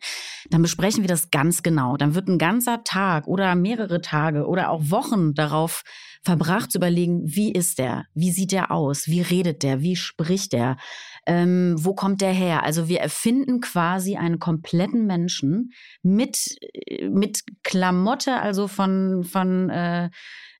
dann 0.49 0.61
besprechen 0.61 1.03
wir 1.03 1.07
das 1.07 1.31
ganz 1.31 1.63
genau. 1.63 1.97
Dann 1.97 2.15
wird 2.15 2.27
ein 2.27 2.37
ganzer 2.37 2.83
Tag 2.83 3.27
oder 3.27 3.55
mehrere 3.55 4.01
Tage 4.01 4.47
oder 4.47 4.69
auch 4.69 4.89
Wochen 4.89 5.33
darauf 5.33 5.83
verbracht 6.23 6.71
zu 6.71 6.79
überlegen, 6.79 7.21
wie 7.23 7.51
ist 7.51 7.79
der, 7.79 8.05
wie 8.13 8.31
sieht 8.31 8.51
der 8.51 8.71
aus, 8.71 9.07
wie 9.07 9.21
redet 9.21 9.63
der, 9.63 9.81
wie 9.81 9.95
spricht 9.95 10.51
der, 10.51 10.77
ähm, 11.27 11.75
wo 11.77 11.93
kommt 11.93 12.21
der 12.21 12.31
her? 12.31 12.63
Also 12.63 12.87
wir 12.87 13.01
erfinden 13.01 13.59
quasi 13.59 14.15
einen 14.15 14.39
kompletten 14.39 15.05
Menschen 15.05 15.71
mit, 16.01 16.55
äh, 16.61 17.09
mit 17.09 17.41
Klamotte, 17.63 18.39
also 18.39 18.67
von, 18.67 19.23
von, 19.23 19.69
äh, 19.69 20.09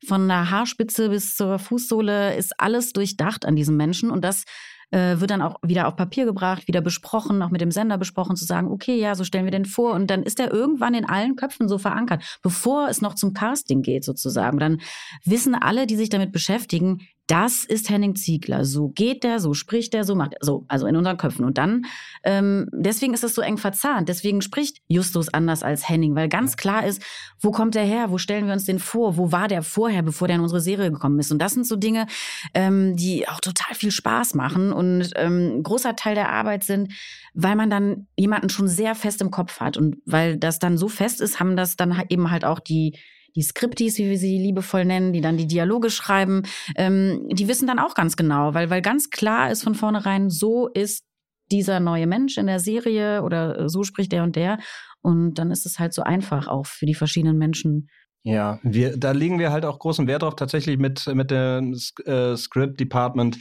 von 0.06 0.28
der 0.28 0.52
Haarspitze 0.52 1.10
bis 1.10 1.36
zur 1.36 1.58
Fußsohle 1.58 2.36
ist 2.36 2.60
alles 2.60 2.92
durchdacht 2.92 3.46
an 3.46 3.56
diesem 3.56 3.78
Menschen 3.78 4.12
und 4.12 4.24
das 4.24 4.44
äh, 4.92 5.20
wird 5.20 5.32
dann 5.32 5.42
auch 5.42 5.56
wieder 5.64 5.88
auf 5.88 5.96
Papier 5.96 6.26
gebracht, 6.26 6.68
wieder 6.68 6.82
besprochen, 6.82 7.42
auch 7.42 7.50
mit 7.50 7.62
dem 7.62 7.72
Sender 7.72 7.98
besprochen, 7.98 8.36
zu 8.36 8.46
sagen, 8.46 8.70
okay, 8.70 8.98
ja, 8.98 9.16
so 9.16 9.24
stellen 9.24 9.46
wir 9.46 9.52
den 9.52 9.66
vor. 9.66 9.94
Und 9.94 10.08
dann 10.10 10.24
ist 10.24 10.40
er 10.40 10.54
irgendwann 10.54 10.94
in 10.94 11.06
allen 11.06 11.36
Köpfen 11.36 11.68
so 11.68 11.78
verankert, 11.78 12.40
bevor 12.42 12.88
es 12.88 13.02
noch 13.02 13.16
zum 13.16 13.34
Casting 13.34 13.82
geht 13.82 14.06
sozusagen. 14.06 14.60
Dann 14.60 14.80
wissen 15.26 15.56
alle, 15.56 15.88
die 15.88 15.98
sich 15.98 16.10
damit 16.10 16.32
beschäftigen, 16.32 17.00
das 17.28 17.66
ist 17.66 17.90
Henning 17.90 18.16
Ziegler. 18.16 18.64
So 18.64 18.88
geht 18.88 19.24
der, 19.24 19.40
so 19.40 19.54
spricht 19.54 19.94
der, 19.94 20.06
so 20.06 20.16
macht 20.16 20.34
er, 20.34 20.40
so, 20.42 20.64
also 20.70 20.88
in 20.88 20.96
unseren 20.96 21.18
Köpfen. 21.18 21.44
Und 21.44 21.58
dann, 21.58 21.86
ähm, 22.24 22.70
deswegen 22.72 23.14
ist 23.14 23.24
es 23.24 23.36
so 23.36 23.42
eng 23.42 23.58
verzahnt. 23.58 24.08
Deswegen 24.08 24.42
spricht 24.42 24.78
Justus 24.88 25.28
anders 25.34 25.62
als 25.62 25.90
Henning, 25.90 26.16
weil 26.16 26.30
ganz 26.30 26.56
klar 26.56 26.86
ist, 26.86 27.02
wo 27.42 27.52
kommt 27.52 27.76
der 27.76 27.84
her? 27.84 28.12
Wo 28.12 28.18
stellen 28.18 28.46
wir 28.46 28.54
uns 28.54 28.64
den 28.64 28.80
vor? 28.80 29.18
Wo 29.18 29.34
war 29.34 29.50
der 29.50 29.62
vorher, 29.62 30.04
bevor 30.04 30.28
der 30.28 30.38
in 30.38 30.42
unsere 30.42 30.62
Serie 30.62 30.90
gekommen 30.90 31.20
ist? 31.20 31.32
Und 31.32 31.40
das 31.40 31.54
sind 31.54 31.68
so 31.68 31.76
Dinge, 31.76 32.08
ähm, 32.54 32.96
die 32.96 33.28
auch 33.28 33.42
total 33.42 33.76
viel 33.76 33.92
Spaß 33.92 34.34
machen 34.34 34.72
und 34.72 35.12
ähm, 35.16 35.62
großer 35.64 35.98
Teil 35.98 36.16
der 36.16 36.30
Arbeit 36.30 36.64
sind, 36.64 36.94
weil 37.34 37.58
man 37.58 37.70
dann 37.70 38.08
jemanden 38.16 38.50
schon 38.50 38.70
sehr 38.70 38.96
fest 38.96 39.22
im 39.22 39.32
Kopf 39.32 39.60
hat. 39.60 39.76
Und 39.76 39.98
weil 40.06 40.38
das 40.38 40.60
dann 40.60 40.78
so 40.78 40.88
fest 40.88 41.20
ist, 41.20 41.42
haben 41.42 41.58
das 41.58 41.76
dann 41.76 42.02
eben 42.08 42.32
halt 42.32 42.46
auch 42.46 42.60
die 42.60 42.98
die 43.38 43.44
Skriptis, 43.44 44.00
wie 44.00 44.10
wir 44.10 44.18
sie 44.18 44.40
liebevoll 44.40 44.84
nennen, 44.84 45.14
die 45.14 45.22
dann 45.22 45.38
die 45.38 45.46
Dialoge 45.46 45.92
schreiben, 45.92 46.42
ähm, 46.76 47.28
die 47.32 47.48
wissen 47.48 47.68
dann 47.68 47.80
auch 47.80 47.94
ganz 47.94 48.18
genau, 48.18 48.56
weil, 48.56 48.72
weil 48.72 48.82
ganz 48.82 49.12
klar 49.12 49.52
ist 49.52 49.64
von 49.64 49.76
vornherein, 49.76 50.32
so 50.32 50.68
ist 50.68 51.06
dieser 51.52 51.80
neue 51.80 52.08
Mensch 52.08 52.38
in 52.38 52.48
der 52.48 52.60
Serie 52.60 53.22
oder 53.22 53.70
so 53.70 53.84
spricht 53.84 54.12
der 54.12 54.24
und 54.24 54.36
der. 54.36 54.58
Und 55.02 55.36
dann 55.36 55.52
ist 55.52 55.68
es 55.68 55.78
halt 55.78 55.94
so 55.94 56.02
einfach 56.02 56.48
auch 56.48 56.66
für 56.66 56.88
die 56.88 56.96
verschiedenen 56.96 57.38
Menschen. 57.38 57.90
Ja, 58.24 58.60
wir, 58.64 58.98
da 58.98 59.12
legen 59.12 59.40
wir 59.40 59.52
halt 59.52 59.64
auch 59.64 59.80
großen 59.80 60.08
Wert 60.08 60.24
drauf, 60.24 60.36
tatsächlich 60.36 60.80
mit, 60.80 61.06
mit 61.14 61.30
dem 61.32 61.78
äh, 62.06 62.36
Script 62.36 62.80
Department 62.80 63.38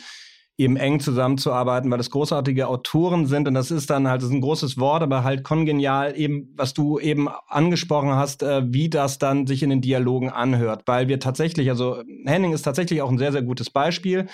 eben 0.59 0.77
eng 0.77 1.01
zusammenzuarbeiten, 1.01 1.91
weil 1.91 1.99
das 1.99 2.11
großartige 2.11 2.69
Autoren 2.69 3.27
sind. 3.27 3.47
Und 3.47 3.55
das 3.55 3.71
ist 3.71 3.91
dann 3.91 4.09
halt 4.09 4.23
das 4.23 4.31
ist 4.31 4.35
ein 4.35 4.41
großes 4.41 4.79
Wort, 4.79 5.03
aber 5.03 5.23
halt 5.23 5.45
kongenial 5.45 6.19
eben, 6.19 6.53
was 6.57 6.73
du 6.73 6.99
eben 6.99 7.29
angesprochen 7.49 8.15
hast, 8.15 8.43
äh, 8.43 8.63
wie 8.67 8.89
das 8.89 9.19
dann 9.19 9.47
sich 9.47 9.63
in 9.63 9.71
den 9.71 9.83
Dialogen 9.83 10.31
anhört, 10.31 10.85
weil 10.87 11.09
wir 11.09 11.21
tatsächlich, 11.21 11.69
also 11.69 12.03
Henning 12.25 12.53
ist 12.53 12.63
tatsächlich 12.63 13.03
auch 13.03 13.11
ein 13.11 13.19
sehr 13.19 13.33
sehr 13.33 13.43
gutes 13.43 13.71
Beispiel 13.71 14.27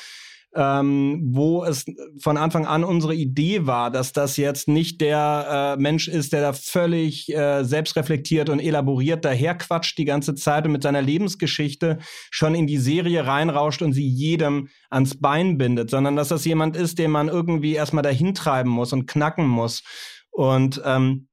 ähm, 0.54 1.20
wo 1.32 1.64
es 1.64 1.84
von 2.18 2.36
Anfang 2.36 2.66
an 2.66 2.84
unsere 2.84 3.14
Idee 3.14 3.66
war, 3.66 3.90
dass 3.90 4.12
das 4.12 4.36
jetzt 4.36 4.68
nicht 4.68 5.00
der 5.00 5.76
äh, 5.78 5.80
Mensch 5.80 6.08
ist, 6.08 6.32
der 6.32 6.42
da 6.42 6.52
völlig 6.52 7.32
äh, 7.34 7.64
selbstreflektiert 7.64 8.50
und 8.50 8.60
elaboriert 8.60 9.24
daherquatscht 9.24 9.96
die 9.96 10.04
ganze 10.04 10.34
Zeit 10.34 10.66
und 10.66 10.72
mit 10.72 10.82
seiner 10.82 11.02
Lebensgeschichte 11.02 11.98
schon 12.30 12.54
in 12.54 12.66
die 12.66 12.78
Serie 12.78 13.26
reinrauscht 13.26 13.82
und 13.82 13.92
sie 13.94 14.06
jedem 14.06 14.68
ans 14.90 15.18
Bein 15.18 15.56
bindet, 15.56 15.90
sondern 15.90 16.16
dass 16.16 16.28
das 16.28 16.44
jemand 16.44 16.76
ist, 16.76 16.98
den 16.98 17.10
man 17.10 17.28
irgendwie 17.28 17.74
erstmal 17.74 18.02
dahin 18.02 18.34
treiben 18.34 18.70
muss 18.70 18.92
und 18.92 19.06
knacken 19.06 19.46
muss. 19.46 19.82
Und 20.30 20.82
ähm, 20.84 21.28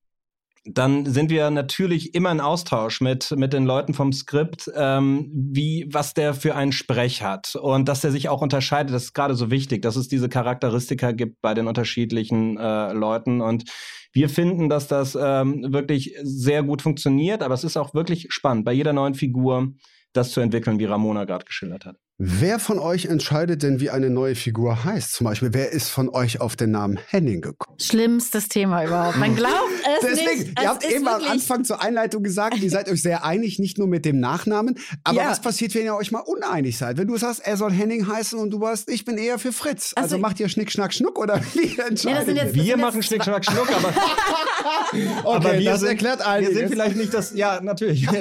dann 0.66 1.06
sind 1.06 1.30
wir 1.30 1.50
natürlich 1.50 2.14
immer 2.16 2.32
in 2.32 2.42
Austausch 2.42 3.02
mit, 3.02 3.32
mit 3.32 3.54
den 3.54 3.66
Leuten 3.66 3.94
vom 3.94 4.12
Skript, 4.12 4.70
ähm, 4.76 5.30
wie, 5.34 5.88
was 5.92 6.14
der 6.14 6.34
für 6.34 6.56
einen 6.56 6.72
Sprech 6.72 7.24
hat 7.24 7.56
und 7.56 7.88
dass 7.88 8.02
der 8.02 8.12
sich 8.12 8.30
auch 8.30 8.42
unterscheidet. 8.42 8.94
Das 8.94 9.06
ist 9.06 9.14
gerade 9.14 9.36
so 9.36 9.52
wichtig, 9.52 9.82
dass 9.82 9.96
es 9.96 10.08
diese 10.08 10.30
Charakteristika 10.30 11.12
gibt 11.12 11.42
bei 11.42 11.54
den 11.54 11.68
unterschiedlichen 11.68 12.58
äh, 12.58 12.94
Leuten 12.94 13.42
und 13.42 13.64
wir 14.12 14.30
finden, 14.30 14.70
dass 14.70 14.88
das 14.88 15.18
ähm, 15.20 15.68
wirklich 15.72 16.16
sehr 16.24 16.64
gut 16.64 16.82
funktioniert, 16.82 17.44
aber 17.44 17.54
es 17.54 17.64
ist 17.64 17.78
auch 17.78 17.94
wirklich 17.94 18.28
spannend, 18.30 18.66
bei 18.66 18.74
jeder 18.74 18.92
neuen 18.92 19.14
Figur 19.14 19.74
das 20.14 20.32
zu 20.32 20.42
entwickeln, 20.42 20.80
wie 20.80 20.86
Ramona 20.86 21.26
gerade 21.26 21.46
geschildert 21.46 21.86
hat. 21.86 21.98
Wer 22.22 22.60
von 22.60 22.80
euch 22.80 23.06
entscheidet 23.06 23.64
denn, 23.64 23.80
wie 23.80 23.92
eine 23.92 24.10
neue 24.10 24.36
Figur 24.36 24.84
heißt? 24.84 25.14
Zum 25.14 25.24
Beispiel, 25.24 25.54
wer 25.54 25.72
ist 25.72 25.88
von 25.88 26.10
euch 26.10 26.42
auf 26.42 26.58
den 26.58 26.72
Namen 26.72 27.00
Henning 27.08 27.40
gekommen? 27.40 27.80
Schlimmstes 27.80 28.50
Thema 28.50 28.84
überhaupt. 28.84 29.16
Man 29.16 29.38
glaubt 29.38 29.54
es 30.02 30.06
Deswegen, 30.06 30.50
nicht. 30.50 30.62
ihr 30.62 30.68
habt 30.68 30.84
eben 30.84 31.08
am 31.08 31.24
Anfang 31.24 31.64
zur 31.64 31.82
Einleitung 31.82 32.22
gesagt, 32.22 32.58
ihr 32.58 32.70
seid 32.70 32.90
euch 32.90 33.02
sehr 33.02 33.24
einig, 33.24 33.58
nicht 33.58 33.78
nur 33.78 33.88
mit 33.88 34.04
dem 34.04 34.20
Nachnamen. 34.20 34.78
Aber 35.06 35.22
ja. 35.22 35.30
was 35.30 35.40
passiert, 35.40 35.74
wenn 35.76 35.86
ihr 35.86 35.96
euch 35.96 36.12
mal 36.12 36.20
uneinig 36.20 36.78
seid? 36.78 36.98
Wenn 36.98 37.08
du 37.08 37.16
sagst, 37.16 37.40
er 37.48 37.56
soll 37.56 37.72
Henning 37.72 38.06
heißen 38.06 38.38
und 38.38 38.52
du 38.52 38.60
warst, 38.60 38.90
ich 38.90 39.06
bin 39.06 39.18
eher 39.18 39.40
für 39.40 39.54
Fritz. 39.54 39.94
Also, 39.96 40.16
also 40.16 40.18
macht 40.18 40.42
ihr 40.42 40.50
Schnick, 40.50 40.74
Schnack, 40.74 40.94
Schnuck 40.94 41.18
oder 41.18 41.40
wie 41.54 41.80
entscheidet 41.80 42.36
ja, 42.36 42.54
Wir 42.54 42.76
machen 42.76 43.02
Schnick, 43.02 43.24
Schnack, 43.24 43.46
Schnuck, 43.46 43.70
aber, 43.72 43.94
okay, 45.24 45.48
aber 45.48 45.54
wir 45.58 45.72
das 45.72 45.80
sind, 45.80 45.88
erklärt 45.88 46.22
einiges. 46.22 46.54
Wir 46.54 46.60
sind 46.60 46.70
vielleicht 46.70 46.98
nicht 46.98 47.14
das, 47.14 47.34
ja, 47.34 47.62
natürlich. 47.62 48.06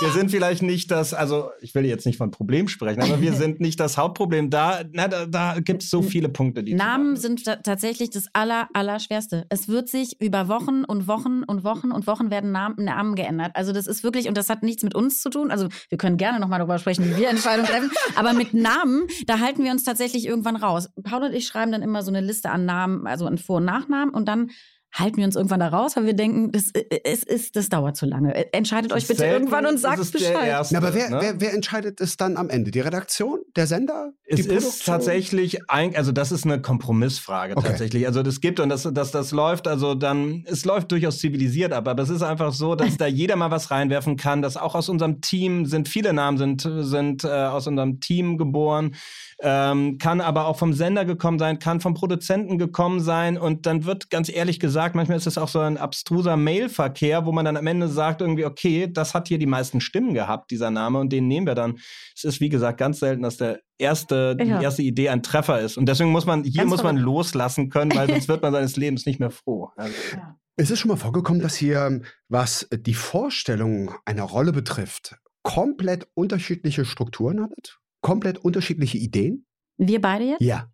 wir 0.00 0.10
sind 0.10 0.30
vielleicht 0.30 0.62
nicht 0.62 0.90
das, 0.90 1.12
also 1.12 1.50
ich 1.60 1.74
will 1.74 1.84
jetzt 1.84 2.06
nicht 2.06 2.16
von 2.16 2.30
Problem 2.30 2.68
sprechen, 2.68 3.02
aber 3.02 3.20
wir 3.20 3.34
sind 3.34 3.60
nicht 3.60 3.78
das 3.78 3.98
Hauptproblem. 3.98 4.48
Da, 4.48 4.82
na, 4.92 5.08
da, 5.08 5.26
da 5.26 5.60
gibt 5.60 5.82
es 5.82 5.90
so 5.90 6.00
viele 6.02 6.28
Punkte, 6.28 6.62
die. 6.62 6.74
Namen 6.74 7.16
sind 7.16 7.44
tatsächlich 7.44 8.10
das 8.10 8.26
aller, 8.32 8.68
Allerschwerste. 8.72 9.46
Es 9.50 9.68
wird 9.68 9.88
sich 9.88 10.20
über 10.20 10.48
Wochen 10.48 10.84
und 10.84 11.06
Wochen 11.06 11.42
und 11.44 11.64
Wochen 11.64 11.92
und 11.92 12.06
Wochen 12.06 12.30
werden 12.30 12.50
Namen, 12.50 12.76
Namen 12.84 13.14
geändert. 13.14 13.52
Also 13.54 13.72
das 13.72 13.86
ist 13.86 14.02
wirklich, 14.02 14.28
und 14.28 14.36
das 14.36 14.48
hat 14.48 14.62
nichts 14.62 14.82
mit 14.82 14.94
uns 14.94 15.20
zu 15.20 15.28
tun. 15.28 15.50
Also 15.50 15.68
wir 15.90 15.98
können 15.98 16.16
gerne 16.16 16.40
nochmal 16.40 16.60
darüber 16.60 16.78
sprechen, 16.78 17.04
wie 17.04 17.16
wir 17.16 17.28
Entscheidungen 17.28 17.68
treffen. 17.68 17.90
aber 18.16 18.32
mit 18.32 18.54
Namen, 18.54 19.06
da 19.26 19.38
halten 19.40 19.62
wir 19.64 19.70
uns 19.70 19.84
tatsächlich 19.84 20.26
irgendwann 20.26 20.56
raus. 20.56 20.88
Paul 21.02 21.24
und 21.24 21.34
ich 21.34 21.46
schreiben 21.46 21.72
dann 21.72 21.82
immer 21.82 22.02
so 22.02 22.10
eine 22.10 22.20
Liste 22.20 22.50
an 22.50 22.64
Namen, 22.64 23.06
also 23.06 23.26
an 23.26 23.38
Vor- 23.38 23.58
und 23.58 23.66
Nachnamen 23.66 24.14
und 24.14 24.26
dann 24.28 24.50
halten 24.92 25.18
wir 25.18 25.24
uns 25.24 25.36
irgendwann 25.36 25.60
da 25.60 25.68
raus, 25.68 25.96
weil 25.96 26.06
wir 26.06 26.14
denken, 26.14 26.50
das, 26.52 26.70
äh, 26.72 26.80
äh, 26.90 27.00
es 27.04 27.22
ist, 27.22 27.56
das 27.56 27.68
dauert 27.68 27.96
zu 27.96 28.06
lange. 28.06 28.34
Äh, 28.34 28.46
entscheidet 28.52 28.92
euch 28.92 29.06
bitte 29.06 29.20
selten, 29.20 29.44
irgendwann 29.44 29.66
und 29.66 29.78
sagt 29.78 30.10
Bescheid. 30.12 30.48
Erste, 30.48 30.74
Na, 30.74 30.80
aber 30.80 30.94
wer, 30.94 31.10
ne? 31.10 31.18
wer, 31.20 31.40
wer, 31.40 31.54
entscheidet 31.54 32.00
es 32.00 32.16
dann 32.16 32.36
am 32.36 32.50
Ende? 32.50 32.70
Die 32.70 32.80
Redaktion? 32.80 33.40
Der 33.56 33.66
Sender? 33.66 34.12
Es 34.26 34.46
ist 34.46 34.84
tatsächlich, 34.84 35.70
ein, 35.70 35.94
also 35.94 36.12
das 36.12 36.32
ist 36.32 36.44
eine 36.44 36.60
Kompromissfrage 36.60 37.56
okay. 37.56 37.68
tatsächlich. 37.68 38.06
Also 38.06 38.22
das 38.22 38.40
gibt 38.40 38.60
und 38.60 38.68
das, 38.68 38.88
das, 38.92 39.10
das 39.10 39.30
läuft, 39.30 39.68
also 39.68 39.94
dann, 39.94 40.44
es 40.46 40.64
läuft 40.64 40.90
durchaus 40.92 41.18
zivilisiert 41.18 41.72
ab, 41.72 41.86
aber 41.86 42.02
es 42.02 42.10
ist 42.10 42.22
einfach 42.22 42.52
so, 42.52 42.74
dass 42.74 42.96
da 42.96 43.06
jeder 43.06 43.36
mal 43.36 43.50
was 43.50 43.70
reinwerfen 43.70 44.16
kann, 44.16 44.42
dass 44.42 44.56
auch 44.56 44.74
aus 44.74 44.88
unserem 44.88 45.20
Team 45.20 45.66
sind, 45.66 45.88
viele 45.88 46.12
Namen 46.12 46.38
sind, 46.38 46.68
sind 46.80 47.24
äh, 47.24 47.28
aus 47.28 47.66
unserem 47.66 48.00
Team 48.00 48.38
geboren 48.38 48.94
ähm, 49.42 49.98
kann 49.98 50.20
aber 50.20 50.46
auch 50.46 50.58
vom 50.58 50.72
Sender 50.72 51.04
gekommen 51.04 51.38
sein, 51.38 51.58
kann 51.58 51.80
vom 51.80 51.94
Produzenten 51.94 52.58
gekommen 52.58 53.00
sein 53.00 53.38
und 53.38 53.66
dann 53.66 53.84
wird 53.84 54.10
ganz 54.10 54.28
ehrlich 54.28 54.60
gesagt, 54.60 54.94
manchmal 54.94 55.16
ist 55.16 55.26
es 55.26 55.38
auch 55.38 55.48
so 55.48 55.60
ein 55.60 55.78
abstruser 55.78 56.36
Mailverkehr, 56.36 57.24
wo 57.24 57.32
man 57.32 57.44
dann 57.44 57.56
am 57.56 57.66
Ende 57.66 57.88
sagt 57.88 58.20
irgendwie, 58.20 58.44
okay, 58.44 58.90
das 58.92 59.14
hat 59.14 59.28
hier 59.28 59.38
die 59.38 59.46
meisten 59.46 59.80
Stimmen 59.80 60.14
gehabt, 60.14 60.50
dieser 60.50 60.70
Name 60.70 60.98
und 60.98 61.10
den 61.10 61.26
nehmen 61.26 61.46
wir 61.46 61.54
dann. 61.54 61.78
Es 62.14 62.24
ist 62.24 62.40
wie 62.40 62.50
gesagt 62.50 62.78
ganz 62.78 63.00
selten, 63.00 63.22
dass 63.22 63.38
der 63.38 63.60
erste, 63.78 64.36
ja. 64.38 64.58
die 64.58 64.64
erste 64.64 64.82
Idee 64.82 65.08
ein 65.08 65.22
Treffer 65.22 65.60
ist 65.60 65.78
und 65.78 65.86
deswegen 65.86 66.10
muss 66.10 66.26
man, 66.26 66.44
hier 66.44 66.62
ganz 66.62 66.70
muss 66.70 66.82
man 66.82 66.96
loslassen 66.96 67.70
können, 67.70 67.94
weil 67.94 68.08
sonst 68.08 68.28
wird 68.28 68.42
man 68.42 68.52
seines 68.52 68.76
Lebens 68.76 69.06
nicht 69.06 69.20
mehr 69.20 69.30
froh. 69.30 69.70
Also, 69.76 69.94
ja. 70.16 70.36
Es 70.56 70.70
ist 70.70 70.80
schon 70.80 70.90
mal 70.90 70.96
vorgekommen, 70.96 71.40
dass 71.40 71.62
ihr, 71.62 72.02
was 72.28 72.68
die 72.70 72.92
Vorstellung 72.92 73.94
einer 74.04 74.24
Rolle 74.24 74.52
betrifft, 74.52 75.16
komplett 75.42 76.06
unterschiedliche 76.12 76.84
Strukturen 76.84 77.40
hattet? 77.40 77.79
Komplett 78.00 78.38
unterschiedliche 78.38 78.98
Ideen? 78.98 79.46
Wir 79.76 80.00
beide 80.00 80.24
jetzt? 80.24 80.42
Ja. 80.42 80.70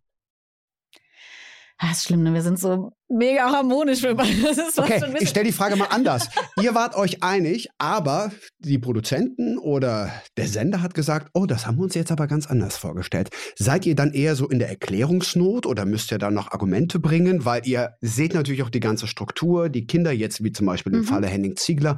Das 1.78 1.88
ah, 1.88 1.92
ist 1.92 2.04
schlimm, 2.04 2.22
ne? 2.22 2.32
Wir 2.32 2.42
sind 2.42 2.58
so 2.58 2.92
mega 3.08 3.50
harmonisch. 3.50 4.04
okay, 4.04 5.02
ich 5.20 5.28
stelle 5.28 5.46
die 5.46 5.52
Frage 5.52 5.76
mal 5.76 5.88
anders. 5.90 6.28
Ihr 6.60 6.74
wart 6.74 6.96
euch 6.96 7.22
einig, 7.22 7.68
aber 7.78 8.32
die 8.58 8.78
Produzenten 8.78 9.58
oder 9.58 10.10
der 10.36 10.48
Sender 10.48 10.82
hat 10.82 10.94
gesagt, 10.94 11.30
oh, 11.34 11.46
das 11.46 11.66
haben 11.66 11.78
wir 11.78 11.84
uns 11.84 11.94
jetzt 11.94 12.10
aber 12.10 12.26
ganz 12.26 12.46
anders 12.46 12.76
vorgestellt. 12.76 13.30
Seid 13.56 13.86
ihr 13.86 13.94
dann 13.94 14.12
eher 14.12 14.34
so 14.34 14.48
in 14.48 14.58
der 14.58 14.68
Erklärungsnot 14.68 15.66
oder 15.66 15.84
müsst 15.84 16.10
ihr 16.12 16.18
dann 16.18 16.34
noch 16.34 16.52
Argumente 16.52 16.98
bringen? 16.98 17.44
Weil 17.44 17.66
ihr 17.66 17.96
seht 18.00 18.34
natürlich 18.34 18.62
auch 18.62 18.70
die 18.70 18.80
ganze 18.80 19.06
Struktur, 19.06 19.68
die 19.68 19.86
Kinder 19.86 20.12
jetzt, 20.12 20.42
wie 20.42 20.52
zum 20.52 20.66
Beispiel 20.66 20.94
im 20.94 21.00
mhm. 21.00 21.04
Falle 21.04 21.26
Henning 21.28 21.56
Ziegler. 21.56 21.96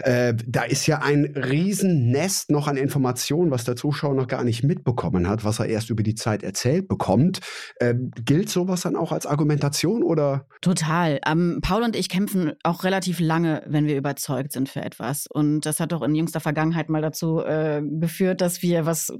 Äh, 0.00 0.34
da 0.46 0.62
ist 0.62 0.86
ja 0.86 0.98
ein 1.00 1.24
Riesennest 1.24 2.50
noch 2.50 2.68
an 2.68 2.76
Informationen, 2.76 3.50
was 3.50 3.64
der 3.64 3.76
Zuschauer 3.76 4.14
noch 4.14 4.28
gar 4.28 4.44
nicht 4.44 4.62
mitbekommen 4.62 5.28
hat, 5.28 5.44
was 5.44 5.58
er 5.58 5.66
erst 5.66 5.90
über 5.90 6.02
die 6.02 6.14
Zeit 6.14 6.42
erzählt 6.42 6.88
bekommt. 6.88 7.40
Äh, 7.76 7.94
gilt 8.24 8.48
sowas 8.48 8.82
dann 8.82 8.96
auch 8.96 9.12
als 9.12 9.26
Argumentation 9.26 10.02
oder 10.02 10.37
Total. 10.60 11.20
Ähm, 11.26 11.60
Paul 11.62 11.82
und 11.82 11.96
ich 11.96 12.08
kämpfen 12.08 12.52
auch 12.62 12.84
relativ 12.84 13.20
lange, 13.20 13.62
wenn 13.66 13.86
wir 13.86 13.96
überzeugt 13.96 14.52
sind 14.52 14.68
für 14.68 14.82
etwas. 14.82 15.26
Und 15.26 15.62
das 15.62 15.80
hat 15.80 15.92
doch 15.92 16.02
in 16.02 16.14
jüngster 16.14 16.40
Vergangenheit 16.40 16.88
mal 16.88 17.02
dazu 17.02 17.40
äh, 17.40 17.82
geführt, 17.82 18.40
dass 18.40 18.62
wir 18.62 18.86
was 18.86 19.12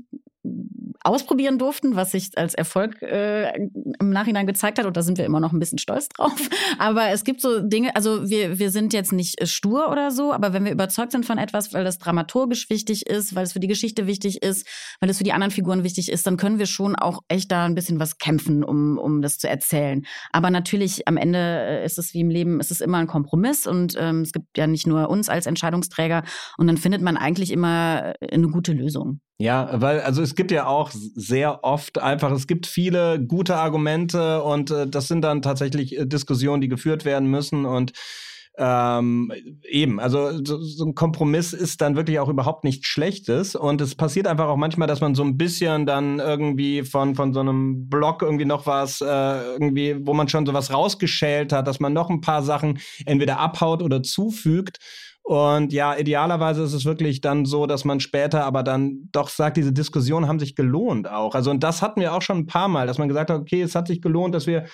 ausprobieren 1.01 1.59
durften, 1.59 1.97
was 1.97 2.13
sich 2.13 2.37
als 2.37 2.55
Erfolg 2.55 3.01
äh, 3.03 3.53
im 3.57 4.11
Nachhinein 4.11 4.47
gezeigt 4.47 4.79
hat. 4.79 4.87
Und 4.87 4.97
da 4.97 5.03
sind 5.03 5.19
wir 5.19 5.25
immer 5.25 5.41
noch 5.41 5.53
ein 5.53 5.59
bisschen 5.59 5.79
stolz 5.79 6.09
drauf. 6.09 6.33
Aber 6.79 7.09
es 7.09 7.25
gibt 7.25 7.41
so 7.41 7.61
Dinge, 7.61 7.95
also 7.95 8.29
wir, 8.29 8.59
wir 8.59 8.71
sind 8.71 8.93
jetzt 8.93 9.13
nicht 9.13 9.47
stur 9.49 9.91
oder 9.91 10.11
so, 10.11 10.33
aber 10.33 10.53
wenn 10.53 10.65
wir 10.65 10.73
überzeugt 10.73 11.13
sind 11.13 11.25
von 11.25 11.39
etwas, 11.39 11.73
weil 11.73 11.85
das 11.85 11.99
dramaturgisch 11.99 12.71
wichtig 12.71 13.07
ist, 13.07 13.35
weil 13.35 13.45
es 13.45 13.53
für 13.53 13.61
die 13.61 13.69
Geschichte 13.69 14.07
wichtig 14.07 14.43
ist, 14.43 14.67
weil 15.01 15.11
es 15.11 15.19
für 15.19 15.25
die 15.25 15.33
anderen 15.33 15.51
Figuren 15.51 15.83
wichtig 15.83 16.11
ist, 16.11 16.27
dann 16.27 16.37
können 16.37 16.59
wir 16.59 16.67
schon 16.67 16.95
auch 16.95 17.23
echt 17.29 17.51
da 17.51 17.65
ein 17.65 17.75
bisschen 17.75 18.01
was 18.01 18.19
kämpfen, 18.19 18.63
um, 18.63 18.99
um 18.99 19.23
das 19.23 19.39
zu 19.39 19.49
erzählen. 19.49 20.05
Aber 20.33 20.51
natürlich, 20.51 21.08
am 21.09 21.17
Ende 21.17 21.39
äh, 21.39 21.85
ist 21.85 21.99
es 21.99 22.15
wie 22.15 22.21
im 22.21 22.31
Leben, 22.31 22.61
ist 22.61 22.71
es 22.71 22.81
immer 22.81 22.99
ein 22.99 23.07
Kompromiss 23.07 23.67
und 23.67 23.97
ähm, 23.99 24.21
es 24.21 24.33
gibt 24.33 24.57
ja 24.57 24.67
nicht 24.67 24.87
nur 24.87 25.09
uns 25.09 25.29
als 25.29 25.47
Entscheidungsträger 25.47 26.23
und 26.59 26.67
dann 26.67 26.77
findet 26.77 27.03
man 27.03 27.17
eigentlich 27.17 27.51
immer 27.51 28.13
eine 28.31 28.49
gute 28.49 28.73
Lösung. 28.73 29.21
Ja, 29.41 29.71
weil 29.81 30.01
also 30.01 30.21
es 30.21 30.35
gibt 30.35 30.51
ja 30.51 30.67
auch 30.67 30.91
sehr 30.93 31.65
oft 31.65 31.99
einfach, 31.99 32.33
es 32.33 32.47
gibt 32.47 32.67
viele 32.67 33.25
gute 33.25 33.57
Argumente 33.57 34.43
und 34.43 34.71
äh, 34.71 34.87
das 34.89 35.09
sind 35.09 35.23
dann 35.23 35.43
tatsächlich 35.43 35.97
äh, 35.97 36.07
Diskussionen, 36.07 36.61
die 36.61 36.69
geführt 36.69 37.05
werden 37.05 37.29
müssen 37.29 37.65
und 37.65 37.93
ähm, 38.59 39.33
eben, 39.63 40.01
also 40.01 40.33
so, 40.45 40.61
so, 40.61 40.85
ein 40.85 40.95
Kompromiss 40.97 41.53
ist 41.53 41.81
dann 41.81 41.95
wirklich 41.95 42.19
auch 42.19 42.29
überhaupt 42.29 42.65
nichts 42.65 42.89
Schlechtes 42.89 43.55
und 43.55 43.81
es 43.81 43.95
passiert 43.95 44.27
einfach 44.27 44.49
auch 44.49 44.57
manchmal, 44.57 44.89
dass 44.89 45.01
man 45.01 45.15
so 45.15 45.23
ein 45.23 45.37
bisschen 45.37 45.87
dann 45.87 46.19
irgendwie 46.19 46.83
von 46.83 47.15
von 47.15 47.33
so 47.33 47.41
einem 47.41 47.89
Blog 47.89 48.23
irgendwie 48.23 48.45
noch 48.45 48.67
was 48.67 49.01
äh, 49.01 49.05
irgendwie, 49.53 50.05
wo 50.05 50.13
man 50.13 50.29
schon 50.29 50.45
sowas 50.45 50.73
rausgeschält 50.73 51.53
hat, 51.53 51.69
dass 51.69 51.79
man 51.79 51.93
noch 51.93 52.11
ein 52.11 52.21
paar 52.21 52.43
Sachen 52.43 52.81
entweder 53.07 53.39
abhaut 53.39 53.83
oder 53.83 54.03
zufügt. 54.03 54.79
Und 55.23 55.75
ja, 55.75 55.95
idealerweise 55.95 56.63
ist 56.63 56.73
es 56.73 56.87
wirklich 56.87 57.21
dann 57.21 57.45
so, 57.45 57.67
dass 57.67 57.85
man 57.85 58.01
später 58.01 58.45
aber 58.45 58.63
dann 58.63 59.11
doch 59.13 59.29
sagt, 59.29 59.59
diese 59.59 59.75
Diskussionen 59.75 60.27
haben 60.27 60.39
sich 60.39 60.57
gelohnt 60.57 61.09
auch. 61.09 61.35
Also 61.35 61.51
und 61.51 61.63
das 61.63 61.83
hatten 61.83 62.01
wir 62.01 62.15
auch 62.15 62.23
schon 62.23 62.39
ein 62.39 62.47
paar 62.47 62.69
Mal, 62.69 62.87
dass 62.87 62.99
man 62.99 63.09
gesagt 63.09 63.31
hat, 63.31 63.39
okay, 63.39 63.61
es 63.61 63.75
hat 63.75 63.89
sich 63.89 64.01
gelohnt, 64.01 64.35
dass 64.35 64.47
wir 64.47 64.65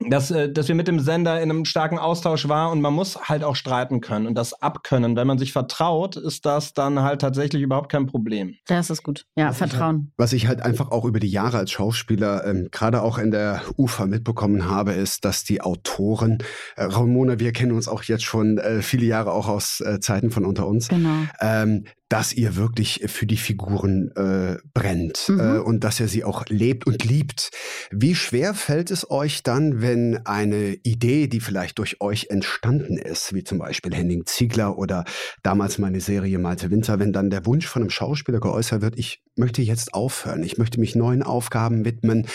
dass, 0.00 0.30
äh, 0.30 0.50
dass 0.50 0.68
wir 0.68 0.74
mit 0.74 0.88
dem 0.88 1.00
Sender 1.00 1.40
in 1.40 1.50
einem 1.50 1.64
starken 1.64 1.98
Austausch 1.98 2.48
waren 2.48 2.72
und 2.72 2.80
man 2.80 2.94
muss 2.94 3.28
halt 3.28 3.42
auch 3.42 3.56
streiten 3.56 4.00
können 4.00 4.26
und 4.26 4.34
das 4.34 4.54
abkönnen. 4.54 5.16
Wenn 5.16 5.26
man 5.26 5.38
sich 5.38 5.52
vertraut, 5.52 6.16
ist 6.16 6.46
das 6.46 6.72
dann 6.72 7.00
halt 7.02 7.20
tatsächlich 7.20 7.62
überhaupt 7.62 7.90
kein 7.90 8.06
Problem. 8.06 8.54
Das 8.66 8.90
ist 8.90 9.02
gut. 9.02 9.26
Ja, 9.36 9.48
was 9.48 9.58
Vertrauen. 9.58 9.96
Ich 9.96 10.02
halt, 10.02 10.12
was 10.16 10.32
ich 10.32 10.46
halt 10.46 10.62
einfach 10.62 10.90
auch 10.90 11.04
über 11.04 11.20
die 11.20 11.28
Jahre 11.28 11.58
als 11.58 11.72
Schauspieler, 11.72 12.46
ähm, 12.46 12.68
gerade 12.70 13.02
auch 13.02 13.18
in 13.18 13.30
der 13.30 13.62
UFA 13.76 14.06
mitbekommen 14.06 14.68
habe, 14.68 14.92
ist, 14.92 15.24
dass 15.24 15.44
die 15.44 15.60
Autoren, 15.60 16.38
äh, 16.76 16.84
Ramona, 16.84 17.40
wir 17.40 17.52
kennen 17.52 17.72
uns 17.72 17.88
auch 17.88 18.04
jetzt 18.04 18.24
schon 18.24 18.58
äh, 18.58 18.82
viele 18.82 19.06
Jahre 19.06 19.32
auch 19.32 19.48
aus 19.48 19.80
äh, 19.80 20.00
Zeiten 20.00 20.30
von 20.30 20.44
unter 20.44 20.66
uns, 20.66 20.88
genau. 20.88 21.24
ähm, 21.40 21.84
dass 22.08 22.32
ihr 22.32 22.56
wirklich 22.56 23.04
für 23.06 23.26
die 23.26 23.36
Figuren 23.36 24.10
äh, 24.16 24.56
brennt 24.72 25.28
mhm. 25.28 25.40
äh, 25.40 25.58
und 25.58 25.84
dass 25.84 26.00
ihr 26.00 26.08
sie 26.08 26.24
auch 26.24 26.46
lebt 26.48 26.86
und 26.86 27.04
liebt. 27.04 27.50
Wie 27.90 28.14
schwer 28.14 28.54
fällt 28.54 28.90
es 28.90 29.10
euch 29.10 29.42
dann, 29.42 29.82
wenn 29.82 30.26
eine 30.26 30.74
Idee, 30.82 31.26
die 31.26 31.40
vielleicht 31.40 31.78
durch 31.78 32.00
euch 32.00 32.28
entstanden 32.30 32.96
ist, 32.96 33.34
wie 33.34 33.44
zum 33.44 33.58
Beispiel 33.58 33.94
Henning 33.94 34.24
Ziegler 34.26 34.78
oder 34.78 35.04
damals 35.42 35.78
meine 35.78 36.00
Serie 36.00 36.38
Malte 36.38 36.70
Winter, 36.70 36.98
wenn 36.98 37.12
dann 37.12 37.30
der 37.30 37.44
Wunsch 37.46 37.66
von 37.66 37.82
einem 37.82 37.90
Schauspieler 37.90 38.40
geäußert 38.40 38.80
wird, 38.80 38.98
ich 38.98 39.22
möchte 39.36 39.62
jetzt 39.62 39.94
aufhören, 39.94 40.42
ich 40.42 40.58
möchte 40.58 40.80
mich 40.80 40.94
neuen 40.96 41.22
Aufgaben 41.22 41.84
widmen. 41.84 42.26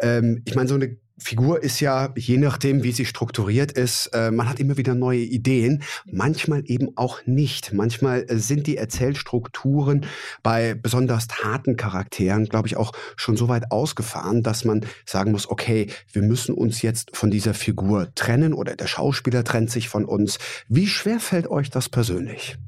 Ähm, 0.00 0.42
ich 0.46 0.54
meine, 0.54 0.68
so 0.68 0.74
eine 0.74 0.96
Figur 1.22 1.62
ist 1.62 1.80
ja, 1.80 2.12
je 2.16 2.36
nachdem, 2.36 2.82
wie 2.82 2.92
sie 2.92 3.06
strukturiert 3.06 3.72
ist, 3.72 4.08
äh, 4.08 4.30
man 4.30 4.48
hat 4.48 4.60
immer 4.60 4.76
wieder 4.76 4.94
neue 4.94 5.20
Ideen, 5.20 5.82
manchmal 6.10 6.64
eben 6.66 6.96
auch 6.96 7.24
nicht. 7.26 7.72
Manchmal 7.72 8.26
äh, 8.28 8.36
sind 8.38 8.66
die 8.66 8.76
Erzählstrukturen 8.76 10.06
bei 10.42 10.74
besonders 10.74 11.28
harten 11.42 11.76
Charakteren, 11.76 12.46
glaube 12.46 12.68
ich, 12.68 12.76
auch 12.76 12.92
schon 13.16 13.36
so 13.36 13.48
weit 13.48 13.70
ausgefahren, 13.70 14.42
dass 14.42 14.64
man 14.64 14.84
sagen 15.06 15.32
muss, 15.32 15.48
okay, 15.48 15.88
wir 16.12 16.22
müssen 16.22 16.54
uns 16.54 16.82
jetzt 16.82 17.16
von 17.16 17.30
dieser 17.30 17.54
Figur 17.54 18.12
trennen 18.14 18.52
oder 18.52 18.76
der 18.76 18.86
Schauspieler 18.86 19.44
trennt 19.44 19.70
sich 19.70 19.88
von 19.88 20.04
uns. 20.04 20.38
Wie 20.68 20.86
schwer 20.86 21.20
fällt 21.20 21.46
euch 21.46 21.70
das 21.70 21.88
persönlich? 21.88 22.58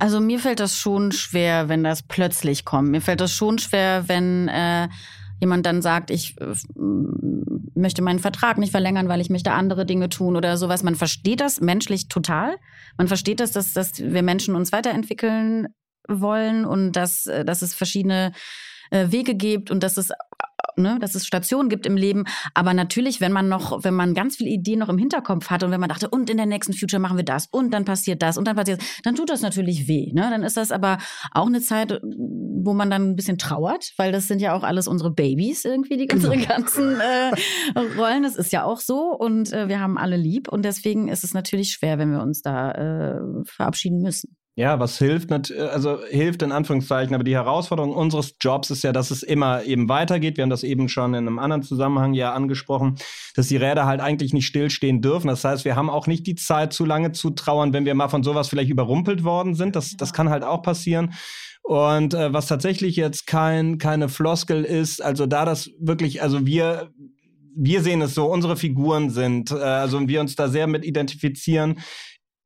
Also 0.00 0.18
mir 0.18 0.38
fällt 0.38 0.60
das 0.60 0.76
schon 0.76 1.12
schwer, 1.12 1.68
wenn 1.68 1.84
das 1.84 2.02
plötzlich 2.02 2.64
kommt. 2.64 2.90
Mir 2.90 3.02
fällt 3.02 3.20
das 3.20 3.32
schon 3.32 3.58
schwer, 3.58 4.08
wenn 4.08 4.48
äh, 4.48 4.88
jemand 5.40 5.66
dann 5.66 5.82
sagt, 5.82 6.10
ich 6.10 6.36
äh, 6.40 6.54
möchte 7.74 8.02
meinen 8.02 8.18
Vertrag 8.18 8.58
nicht 8.58 8.70
verlängern, 8.70 9.08
weil 9.08 9.20
ich 9.20 9.30
möchte 9.30 9.52
andere 9.52 9.86
Dinge 9.86 10.08
tun 10.08 10.36
oder 10.36 10.56
sowas. 10.56 10.82
Man 10.82 10.94
versteht 10.94 11.40
das 11.40 11.60
menschlich 11.60 12.08
total. 12.08 12.56
Man 12.96 13.08
versteht 13.08 13.40
das, 13.40 13.52
dass, 13.52 13.72
dass 13.72 13.98
wir 13.98 14.22
Menschen 14.22 14.54
uns 14.54 14.72
weiterentwickeln 14.72 15.68
wollen 16.06 16.64
und 16.64 16.92
dass, 16.92 17.26
äh, 17.26 17.44
dass 17.44 17.62
es 17.62 17.74
verschiedene 17.74 18.32
äh, 18.90 19.10
Wege 19.10 19.34
gibt 19.34 19.70
und 19.70 19.82
dass 19.82 19.96
es 19.96 20.10
ne, 20.80 20.98
dass 21.00 21.14
es 21.14 21.26
Stationen 21.26 21.68
gibt 21.68 21.86
im 21.86 21.96
Leben. 21.96 22.24
Aber 22.54 22.74
natürlich, 22.74 23.20
wenn 23.20 23.32
man 23.32 23.48
noch, 23.48 23.84
wenn 23.84 23.94
man 23.94 24.14
ganz 24.14 24.36
viele 24.36 24.50
Ideen 24.50 24.80
noch 24.80 24.88
im 24.88 24.98
Hinterkopf 24.98 25.50
hat 25.50 25.62
und 25.62 25.70
wenn 25.70 25.80
man 25.80 25.88
dachte, 25.88 26.08
und 26.08 26.30
in 26.30 26.36
der 26.36 26.46
nächsten 26.46 26.72
Future 26.72 27.00
machen 27.00 27.16
wir 27.16 27.24
das 27.24 27.46
und 27.50 27.72
dann 27.72 27.84
passiert 27.84 28.22
das 28.22 28.36
und 28.36 28.46
dann 28.46 28.56
passiert 28.56 28.80
das, 28.80 29.02
dann 29.02 29.14
tut 29.14 29.30
das 29.30 29.42
natürlich 29.42 29.88
weh. 29.88 30.12
Ne? 30.12 30.22
Dann 30.30 30.42
ist 30.42 30.56
das 30.56 30.72
aber 30.72 30.98
auch 31.32 31.46
eine 31.46 31.60
Zeit, 31.60 32.00
wo 32.02 32.72
man 32.72 32.90
dann 32.90 33.10
ein 33.10 33.16
bisschen 33.16 33.38
trauert, 33.38 33.92
weil 33.96 34.12
das 34.12 34.28
sind 34.28 34.40
ja 34.40 34.54
auch 34.54 34.62
alles 34.62 34.88
unsere 34.88 35.10
Babys 35.10 35.64
irgendwie, 35.64 35.96
die 35.96 36.12
unsere 36.12 36.36
genau. 36.36 36.48
ganzen 36.48 37.00
äh, 37.00 37.78
Rollen. 37.96 38.22
Das 38.22 38.36
ist 38.36 38.52
ja 38.52 38.64
auch 38.64 38.80
so 38.80 39.14
und 39.16 39.52
äh, 39.52 39.68
wir 39.68 39.80
haben 39.80 39.98
alle 39.98 40.16
lieb 40.16 40.48
und 40.48 40.64
deswegen 40.64 41.08
ist 41.08 41.24
es 41.24 41.34
natürlich 41.34 41.70
schwer, 41.70 41.98
wenn 41.98 42.10
wir 42.10 42.20
uns 42.20 42.42
da 42.42 42.72
äh, 42.72 43.20
verabschieden 43.44 44.00
müssen. 44.00 44.36
Ja, 44.60 44.78
was 44.78 44.98
hilft, 44.98 45.32
also 45.32 46.04
hilft 46.10 46.42
in 46.42 46.52
Anführungszeichen, 46.52 47.14
aber 47.14 47.24
die 47.24 47.32
Herausforderung 47.32 47.94
unseres 47.94 48.34
Jobs 48.42 48.68
ist 48.68 48.84
ja, 48.84 48.92
dass 48.92 49.10
es 49.10 49.22
immer 49.22 49.64
eben 49.64 49.88
weitergeht. 49.88 50.36
Wir 50.36 50.42
haben 50.42 50.50
das 50.50 50.64
eben 50.64 50.90
schon 50.90 51.14
in 51.14 51.26
einem 51.26 51.38
anderen 51.38 51.62
Zusammenhang 51.62 52.12
ja 52.12 52.34
angesprochen, 52.34 52.96
dass 53.34 53.48
die 53.48 53.56
Räder 53.56 53.86
halt 53.86 54.02
eigentlich 54.02 54.34
nicht 54.34 54.44
stillstehen 54.44 55.00
dürfen. 55.00 55.28
Das 55.28 55.44
heißt, 55.44 55.64
wir 55.64 55.76
haben 55.76 55.88
auch 55.88 56.06
nicht 56.06 56.26
die 56.26 56.34
Zeit, 56.34 56.74
zu 56.74 56.84
lange 56.84 57.12
zu 57.12 57.30
trauern, 57.30 57.72
wenn 57.72 57.86
wir 57.86 57.94
mal 57.94 58.10
von 58.10 58.22
sowas 58.22 58.50
vielleicht 58.50 58.68
überrumpelt 58.68 59.24
worden 59.24 59.54
sind. 59.54 59.76
Das, 59.76 59.96
das 59.96 60.12
kann 60.12 60.28
halt 60.28 60.44
auch 60.44 60.60
passieren. 60.60 61.14
Und 61.62 62.12
äh, 62.12 62.30
was 62.30 62.46
tatsächlich 62.46 62.96
jetzt 62.96 63.26
kein, 63.26 63.78
keine 63.78 64.10
Floskel 64.10 64.64
ist, 64.64 65.02
also 65.02 65.24
da 65.24 65.46
das 65.46 65.70
wirklich, 65.78 66.22
also 66.22 66.44
wir, 66.44 66.90
wir 67.56 67.80
sehen 67.80 68.02
es 68.02 68.14
so, 68.14 68.26
unsere 68.26 68.58
Figuren 68.58 69.08
sind, 69.08 69.52
äh, 69.52 69.54
also 69.54 70.06
wir 70.06 70.20
uns 70.20 70.36
da 70.36 70.48
sehr 70.48 70.66
mit 70.66 70.84
identifizieren 70.84 71.78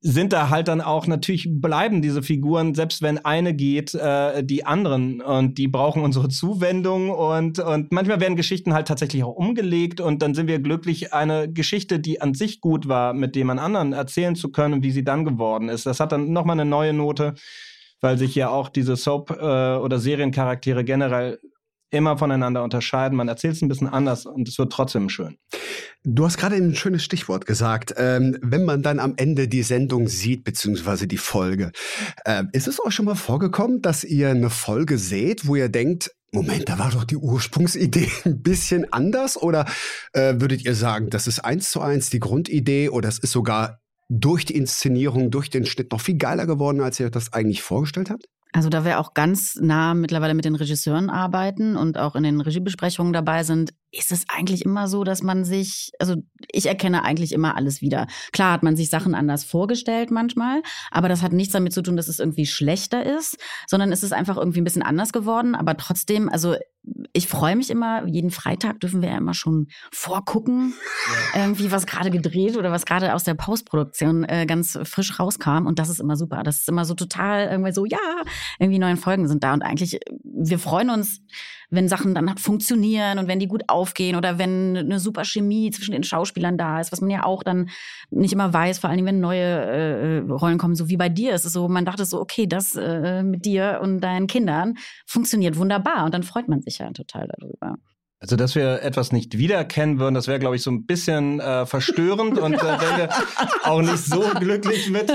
sind 0.07 0.34
da 0.34 0.50
halt 0.50 0.68
dann 0.68 0.82
auch 0.82 1.07
natürlich 1.07 1.48
bleiben 1.50 2.02
diese 2.02 2.22
Figuren, 2.22 2.74
selbst 2.74 3.00
wenn 3.00 3.24
eine 3.24 3.55
geht, 3.55 3.94
äh, 3.94 4.44
die 4.44 4.66
anderen. 4.66 5.22
Und 5.22 5.57
die 5.57 5.66
brauchen 5.66 6.02
unsere 6.02 6.28
Zuwendung. 6.28 7.09
Und, 7.09 7.59
und 7.59 7.90
manchmal 7.90 8.20
werden 8.20 8.36
Geschichten 8.36 8.74
halt 8.74 8.86
tatsächlich 8.86 9.24
auch 9.24 9.34
umgelegt. 9.34 10.02
Und 10.02 10.20
dann 10.20 10.34
sind 10.34 10.46
wir 10.46 10.59
glücklich, 10.59 11.14
eine 11.14 11.50
Geschichte, 11.50 12.00
die 12.00 12.20
an 12.20 12.34
sich 12.34 12.61
gut 12.61 12.86
war, 12.86 13.14
mit 13.14 13.34
dem 13.34 13.48
an 13.48 13.59
anderen 13.59 13.94
erzählen 13.94 14.36
zu 14.36 14.52
können, 14.52 14.82
wie 14.82 14.90
sie 14.90 15.05
dann 15.05 15.24
geworden 15.24 15.70
ist. 15.70 15.86
Das 15.86 16.00
hat 16.00 16.12
dann 16.12 16.32
nochmal 16.32 16.61
eine 16.61 16.68
neue 16.68 16.92
Note, 16.92 17.32
weil 18.02 18.18
sich 18.18 18.34
ja 18.34 18.50
auch 18.50 18.68
diese 18.68 18.96
Soap- 18.96 19.30
äh, 19.30 19.78
oder 19.78 19.98
Seriencharaktere 19.98 20.84
generell 20.84 21.38
immer 21.95 22.18
voneinander 22.18 22.62
unterscheiden. 22.62 23.16
Man 23.16 23.28
erzählt 23.28 23.55
es 23.55 23.62
ein 23.62 23.68
bisschen 23.68 23.88
anders 23.88 24.26
und 24.26 24.49
es 24.49 24.59
wird 24.59 24.72
trotzdem 24.72 25.09
schön. 25.09 25.36
Du 26.03 26.26
hast 26.26 26.36
gerade 26.36 26.57
ein 26.57 26.74
schönes 26.74 27.03
Stichwort 27.03 27.47
gesagt. 27.47 27.95
Ähm, 27.97 28.36
wenn 28.42 28.64
man 28.64 28.82
dann 28.82 28.99
am 28.99 29.14
Ende 29.16 29.49
die 29.49 29.62
Sendung 29.62 30.09
sieht, 30.09 30.45
beziehungsweise 30.45 31.07
die 31.07 31.16
Folge, 31.16 31.72
äh, 32.24 32.45
ist 32.53 32.68
es 32.68 32.84
euch 32.84 32.95
schon 32.95 33.07
mal 33.07 33.14
vorgekommen, 33.14 33.80
dass 33.80 34.05
ihr 34.05 34.28
eine 34.28 34.51
Folge 34.51 34.99
seht, 34.99 35.47
wo 35.47 35.57
ihr 35.57 35.70
denkt, 35.70 36.11
Moment, 36.32 36.68
da 36.68 36.78
war 36.80 36.90
doch 36.90 37.05
die 37.05 37.16
Ursprungsidee 37.16 38.11
ein 38.24 38.42
bisschen 38.42 38.92
anders? 38.92 39.40
Oder 39.40 39.66
äh, 40.12 40.34
würdet 40.38 40.64
ihr 40.64 40.74
sagen, 40.74 41.09
das 41.09 41.26
ist 41.26 41.40
eins 41.40 41.70
zu 41.70 41.80
eins 41.80 42.11
die 42.11 42.20
Grundidee 42.20 42.88
oder 42.88 43.09
es 43.09 43.18
ist 43.18 43.32
sogar 43.32 43.80
durch 44.09 44.45
die 44.45 44.57
Inszenierung, 44.57 45.30
durch 45.30 45.49
den 45.49 45.64
Schnitt 45.64 45.92
noch 45.92 46.01
viel 46.01 46.18
geiler 46.18 46.47
geworden, 46.47 46.80
als 46.80 47.01
ihr 47.01 47.09
das 47.09 47.32
eigentlich 47.32 47.62
vorgestellt 47.62 48.11
habt? 48.11 48.26
Also 48.55 48.68
da 48.68 48.84
wir 48.84 49.00
auch 49.00 49.14
ganz 49.14 49.57
nah 49.61 49.94
mittlerweile 49.94 50.32
mit 50.32 50.44
den 50.44 50.55
Regisseuren 50.55 51.11
arbeiten 51.11 51.76
und 51.76 51.98
auch 51.98 52.14
in 52.14 52.22
den 52.22 52.40
Regiebesprechungen 52.40 53.12
dabei 53.12 53.42
sind, 53.42 53.74
ist 53.97 54.12
es 54.12 54.24
eigentlich 54.28 54.64
immer 54.64 54.88
so, 54.88 55.05
dass 55.05 55.22
man 55.22 55.45
sich, 55.45 55.92
also 55.99 56.16
ich 56.51 56.66
erkenne 56.66 57.05
eigentlich 57.05 57.32
immer 57.32 57.57
alles 57.57 57.80
wieder. 57.80 58.07
Klar 58.32 58.53
hat 58.53 58.62
man 58.62 58.76
sich 58.76 58.90
Sachen 58.90 59.14
anders 59.14 59.45
vorgestellt 59.45 60.11
manchmal, 60.11 60.62
aber 60.90 61.09
das 61.09 61.22
hat 61.22 61.32
nichts 61.32 61.53
damit 61.53 61.72
zu 61.72 61.82
tun, 61.82 61.97
dass 61.97 62.09
es 62.09 62.18
irgendwie 62.18 62.47
schlechter 62.47 63.05
ist, 63.05 63.38
sondern 63.66 63.92
es 63.92 64.03
ist 64.03 64.12
einfach 64.12 64.36
irgendwie 64.36 64.61
ein 64.61 64.64
bisschen 64.64 64.82
anders 64.82 65.12
geworden. 65.12 65.55
Aber 65.55 65.76
trotzdem, 65.76 66.28
also 66.28 66.57
ich 67.12 67.28
freue 67.28 67.57
mich 67.57 67.70
immer, 67.70 68.07
jeden 68.07 68.30
Freitag 68.30 68.80
dürfen 68.80 69.01
wir 69.01 69.11
ja 69.11 69.16
immer 69.16 69.34
schon 69.34 69.68
vorgucken, 69.90 70.74
ja. 71.34 71.42
irgendwie 71.42 71.70
was 71.70 71.86
gerade 71.86 72.11
gedreht 72.11 72.57
oder 72.57 72.70
was 72.70 72.84
gerade 72.84 73.14
aus 73.14 73.24
der 73.24 73.34
Postproduktion 73.34 74.24
äh, 74.24 74.45
ganz 74.47 74.78
frisch 74.82 75.18
rauskam. 75.18 75.66
Und 75.66 75.78
das 75.78 75.88
ist 75.88 76.01
immer 76.01 76.16
super. 76.16 76.42
Das 76.42 76.59
ist 76.59 76.68
immer 76.68 76.84
so 76.84 76.95
total 76.95 77.49
irgendwie 77.49 77.72
so, 77.72 77.86
ja, 77.86 77.99
irgendwie 78.59 78.78
neue 78.78 78.97
Folgen 78.97 79.28
sind 79.28 79.45
da. 79.45 79.55
Und 79.55 79.62
eigentlich, 79.62 79.99
wir 80.22 80.59
freuen 80.59 80.90
uns, 80.90 81.22
wenn 81.75 81.89
Sachen 81.89 82.14
dann 82.14 82.37
funktionieren 82.39 83.18
und 83.18 83.29
wenn 83.29 83.39
die 83.39 83.49
gut 83.49 83.64
aufgehen 83.68 84.16
oder 84.16 84.39
wenn 84.39 84.77
eine 84.77 84.99
super 84.99 85.25
Chemie 85.25 85.70
zwischen 85.70 85.93
den 85.93 86.05
Schauspielern 86.05 86.59
da 86.59 86.81
ist, 86.81 86.93
was 86.93 87.01
man 87.01 87.11
ja 87.11 87.25
auch 87.25 87.43
dann 87.43 87.70
nicht 88.11 88.33
immer 88.33 88.53
weiß, 88.53 88.79
vor 88.79 88.91
allen 88.91 88.99
Dingen, 88.99 89.09
wenn 89.09 89.20
neue 89.20 89.43
äh, 89.43 90.18
Rollen 90.31 90.59
kommen, 90.59 90.75
so 90.75 90.89
wie 90.89 90.97
bei 90.97 91.09
dir. 91.09 91.33
Es 91.33 91.45
ist 91.45 91.53
so, 91.53 91.68
man 91.68 91.85
dachte 91.85 92.05
so, 92.05 92.20
okay, 92.20 92.47
das 92.47 92.75
äh, 92.75 93.22
mit 93.22 93.45
dir 93.45 93.81
und 93.83 94.01
deinen 94.01 94.27
Kindern 94.27 94.75
funktioniert 95.07 95.57
wunderbar 95.57 96.05
und 96.05 96.14
dann 96.14 96.22
freut 96.22 96.49
man 96.49 96.62
sich 96.62 96.79
ja 96.79 96.91
total 96.93 97.29
darüber. 97.39 97.77
Also, 98.25 98.37
dass 98.37 98.55
wir 98.55 98.81
etwas 98.81 99.12
nicht 99.12 99.37
wiedererkennen 99.37 99.99
würden, 99.99 100.14
das 100.14 100.29
wäre, 100.29 100.39
glaube 100.39 100.57
ich, 100.57 100.62
so 100.62 100.70
ein 100.70 100.87
bisschen 100.87 101.41
äh, 101.41 101.66
verstörend 101.66 102.39
und 102.39 102.55
äh, 102.55 102.62
wäre 102.62 103.11
auch 103.64 103.83
nicht 103.83 103.99
so 103.99 104.22
glücklich 104.41 104.89
mit. 104.89 105.12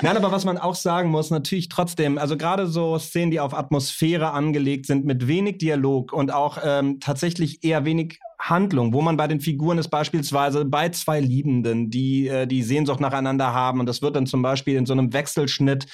Nein, 0.00 0.16
aber 0.16 0.30
was 0.30 0.44
man 0.44 0.58
auch 0.58 0.76
sagen 0.76 1.10
muss, 1.10 1.30
natürlich 1.30 1.70
trotzdem, 1.70 2.18
also 2.18 2.36
gerade 2.36 2.68
so 2.68 2.96
Szenen, 3.00 3.32
die 3.32 3.40
auf 3.40 3.52
Atmosphäre 3.52 4.30
angelegt 4.30 4.86
sind, 4.86 5.04
mit 5.04 5.26
wenig 5.26 5.58
Dialog 5.58 6.12
und 6.12 6.32
auch 6.32 6.58
ähm, 6.64 7.00
tatsächlich 7.00 7.64
eher 7.64 7.84
wenig 7.84 8.20
Handlung, 8.38 8.94
wo 8.94 9.02
man 9.02 9.16
bei 9.16 9.26
den 9.26 9.40
Figuren 9.40 9.78
ist 9.78 9.88
beispielsweise 9.88 10.64
bei 10.64 10.90
zwei 10.90 11.18
Liebenden, 11.18 11.90
die 11.90 12.28
äh, 12.28 12.46
die 12.46 12.62
Sehnsucht 12.62 13.00
nacheinander 13.00 13.52
haben 13.52 13.80
und 13.80 13.86
das 13.86 14.02
wird 14.02 14.14
dann 14.14 14.26
zum 14.26 14.40
Beispiel 14.40 14.76
in 14.76 14.86
so 14.86 14.92
einem 14.92 15.12
Wechselschnitt 15.12 15.86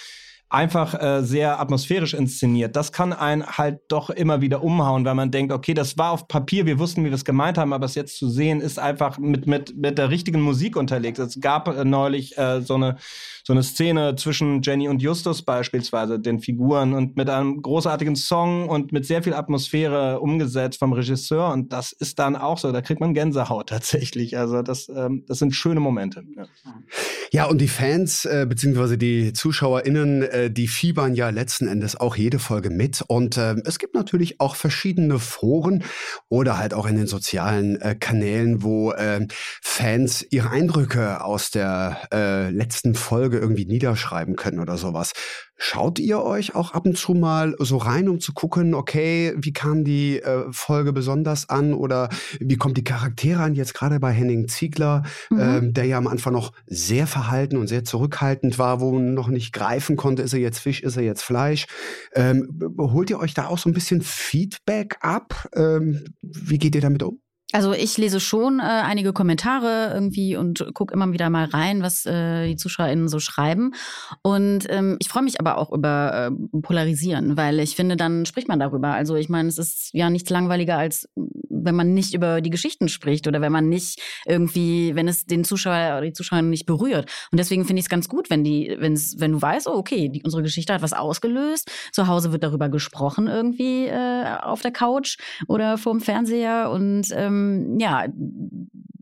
einfach 0.50 0.94
äh, 0.94 1.22
sehr 1.22 1.60
atmosphärisch 1.60 2.14
inszeniert. 2.14 2.74
Das 2.74 2.92
kann 2.92 3.12
einen 3.12 3.46
halt 3.46 3.80
doch 3.88 4.08
immer 4.08 4.40
wieder 4.40 4.62
umhauen, 4.62 5.04
weil 5.04 5.14
man 5.14 5.30
denkt, 5.30 5.52
okay, 5.52 5.74
das 5.74 5.98
war 5.98 6.12
auf 6.12 6.26
Papier, 6.26 6.64
wir 6.64 6.78
wussten, 6.78 7.04
wie 7.04 7.08
wir 7.08 7.14
es 7.14 7.26
gemeint 7.26 7.58
haben, 7.58 7.74
aber 7.74 7.84
es 7.84 7.94
jetzt 7.94 8.16
zu 8.16 8.30
sehen, 8.30 8.62
ist 8.62 8.78
einfach 8.78 9.18
mit, 9.18 9.46
mit, 9.46 9.76
mit 9.76 9.98
der 9.98 10.08
richtigen 10.08 10.40
Musik 10.40 10.76
unterlegt. 10.76 11.18
Es 11.18 11.38
gab 11.40 11.68
äh, 11.68 11.84
neulich 11.84 12.38
äh, 12.38 12.62
so, 12.62 12.76
eine, 12.76 12.96
so 13.44 13.52
eine 13.52 13.62
Szene 13.62 14.16
zwischen 14.16 14.62
Jenny 14.62 14.88
und 14.88 15.02
Justus 15.02 15.42
beispielsweise, 15.42 16.18
den 16.18 16.40
Figuren, 16.40 16.94
und 16.94 17.16
mit 17.16 17.28
einem 17.28 17.60
großartigen 17.60 18.16
Song 18.16 18.70
und 18.70 18.90
mit 18.90 19.04
sehr 19.04 19.22
viel 19.22 19.34
Atmosphäre 19.34 20.20
umgesetzt 20.20 20.78
vom 20.78 20.94
Regisseur. 20.94 21.52
Und 21.52 21.74
das 21.74 21.92
ist 21.92 22.18
dann 22.18 22.36
auch 22.36 22.56
so, 22.56 22.72
da 22.72 22.80
kriegt 22.80 23.00
man 23.00 23.12
Gänsehaut 23.12 23.68
tatsächlich. 23.68 24.38
Also 24.38 24.62
das, 24.62 24.88
ähm, 24.88 25.24
das 25.26 25.40
sind 25.40 25.54
schöne 25.54 25.80
Momente. 25.80 26.24
Ja, 26.34 26.46
ja 27.32 27.44
und 27.44 27.60
die 27.60 27.68
Fans, 27.68 28.24
äh, 28.24 28.46
beziehungsweise 28.48 28.96
die 28.96 29.34
ZuschauerInnen, 29.34 30.22
äh, 30.22 30.37
äh, 30.38 30.50
die 30.50 30.68
fiebern 30.68 31.14
ja 31.14 31.30
letzten 31.30 31.68
Endes 31.68 31.96
auch 31.96 32.16
jede 32.16 32.38
Folge 32.38 32.70
mit. 32.70 33.02
Und 33.06 33.36
äh, 33.36 33.56
es 33.64 33.78
gibt 33.78 33.94
natürlich 33.94 34.40
auch 34.40 34.56
verschiedene 34.56 35.18
Foren 35.18 35.84
oder 36.28 36.58
halt 36.58 36.74
auch 36.74 36.86
in 36.86 36.96
den 36.96 37.06
sozialen 37.06 37.80
äh, 37.80 37.94
Kanälen, 37.94 38.62
wo 38.62 38.92
äh, 38.92 39.26
Fans 39.62 40.24
ihre 40.30 40.50
Eindrücke 40.50 41.24
aus 41.24 41.50
der 41.50 42.08
äh, 42.12 42.50
letzten 42.50 42.94
Folge 42.94 43.38
irgendwie 43.38 43.66
niederschreiben 43.66 44.36
können 44.36 44.60
oder 44.60 44.78
sowas. 44.78 45.12
Schaut 45.60 45.98
ihr 45.98 46.22
euch 46.22 46.54
auch 46.54 46.72
ab 46.72 46.86
und 46.86 46.96
zu 46.96 47.14
mal 47.14 47.56
so 47.58 47.78
rein, 47.78 48.08
um 48.08 48.20
zu 48.20 48.32
gucken, 48.32 48.74
okay, 48.74 49.34
wie 49.36 49.52
kam 49.52 49.82
die 49.82 50.20
äh, 50.20 50.44
Folge 50.52 50.92
besonders 50.92 51.48
an 51.48 51.74
oder 51.74 52.08
wie 52.38 52.56
kommt 52.56 52.76
die 52.76 52.84
Charaktere 52.84 53.42
an? 53.42 53.56
Jetzt 53.56 53.74
gerade 53.74 53.98
bei 53.98 54.12
Henning 54.12 54.46
Ziegler, 54.46 55.02
mhm. 55.30 55.40
ähm, 55.40 55.74
der 55.74 55.84
ja 55.84 55.98
am 55.98 56.06
Anfang 56.06 56.32
noch 56.32 56.52
sehr 56.66 57.08
verhalten 57.08 57.56
und 57.56 57.66
sehr 57.66 57.82
zurückhaltend 57.82 58.58
war, 58.60 58.80
wo 58.80 58.92
man 58.92 59.14
noch 59.14 59.28
nicht 59.28 59.52
greifen 59.52 59.96
konnte, 59.96 60.22
ist 60.22 60.32
er 60.32 60.38
jetzt 60.38 60.60
Fisch, 60.60 60.80
ist 60.80 60.96
er 60.96 61.02
jetzt 61.02 61.22
Fleisch. 61.22 61.66
Ähm, 62.14 62.60
holt 62.78 63.10
ihr 63.10 63.18
euch 63.18 63.34
da 63.34 63.48
auch 63.48 63.58
so 63.58 63.68
ein 63.68 63.74
bisschen 63.74 64.00
Feedback 64.00 64.96
ab? 65.00 65.48
Ähm, 65.56 66.04
wie 66.22 66.58
geht 66.58 66.76
ihr 66.76 66.80
damit 66.80 67.02
um? 67.02 67.20
Also 67.52 67.72
ich 67.72 67.96
lese 67.96 68.20
schon 68.20 68.60
äh, 68.60 68.62
einige 68.62 69.14
Kommentare 69.14 69.90
irgendwie 69.94 70.36
und 70.36 70.66
gucke 70.74 70.92
immer 70.92 71.10
wieder 71.14 71.30
mal 71.30 71.46
rein, 71.46 71.82
was 71.82 72.04
äh, 72.04 72.46
die 72.46 72.56
ZuschauerInnen 72.56 73.08
so 73.08 73.20
schreiben. 73.20 73.72
Und 74.20 74.66
ähm, 74.68 74.98
ich 75.00 75.08
freue 75.08 75.22
mich 75.22 75.40
aber 75.40 75.56
auch 75.56 75.72
über 75.72 76.30
äh, 76.30 76.60
Polarisieren, 76.60 77.38
weil 77.38 77.60
ich 77.60 77.74
finde, 77.74 77.96
dann 77.96 78.26
spricht 78.26 78.48
man 78.48 78.60
darüber. 78.60 78.88
Also 78.88 79.16
ich 79.16 79.30
meine, 79.30 79.48
es 79.48 79.56
ist 79.56 79.88
ja 79.94 80.10
nichts 80.10 80.28
langweiliger, 80.28 80.76
als 80.76 81.08
wenn 81.14 81.74
man 81.74 81.94
nicht 81.94 82.12
über 82.12 82.42
die 82.42 82.50
Geschichten 82.50 82.88
spricht 82.88 83.26
oder 83.26 83.40
wenn 83.40 83.50
man 83.50 83.70
nicht 83.70 83.98
irgendwie, 84.26 84.94
wenn 84.94 85.08
es 85.08 85.24
den 85.24 85.42
Zuschauer 85.42 85.96
oder 85.96 86.02
die 86.02 86.12
Zuschauer 86.12 86.42
nicht 86.42 86.66
berührt. 86.66 87.10
Und 87.32 87.38
deswegen 87.38 87.64
finde 87.64 87.80
ich 87.80 87.86
es 87.86 87.90
ganz 87.90 88.10
gut, 88.10 88.28
wenn 88.28 88.44
die, 88.44 88.76
wenn's, 88.78 89.16
wenn 89.18 89.32
du 89.32 89.40
weißt, 89.40 89.68
oh, 89.68 89.74
okay, 89.74 90.10
die, 90.10 90.22
unsere 90.22 90.42
Geschichte 90.42 90.74
hat 90.74 90.82
was 90.82 90.92
ausgelöst. 90.92 91.70
Zu 91.92 92.08
Hause 92.08 92.30
wird 92.30 92.42
darüber 92.42 92.68
gesprochen 92.68 93.26
irgendwie 93.26 93.86
äh, 93.86 94.36
auf 94.42 94.60
der 94.60 94.70
Couch 94.70 95.16
oder 95.46 95.78
vorm 95.78 96.00
Fernseher 96.00 96.70
und 96.70 97.06
ähm, 97.12 97.37
ähm, 97.38 97.78
ja, 97.78 98.06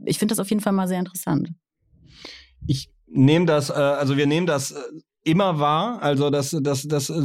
ich 0.04 0.18
finde 0.18 0.32
das 0.32 0.38
auf 0.38 0.48
jeden 0.50 0.62
Fall 0.62 0.72
mal 0.72 0.88
sehr 0.88 0.98
interessant. 0.98 1.50
Ich 2.66 2.90
nehme 3.06 3.46
das, 3.46 3.70
äh, 3.70 3.74
also 3.74 4.16
wir 4.16 4.26
nehmen 4.26 4.46
das 4.46 4.72
äh, 4.72 4.80
immer 5.24 5.58
wahr, 5.58 6.02
also 6.02 6.30
das, 6.30 6.56
das, 6.60 6.86
das 6.86 7.10
äh, 7.10 7.22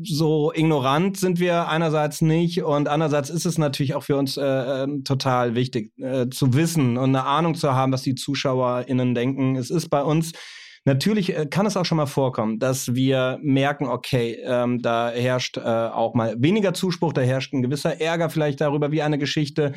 so 0.00 0.52
ignorant 0.54 1.16
sind 1.16 1.40
wir 1.40 1.68
einerseits 1.68 2.20
nicht 2.20 2.62
und 2.62 2.88
andererseits 2.88 3.30
ist 3.30 3.46
es 3.46 3.58
natürlich 3.58 3.94
auch 3.94 4.04
für 4.04 4.16
uns 4.16 4.36
äh, 4.36 4.44
ähm, 4.44 5.02
total 5.02 5.56
wichtig 5.56 5.92
äh, 5.98 6.28
zu 6.28 6.54
wissen 6.54 6.96
und 6.96 7.08
eine 7.16 7.24
Ahnung 7.24 7.56
zu 7.56 7.72
haben, 7.72 7.92
was 7.92 8.02
die 8.02 8.14
ZuschauerInnen 8.14 9.14
denken. 9.14 9.56
Es 9.56 9.70
ist 9.70 9.88
bei 9.88 10.02
uns 10.02 10.32
Natürlich 10.84 11.36
äh, 11.36 11.44
kann 11.44 11.66
es 11.66 11.76
auch 11.76 11.84
schon 11.84 11.96
mal 11.96 12.06
vorkommen, 12.06 12.58
dass 12.58 12.94
wir 12.94 13.38
merken, 13.42 13.86
okay, 13.86 14.38
ähm, 14.42 14.80
da 14.80 15.10
herrscht 15.10 15.58
äh, 15.58 15.60
auch 15.60 16.14
mal 16.14 16.34
weniger 16.38 16.72
Zuspruch, 16.72 17.12
da 17.12 17.20
herrscht 17.20 17.52
ein 17.52 17.60
gewisser 17.60 18.00
Ärger 18.00 18.30
vielleicht 18.30 18.62
darüber, 18.62 18.90
wie 18.90 19.02
eine 19.02 19.18
Geschichte 19.18 19.74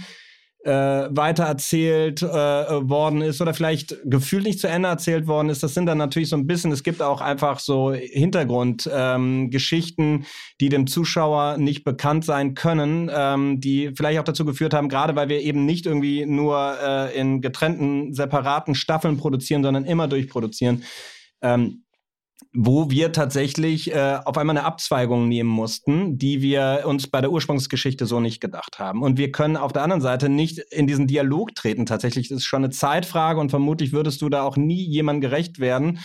äh, 0.64 1.07
weitererzählt 1.09 2.22
äh, 2.22 2.28
worden 2.28 3.22
ist 3.22 3.41
oder 3.41 3.53
vielleicht 3.53 3.97
gefühlt 4.05 4.43
nicht 4.43 4.59
zu 4.59 4.68
Ende 4.68 4.89
erzählt 4.89 5.26
worden 5.28 5.49
ist. 5.49 5.64
Das 5.64 5.74
sind 5.74 5.86
dann 5.88 5.97
natürlich 5.97 6.30
so 6.30 6.36
ein 6.36 6.45
bisschen, 6.45 6.72
es 6.72 6.84
gibt 6.84 7.01
auch 7.01 7.20
einfach 7.20 7.57
so 7.59 7.93
Hintergrundgeschichten, 7.93 10.05
ähm, 10.05 10.24
die 10.59 10.70
dem 10.70 10.86
Zuschauer 10.86 11.57
nicht 11.57 11.84
bekannt 11.84 12.26
sein 12.26 12.53
können, 12.53 13.09
ähm, 13.14 13.59
die 13.59 13.89
vielleicht 13.95 14.20
auch 14.20 14.24
dazu 14.24 14.45
geführt 14.45 14.76
haben, 14.76 14.89
gerade 14.89 15.16
weil 15.16 15.30
wir 15.30 15.41
eben 15.41 15.66
nicht 15.66 15.88
irgendwie 15.88 16.28
nur 16.28 16.78
äh, 16.84 17.20
in 17.20 17.41
getrennten, 17.41 18.14
separaten 18.14 18.76
Staffeln 18.76 19.18
produzieren, 19.18 19.64
sondern 19.64 19.86
immer 19.86 20.07
durchproduzieren. 20.07 20.84
Ähm, 21.41 21.80
wo 22.53 22.89
wir 22.89 23.11
tatsächlich 23.11 23.93
äh, 23.93 24.19
auf 24.25 24.37
einmal 24.37 24.57
eine 24.57 24.65
Abzweigung 24.65 25.27
nehmen 25.27 25.49
mussten, 25.49 26.17
die 26.17 26.41
wir 26.41 26.83
uns 26.85 27.07
bei 27.07 27.21
der 27.21 27.31
Ursprungsgeschichte 27.31 28.05
so 28.05 28.19
nicht 28.19 28.41
gedacht 28.41 28.79
haben. 28.79 29.01
Und 29.01 29.17
wir 29.17 29.31
können 29.31 29.57
auf 29.57 29.73
der 29.73 29.83
anderen 29.83 30.01
Seite 30.01 30.29
nicht 30.29 30.59
in 30.59 30.87
diesen 30.87 31.07
Dialog 31.07 31.55
treten. 31.55 31.85
Tatsächlich 31.85 32.29
ist 32.29 32.37
es 32.37 32.43
schon 32.43 32.63
eine 32.63 32.71
Zeitfrage 32.71 33.39
und 33.39 33.49
vermutlich 33.49 33.93
würdest 33.93 34.21
du 34.21 34.29
da 34.29 34.43
auch 34.43 34.57
nie 34.57 34.83
jemand 34.83 35.21
gerecht 35.21 35.59
werden, 35.59 35.99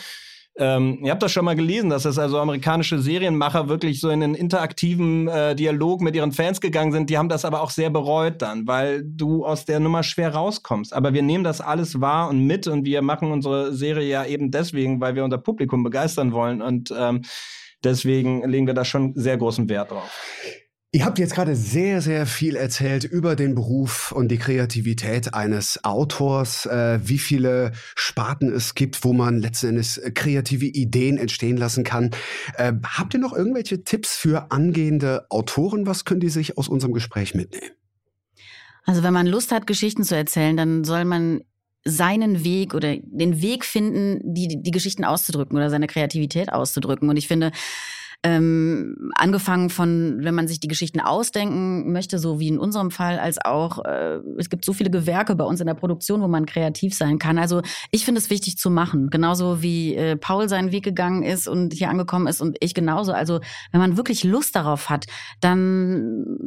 ähm, 0.59 1.01
ihr 1.03 1.11
habt 1.11 1.23
das 1.23 1.33
schon 1.33 1.45
mal 1.45 1.55
gelesen, 1.55 1.91
dass 1.91 2.05
das 2.05 2.19
also 2.19 2.39
amerikanische 2.39 2.99
Serienmacher 2.99 3.69
wirklich 3.69 4.01
so 4.01 4.09
in 4.09 4.23
einen 4.23 4.35
interaktiven 4.35 5.29
äh, 5.29 5.55
Dialog 5.55 6.01
mit 6.01 6.17
ihren 6.17 6.33
Fans 6.33 6.61
gegangen 6.61 6.93
sind. 6.93 7.11
Die 7.11 7.19
haben 7.19 7.29
das 7.29 7.45
aber 7.45 7.61
auch 7.61 7.71
sehr 7.71 7.91
bereut 7.91 8.41
dann, 8.41 8.67
weil 8.67 9.03
du 9.05 9.45
aus 9.45 9.67
der 9.67 9.81
Nummer 9.81 10.03
schwer 10.03 10.35
rauskommst. 10.35 10.95
Aber 10.95 11.13
wir 11.13 11.23
nehmen 11.23 11.45
das 11.45 11.61
alles 11.61 12.01
wahr 12.01 12.31
und 12.31 12.47
mit 12.47 12.67
und 12.67 12.85
wir 12.87 13.03
machen 13.03 13.33
unsere 13.33 13.75
Serie 13.75 14.09
ja 14.09 14.25
eben 14.25 14.51
deswegen, 14.51 15.01
weil 15.01 15.15
wir 15.15 15.25
unser 15.25 15.39
Publikum 15.39 15.83
begeistern 15.83 16.33
wollen 16.33 16.63
und 16.63 16.93
ähm, 16.97 17.23
deswegen 17.85 18.49
legen 18.49 18.67
wir 18.67 18.75
da 18.75 18.85
schon 18.85 19.13
sehr 19.15 19.37
großen 19.37 19.69
Wert 19.69 19.91
drauf. 19.91 20.11
Ihr 20.97 21.05
habt 21.05 21.19
jetzt 21.19 21.35
gerade 21.35 21.55
sehr, 21.55 22.01
sehr 22.01 22.25
viel 22.25 22.57
erzählt 22.57 23.05
über 23.05 23.37
den 23.37 23.55
Beruf 23.55 24.13
und 24.13 24.29
die 24.29 24.39
Kreativität 24.39 25.35
eines 25.35 25.85
Autors, 25.85 26.65
äh, 26.65 26.99
wie 27.03 27.19
viele 27.19 27.73
Sparten 27.95 28.51
es 28.51 28.75
gibt, 28.75 29.05
wo 29.05 29.13
man 29.13 29.37
letzten 29.37 29.67
Endes 29.67 29.99
äh, 29.99 30.11
kreative 30.11 30.65
Ideen 30.65 31.19
entstehen 31.19 31.59
lassen 31.59 31.85
kann. 31.85 32.13
Äh, 32.57 32.73
habt 32.83 33.13
ihr 33.13 33.21
noch 33.21 33.35
irgendwelche 33.35 33.85
Tipps 33.85 34.17
für 34.17 34.51
angehende 34.51 35.27
Autoren? 35.29 35.87
Was 35.87 36.07
können 36.07 36.21
die 36.21 36.31
sich 36.31 36.57
aus 36.57 36.67
unserem 36.67 36.95
Gespräch 36.95 37.35
mitnehmen? 37.35 37.73
Also 38.87 39.03
wenn 39.03 39.13
man 39.13 39.27
Lust 39.27 39.53
hat, 39.53 39.67
Geschichten 39.67 40.03
zu 40.03 40.17
erzählen, 40.17 40.57
dann 40.57 40.83
soll 40.83 41.05
man 41.05 41.43
seinen 41.85 42.43
Weg 42.43 42.73
oder 42.73 42.97
den 43.03 43.43
Weg 43.43 43.67
finden, 43.67 44.23
die, 44.25 44.63
die 44.63 44.71
Geschichten 44.71 45.05
auszudrücken 45.05 45.59
oder 45.59 45.69
seine 45.69 45.89
Kreativität 45.89 46.51
auszudrücken. 46.51 47.11
Und 47.11 47.19
ich 47.19 47.29
finde, 47.29 47.53
ähm, 48.23 49.13
angefangen 49.15 49.71
von, 49.71 50.19
wenn 50.21 50.35
man 50.35 50.49
sich 50.49 50.61
die 50.61 50.69
Geschichten 50.69 51.01
ausdenken 51.01 51.93
möchte, 51.93 52.19
so 52.19 52.41
wie 52.41 52.49
in 52.49 52.59
unserem 52.59 52.91
Fall, 52.91 53.19
als 53.19 53.39
auch, 53.45 53.85
äh, 53.85 54.21
es 54.39 54.51
gibt 54.51 54.65
so 54.65 54.73
viele 54.73 54.91
Gewerke 54.91 55.37
bei 55.37 55.45
uns 55.45 55.61
in 55.61 55.67
der 55.67 55.75
Produktion, 55.75 56.21
wo 56.23 56.29
man 56.29 56.47
kreativ 56.47 56.95
sein 56.95 57.19
kann. 57.19 57.39
Also 57.39 57.63
ich 57.91 58.05
finde 58.05 58.21
es 58.21 58.31
wichtig 58.31 58.59
zu 58.59 58.71
machen. 58.71 59.11
Genauso 59.11 59.63
wie 59.63 59.95
äh, 59.95 60.17
Paul 60.17 60.49
seinen 60.49 60.73
Weg 60.73 60.85
gegangen 60.85 61.23
ist 61.23 61.47
und 61.47 61.73
hier 61.73 61.91
angekommen 61.91 62.27
ist 62.27 62.41
und 62.41 62.57
ich 62.61 62.75
genauso. 62.75 63.13
Also 63.13 63.41
wenn 63.71 63.81
man 63.81 63.97
wirklich 63.97 64.25
Lust 64.25 64.57
darauf 64.57 64.91
hat, 64.91 65.07
dann 65.41 66.39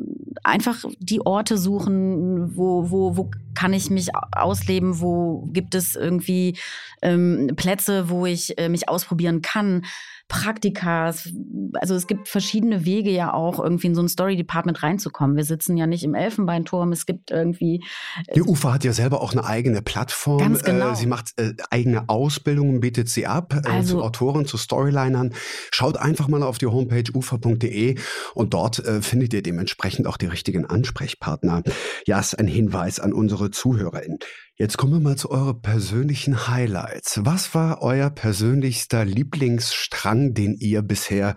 einfach 0.43 0.83
die 0.99 1.21
Orte 1.25 1.57
suchen, 1.57 2.55
wo, 2.55 2.89
wo, 2.91 3.17
wo 3.17 3.29
kann 3.55 3.73
ich 3.73 3.89
mich 3.89 4.09
ausleben, 4.31 5.01
wo 5.01 5.47
gibt 5.51 5.75
es 5.75 5.95
irgendwie 5.95 6.57
ähm, 7.01 7.51
Plätze, 7.55 8.09
wo 8.09 8.25
ich 8.25 8.57
äh, 8.57 8.69
mich 8.69 8.89
ausprobieren 8.89 9.41
kann. 9.41 9.83
Praktikas. 10.29 11.27
Also 11.73 11.95
es 11.95 12.05
gibt 12.05 12.27
verschiedene 12.27 12.85
Wege 12.85 13.09
ja 13.09 13.33
auch 13.33 13.59
irgendwie 13.59 13.87
in 13.87 13.95
so 13.95 14.01
ein 14.01 14.07
Story 14.07 14.37
Department 14.37 14.83
reinzukommen. 14.83 15.35
Wir 15.35 15.43
sitzen 15.43 15.75
ja 15.75 15.87
nicht 15.87 16.03
im 16.03 16.13
Elfenbeinturm. 16.13 16.91
Es 16.91 17.07
gibt 17.07 17.31
irgendwie. 17.31 17.83
Äh, 18.27 18.35
Die 18.35 18.43
UFA 18.43 18.73
hat 18.73 18.83
ja 18.83 18.93
selber 18.93 19.21
auch 19.21 19.31
eine 19.31 19.43
eigene 19.43 19.81
Plattform. 19.81 20.37
Ganz 20.37 20.63
genau. 20.63 20.91
Äh, 20.91 20.95
sie 20.95 21.07
macht 21.07 21.33
äh, 21.37 21.53
eigene 21.71 22.07
Ausbildungen, 22.09 22.79
bietet 22.79 23.09
sie 23.09 23.25
ab 23.25 23.55
äh, 23.55 23.67
also, 23.67 23.97
zu 23.97 24.03
Autoren, 24.03 24.45
zu 24.45 24.57
Storylinern. 24.57 25.33
Schaut 25.71 25.97
einfach 25.97 26.27
mal 26.27 26.43
auf 26.43 26.59
die 26.59 26.67
Homepage 26.67 27.11
ufa.de 27.11 27.95
und 28.35 28.53
dort 28.53 28.85
äh, 28.85 29.01
findet 29.01 29.33
ihr 29.33 29.41
dementsprechend 29.41 30.05
auch 30.05 30.17
die 30.17 30.27
richtigen 30.27 30.67
Ansprechpartner. 30.67 31.63
Ja, 32.05 32.19
ist 32.19 32.37
ein 32.37 32.47
Hinweis 32.47 32.99
an 32.99 33.13
unsere 33.13 33.49
ZuhörerInnen. 33.49 34.19
Jetzt 34.61 34.75
kommen 34.75 34.91
wir 34.91 34.99
mal 34.99 35.15
zu 35.15 35.31
euren 35.31 35.61
persönlichen 35.61 36.49
Highlights. 36.49 37.21
Was 37.23 37.55
war 37.55 37.81
euer 37.81 38.09
persönlichster 38.09 39.05
Lieblingsstrang, 39.05 40.33
den 40.33 40.53
ihr 40.53 40.81
bisher 40.81 41.35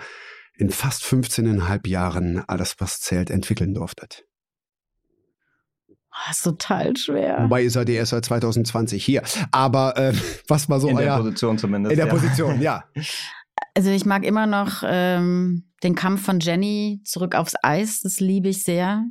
in 0.57 0.71
fast 0.71 1.05
15,5 1.05 1.87
Jahren 1.87 2.43
alles, 2.49 2.75
was 2.81 3.01
zählt, 3.01 3.31
entwickeln 3.31 3.75
durftet? 3.75 4.25
Das 5.87 5.97
ah, 6.11 6.31
ist 6.33 6.43
total 6.43 6.97
schwer. 6.97 7.45
Wobei 7.45 7.63
ihr 7.63 7.71
seid 7.71 7.89
ja 7.91 7.95
erst 7.95 8.11
seit 8.11 8.25
2020 8.25 9.05
hier. 9.05 9.23
Aber 9.53 9.97
äh, 9.97 10.13
was 10.49 10.69
war 10.69 10.81
so 10.81 10.89
in 10.89 10.97
euer... 10.97 11.03
In 11.03 11.07
der 11.07 11.17
Position 11.19 11.59
zumindest. 11.59 11.93
In 11.93 11.99
der 11.99 12.07
ja. 12.09 12.13
Position, 12.13 12.61
ja. 12.61 12.85
Also 13.75 13.91
ich 13.91 14.05
mag 14.05 14.25
immer 14.25 14.47
noch 14.47 14.83
ähm, 14.85 15.71
den 15.83 15.95
Kampf 15.95 16.25
von 16.25 16.41
Jenny 16.41 17.01
zurück 17.05 17.37
aufs 17.37 17.55
Eis. 17.63 18.01
Das 18.03 18.19
liebe 18.19 18.49
ich 18.49 18.65
sehr. 18.65 19.07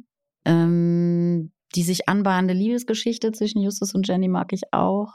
Ähm, 0.45 1.51
die 1.75 1.83
sich 1.83 2.07
anbahnende 2.09 2.53
Liebesgeschichte 2.53 3.31
zwischen 3.31 3.61
Justus 3.61 3.93
und 3.93 4.07
Jenny 4.07 4.27
mag 4.27 4.53
ich 4.53 4.61
auch. 4.71 5.13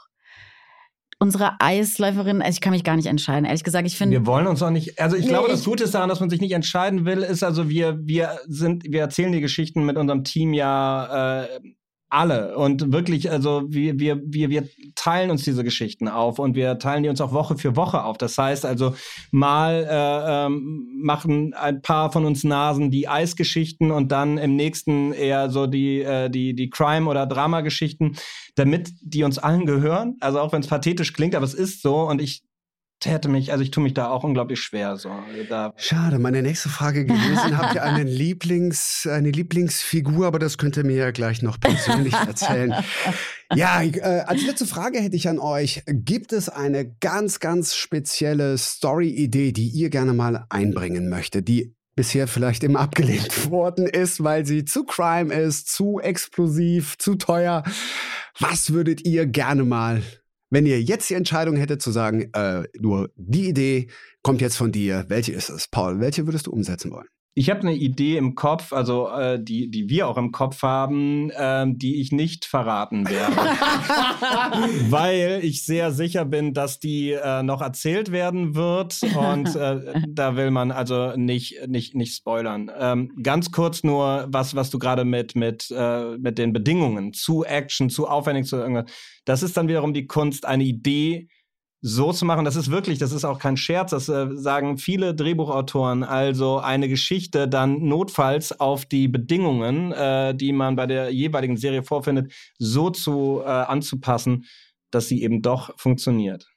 unsere 1.18 1.52
Eisläuferin, 1.60 2.42
also 2.42 2.56
ich 2.56 2.60
kann 2.60 2.72
mich 2.72 2.84
gar 2.84 2.94
nicht 2.96 3.06
entscheiden. 3.06 3.46
Ehrlich 3.46 3.64
gesagt, 3.64 3.86
ich 3.86 3.96
finde. 3.96 4.18
Wir 4.18 4.26
wollen 4.26 4.46
uns 4.46 4.62
auch 4.62 4.70
nicht, 4.70 5.00
also 5.00 5.16
ich 5.16 5.24
Nee, 5.24 5.30
glaube, 5.30 5.48
das 5.48 5.64
Gute 5.64 5.84
ist 5.84 5.94
daran, 5.94 6.10
dass 6.10 6.20
man 6.20 6.28
sich 6.28 6.40
nicht 6.42 6.52
entscheiden 6.52 7.06
will, 7.06 7.22
ist 7.22 7.42
also 7.42 7.70
wir, 7.70 7.98
wir 8.02 8.38
sind, 8.46 8.84
wir 8.84 9.00
erzählen 9.00 9.32
die 9.32 9.40
Geschichten 9.40 9.84
mit 9.86 9.96
unserem 9.96 10.24
Team 10.24 10.52
ja 10.52 11.44
äh, 11.44 11.60
alle 12.08 12.56
und 12.56 12.92
wirklich, 12.92 13.30
also 13.30 13.64
wir, 13.68 13.98
wir, 13.98 14.20
wir, 14.24 14.48
wir 14.48 14.68
teilen 14.94 15.30
uns 15.30 15.42
diese 15.42 15.64
Geschichten 15.64 16.06
auf 16.06 16.38
und 16.38 16.54
wir 16.54 16.78
teilen 16.78 17.02
die 17.02 17.08
uns 17.08 17.20
auch 17.20 17.32
Woche 17.32 17.56
für 17.56 17.74
Woche 17.74 18.04
auf. 18.04 18.16
Das 18.16 18.38
heißt 18.38 18.64
also, 18.64 18.94
mal 19.32 19.86
äh, 19.88 20.46
ähm, 20.46 20.88
machen 21.02 21.52
ein 21.54 21.82
paar 21.82 22.12
von 22.12 22.24
uns 22.24 22.44
Nasen 22.44 22.90
die 22.90 23.08
Eisgeschichten 23.08 23.90
und 23.90 24.12
dann 24.12 24.38
im 24.38 24.54
nächsten 24.54 25.12
eher 25.12 25.50
so 25.50 25.66
die, 25.66 26.00
äh, 26.00 26.30
die, 26.30 26.54
die 26.54 26.70
Crime- 26.70 27.10
oder 27.10 27.26
Drama-Geschichten, 27.26 28.16
damit 28.54 28.90
die 29.00 29.24
uns 29.24 29.38
allen 29.38 29.66
gehören. 29.66 30.16
Also 30.20 30.38
auch 30.40 30.52
wenn 30.52 30.60
es 30.60 30.68
pathetisch 30.68 31.12
klingt, 31.12 31.34
aber 31.34 31.44
es 31.44 31.54
ist 31.54 31.82
so 31.82 32.08
und 32.08 32.22
ich 32.22 32.42
täte 33.00 33.28
mich, 33.28 33.52
also 33.52 33.62
ich 33.62 33.70
tue 33.70 33.82
mich 33.82 33.94
da 33.94 34.08
auch 34.08 34.24
unglaublich 34.24 34.60
schwer. 34.60 34.96
So. 34.96 35.10
Da 35.48 35.74
Schade, 35.76 36.18
meine 36.18 36.42
nächste 36.42 36.68
Frage 36.68 37.04
gewesen. 37.04 37.56
Habt 37.58 37.74
ihr 37.74 37.82
einen 37.82 38.06
Lieblings, 38.06 39.06
eine 39.10 39.30
Lieblingsfigur? 39.30 40.26
Aber 40.26 40.38
das 40.38 40.58
könnt 40.58 40.76
ihr 40.76 40.84
mir 40.84 40.96
ja 40.96 41.10
gleich 41.10 41.42
noch 41.42 41.60
persönlich 41.60 42.14
erzählen. 42.14 42.74
Ja, 43.54 43.82
äh, 43.82 44.00
als 44.26 44.44
letzte 44.44 44.66
Frage 44.66 44.98
hätte 45.00 45.16
ich 45.16 45.28
an 45.28 45.38
euch. 45.38 45.82
Gibt 45.86 46.32
es 46.32 46.48
eine 46.48 46.96
ganz, 47.00 47.38
ganz 47.40 47.74
spezielle 47.74 48.58
Story-Idee, 48.58 49.52
die 49.52 49.68
ihr 49.68 49.90
gerne 49.90 50.14
mal 50.14 50.46
einbringen 50.48 51.08
möchtet, 51.08 51.48
die 51.48 51.76
bisher 51.94 52.28
vielleicht 52.28 52.62
immer 52.62 52.80
abgelehnt 52.80 53.50
worden 53.50 53.86
ist, 53.86 54.22
weil 54.22 54.46
sie 54.46 54.64
zu 54.64 54.84
crime 54.84 55.32
ist, 55.32 55.68
zu 55.68 56.00
explosiv, 56.00 56.98
zu 56.98 57.14
teuer? 57.14 57.62
Was 58.38 58.72
würdet 58.72 59.06
ihr 59.06 59.26
gerne 59.26 59.64
mal, 59.64 60.02
wenn 60.50 60.66
ihr 60.66 60.80
jetzt 60.80 61.10
die 61.10 61.14
Entscheidung 61.14 61.56
hättet 61.56 61.82
zu 61.82 61.90
sagen, 61.90 62.30
äh, 62.32 62.64
nur 62.78 63.10
die 63.16 63.48
Idee 63.48 63.88
kommt 64.22 64.40
jetzt 64.40 64.56
von 64.56 64.72
dir, 64.72 65.04
welche 65.08 65.32
ist 65.32 65.48
es? 65.48 65.68
Paul, 65.68 66.00
welche 66.00 66.26
würdest 66.26 66.46
du 66.46 66.52
umsetzen 66.52 66.90
wollen? 66.90 67.08
Ich 67.38 67.50
habe 67.50 67.60
eine 67.60 67.74
Idee 67.74 68.16
im 68.16 68.34
Kopf, 68.34 68.72
also 68.72 69.10
äh, 69.10 69.38
die, 69.38 69.70
die 69.70 69.90
wir 69.90 70.08
auch 70.08 70.16
im 70.16 70.32
Kopf 70.32 70.62
haben, 70.62 71.30
ähm, 71.36 71.78
die 71.78 72.00
ich 72.00 72.10
nicht 72.10 72.46
verraten 72.46 73.06
werde. 73.10 73.36
Weil 74.90 75.40
ich 75.42 75.62
sehr 75.62 75.92
sicher 75.92 76.24
bin, 76.24 76.54
dass 76.54 76.78
die 76.78 77.10
äh, 77.10 77.42
noch 77.42 77.60
erzählt 77.60 78.10
werden 78.10 78.54
wird. 78.54 79.02
Und 79.14 79.54
äh, 79.54 80.00
da 80.08 80.36
will 80.36 80.50
man 80.50 80.70
also 80.70 81.12
nicht, 81.14 81.68
nicht, 81.68 81.94
nicht 81.94 82.16
spoilern. 82.16 82.70
Ähm, 82.74 83.12
ganz 83.22 83.52
kurz 83.52 83.84
nur, 83.84 84.24
was, 84.30 84.56
was 84.56 84.70
du 84.70 84.78
gerade 84.78 85.04
mit, 85.04 85.36
mit, 85.36 85.70
äh, 85.76 86.16
mit 86.16 86.38
den 86.38 86.54
Bedingungen 86.54 87.12
zu 87.12 87.44
Action, 87.44 87.90
zu 87.90 88.08
aufwendig, 88.08 88.46
zu 88.46 88.56
irgendwas. 88.56 88.90
Das 89.26 89.42
ist 89.42 89.58
dann 89.58 89.68
wiederum 89.68 89.92
die 89.92 90.06
Kunst, 90.06 90.46
eine 90.46 90.64
Idee 90.64 91.28
so 91.88 92.12
zu 92.12 92.24
machen, 92.24 92.44
das 92.44 92.56
ist 92.56 92.72
wirklich, 92.72 92.98
das 92.98 93.12
ist 93.12 93.24
auch 93.24 93.38
kein 93.38 93.56
Scherz, 93.56 93.92
das 93.92 94.08
äh, 94.08 94.26
sagen 94.32 94.76
viele 94.76 95.14
Drehbuchautoren, 95.14 96.02
also 96.02 96.58
eine 96.58 96.88
Geschichte 96.88 97.46
dann 97.46 97.84
notfalls 97.84 98.58
auf 98.58 98.86
die 98.86 99.06
Bedingungen, 99.06 99.92
äh, 99.92 100.34
die 100.34 100.52
man 100.52 100.74
bei 100.74 100.86
der 100.86 101.10
jeweiligen 101.10 101.56
Serie 101.56 101.84
vorfindet, 101.84 102.32
so 102.58 102.90
zu 102.90 103.40
äh, 103.44 103.48
anzupassen, 103.48 104.46
dass 104.90 105.06
sie 105.06 105.22
eben 105.22 105.42
doch 105.42 105.78
funktioniert. 105.78 106.48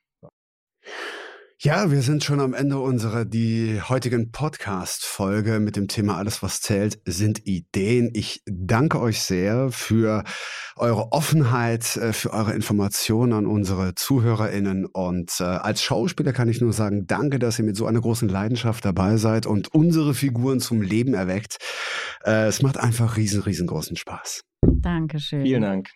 Ja, 1.61 1.91
wir 1.91 2.01
sind 2.01 2.23
schon 2.23 2.39
am 2.39 2.53
Ende 2.53 2.79
unserer 2.79 3.25
die 3.25 3.81
heutigen 3.81 4.31
Podcast-Folge 4.31 5.59
mit 5.59 5.75
dem 5.75 5.89
Thema 5.89 6.15
Alles, 6.15 6.41
was 6.41 6.61
zählt, 6.61 7.01
sind 7.03 7.45
Ideen. 7.45 8.11
Ich 8.13 8.41
danke 8.45 9.01
euch 9.01 9.19
sehr 9.19 9.69
für 9.69 10.23
eure 10.77 11.11
Offenheit, 11.11 11.97
äh, 11.97 12.13
für 12.13 12.31
eure 12.31 12.53
Informationen 12.53 13.33
an 13.33 13.45
unsere 13.45 13.93
ZuhörerInnen. 13.93 14.85
Und 14.85 15.33
äh, 15.41 15.43
als 15.43 15.83
Schauspieler 15.83 16.31
kann 16.31 16.47
ich 16.47 16.61
nur 16.61 16.71
sagen, 16.71 17.07
danke, 17.07 17.39
dass 17.39 17.59
ihr 17.59 17.65
mit 17.65 17.75
so 17.75 17.87
einer 17.87 17.99
großen 17.99 18.29
Leidenschaft 18.29 18.85
dabei 18.85 19.17
seid 19.17 19.45
und 19.45 19.73
unsere 19.73 20.13
Figuren 20.13 20.61
zum 20.61 20.81
Leben 20.81 21.13
erweckt. 21.13 21.57
Äh, 22.23 22.47
es 22.47 22.61
macht 22.61 22.77
einfach 22.77 23.17
riesen, 23.17 23.41
riesengroßen 23.41 23.97
Spaß. 23.97 24.45
Dankeschön. 24.61 25.43
Vielen 25.43 25.63
Dank. 25.63 25.89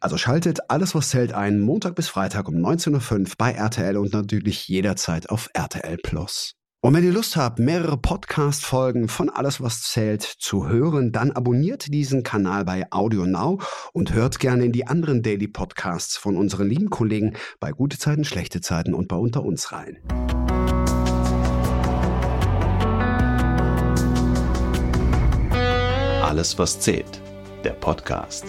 Also 0.00 0.16
schaltet 0.16 0.70
alles, 0.70 0.94
was 0.94 1.10
zählt 1.10 1.32
ein, 1.32 1.60
Montag 1.60 1.94
bis 1.94 2.08
Freitag 2.08 2.48
um 2.48 2.56
19.05 2.56 3.20
Uhr 3.20 3.26
bei 3.38 3.52
RTL 3.52 3.96
und 3.96 4.12
natürlich 4.12 4.68
jederzeit 4.68 5.30
auf 5.30 5.48
RTL 5.54 5.98
Plus. 6.02 6.54
Und 6.82 6.94
wenn 6.94 7.04
ihr 7.04 7.12
Lust 7.12 7.36
habt, 7.36 7.58
mehrere 7.58 7.98
Podcast-Folgen 7.98 9.08
von 9.08 9.28
Alles, 9.28 9.60
was 9.60 9.82
zählt 9.82 10.22
zu 10.22 10.66
hören, 10.66 11.12
dann 11.12 11.30
abonniert 11.30 11.92
diesen 11.92 12.22
Kanal 12.22 12.64
bei 12.64 12.86
Audio 12.90 13.26
Now 13.26 13.60
und 13.92 14.14
hört 14.14 14.38
gerne 14.38 14.64
in 14.64 14.72
die 14.72 14.86
anderen 14.86 15.22
Daily 15.22 15.46
Podcasts 15.46 16.16
von 16.16 16.38
unseren 16.38 16.66
lieben 16.70 16.88
Kollegen 16.88 17.34
bei 17.60 17.72
Gute 17.72 17.98
Zeiten, 17.98 18.24
Schlechte 18.24 18.62
Zeiten 18.62 18.94
und 18.94 19.08
bei 19.08 19.16
Unter 19.16 19.44
uns 19.44 19.72
rein. 19.72 19.98
Alles, 26.22 26.58
was 26.58 26.80
zählt. 26.80 27.20
Der 27.62 27.72
Podcast. 27.72 28.46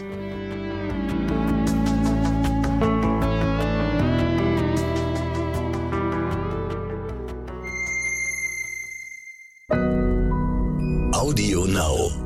Audio 11.14 11.66
Now. 11.66 12.21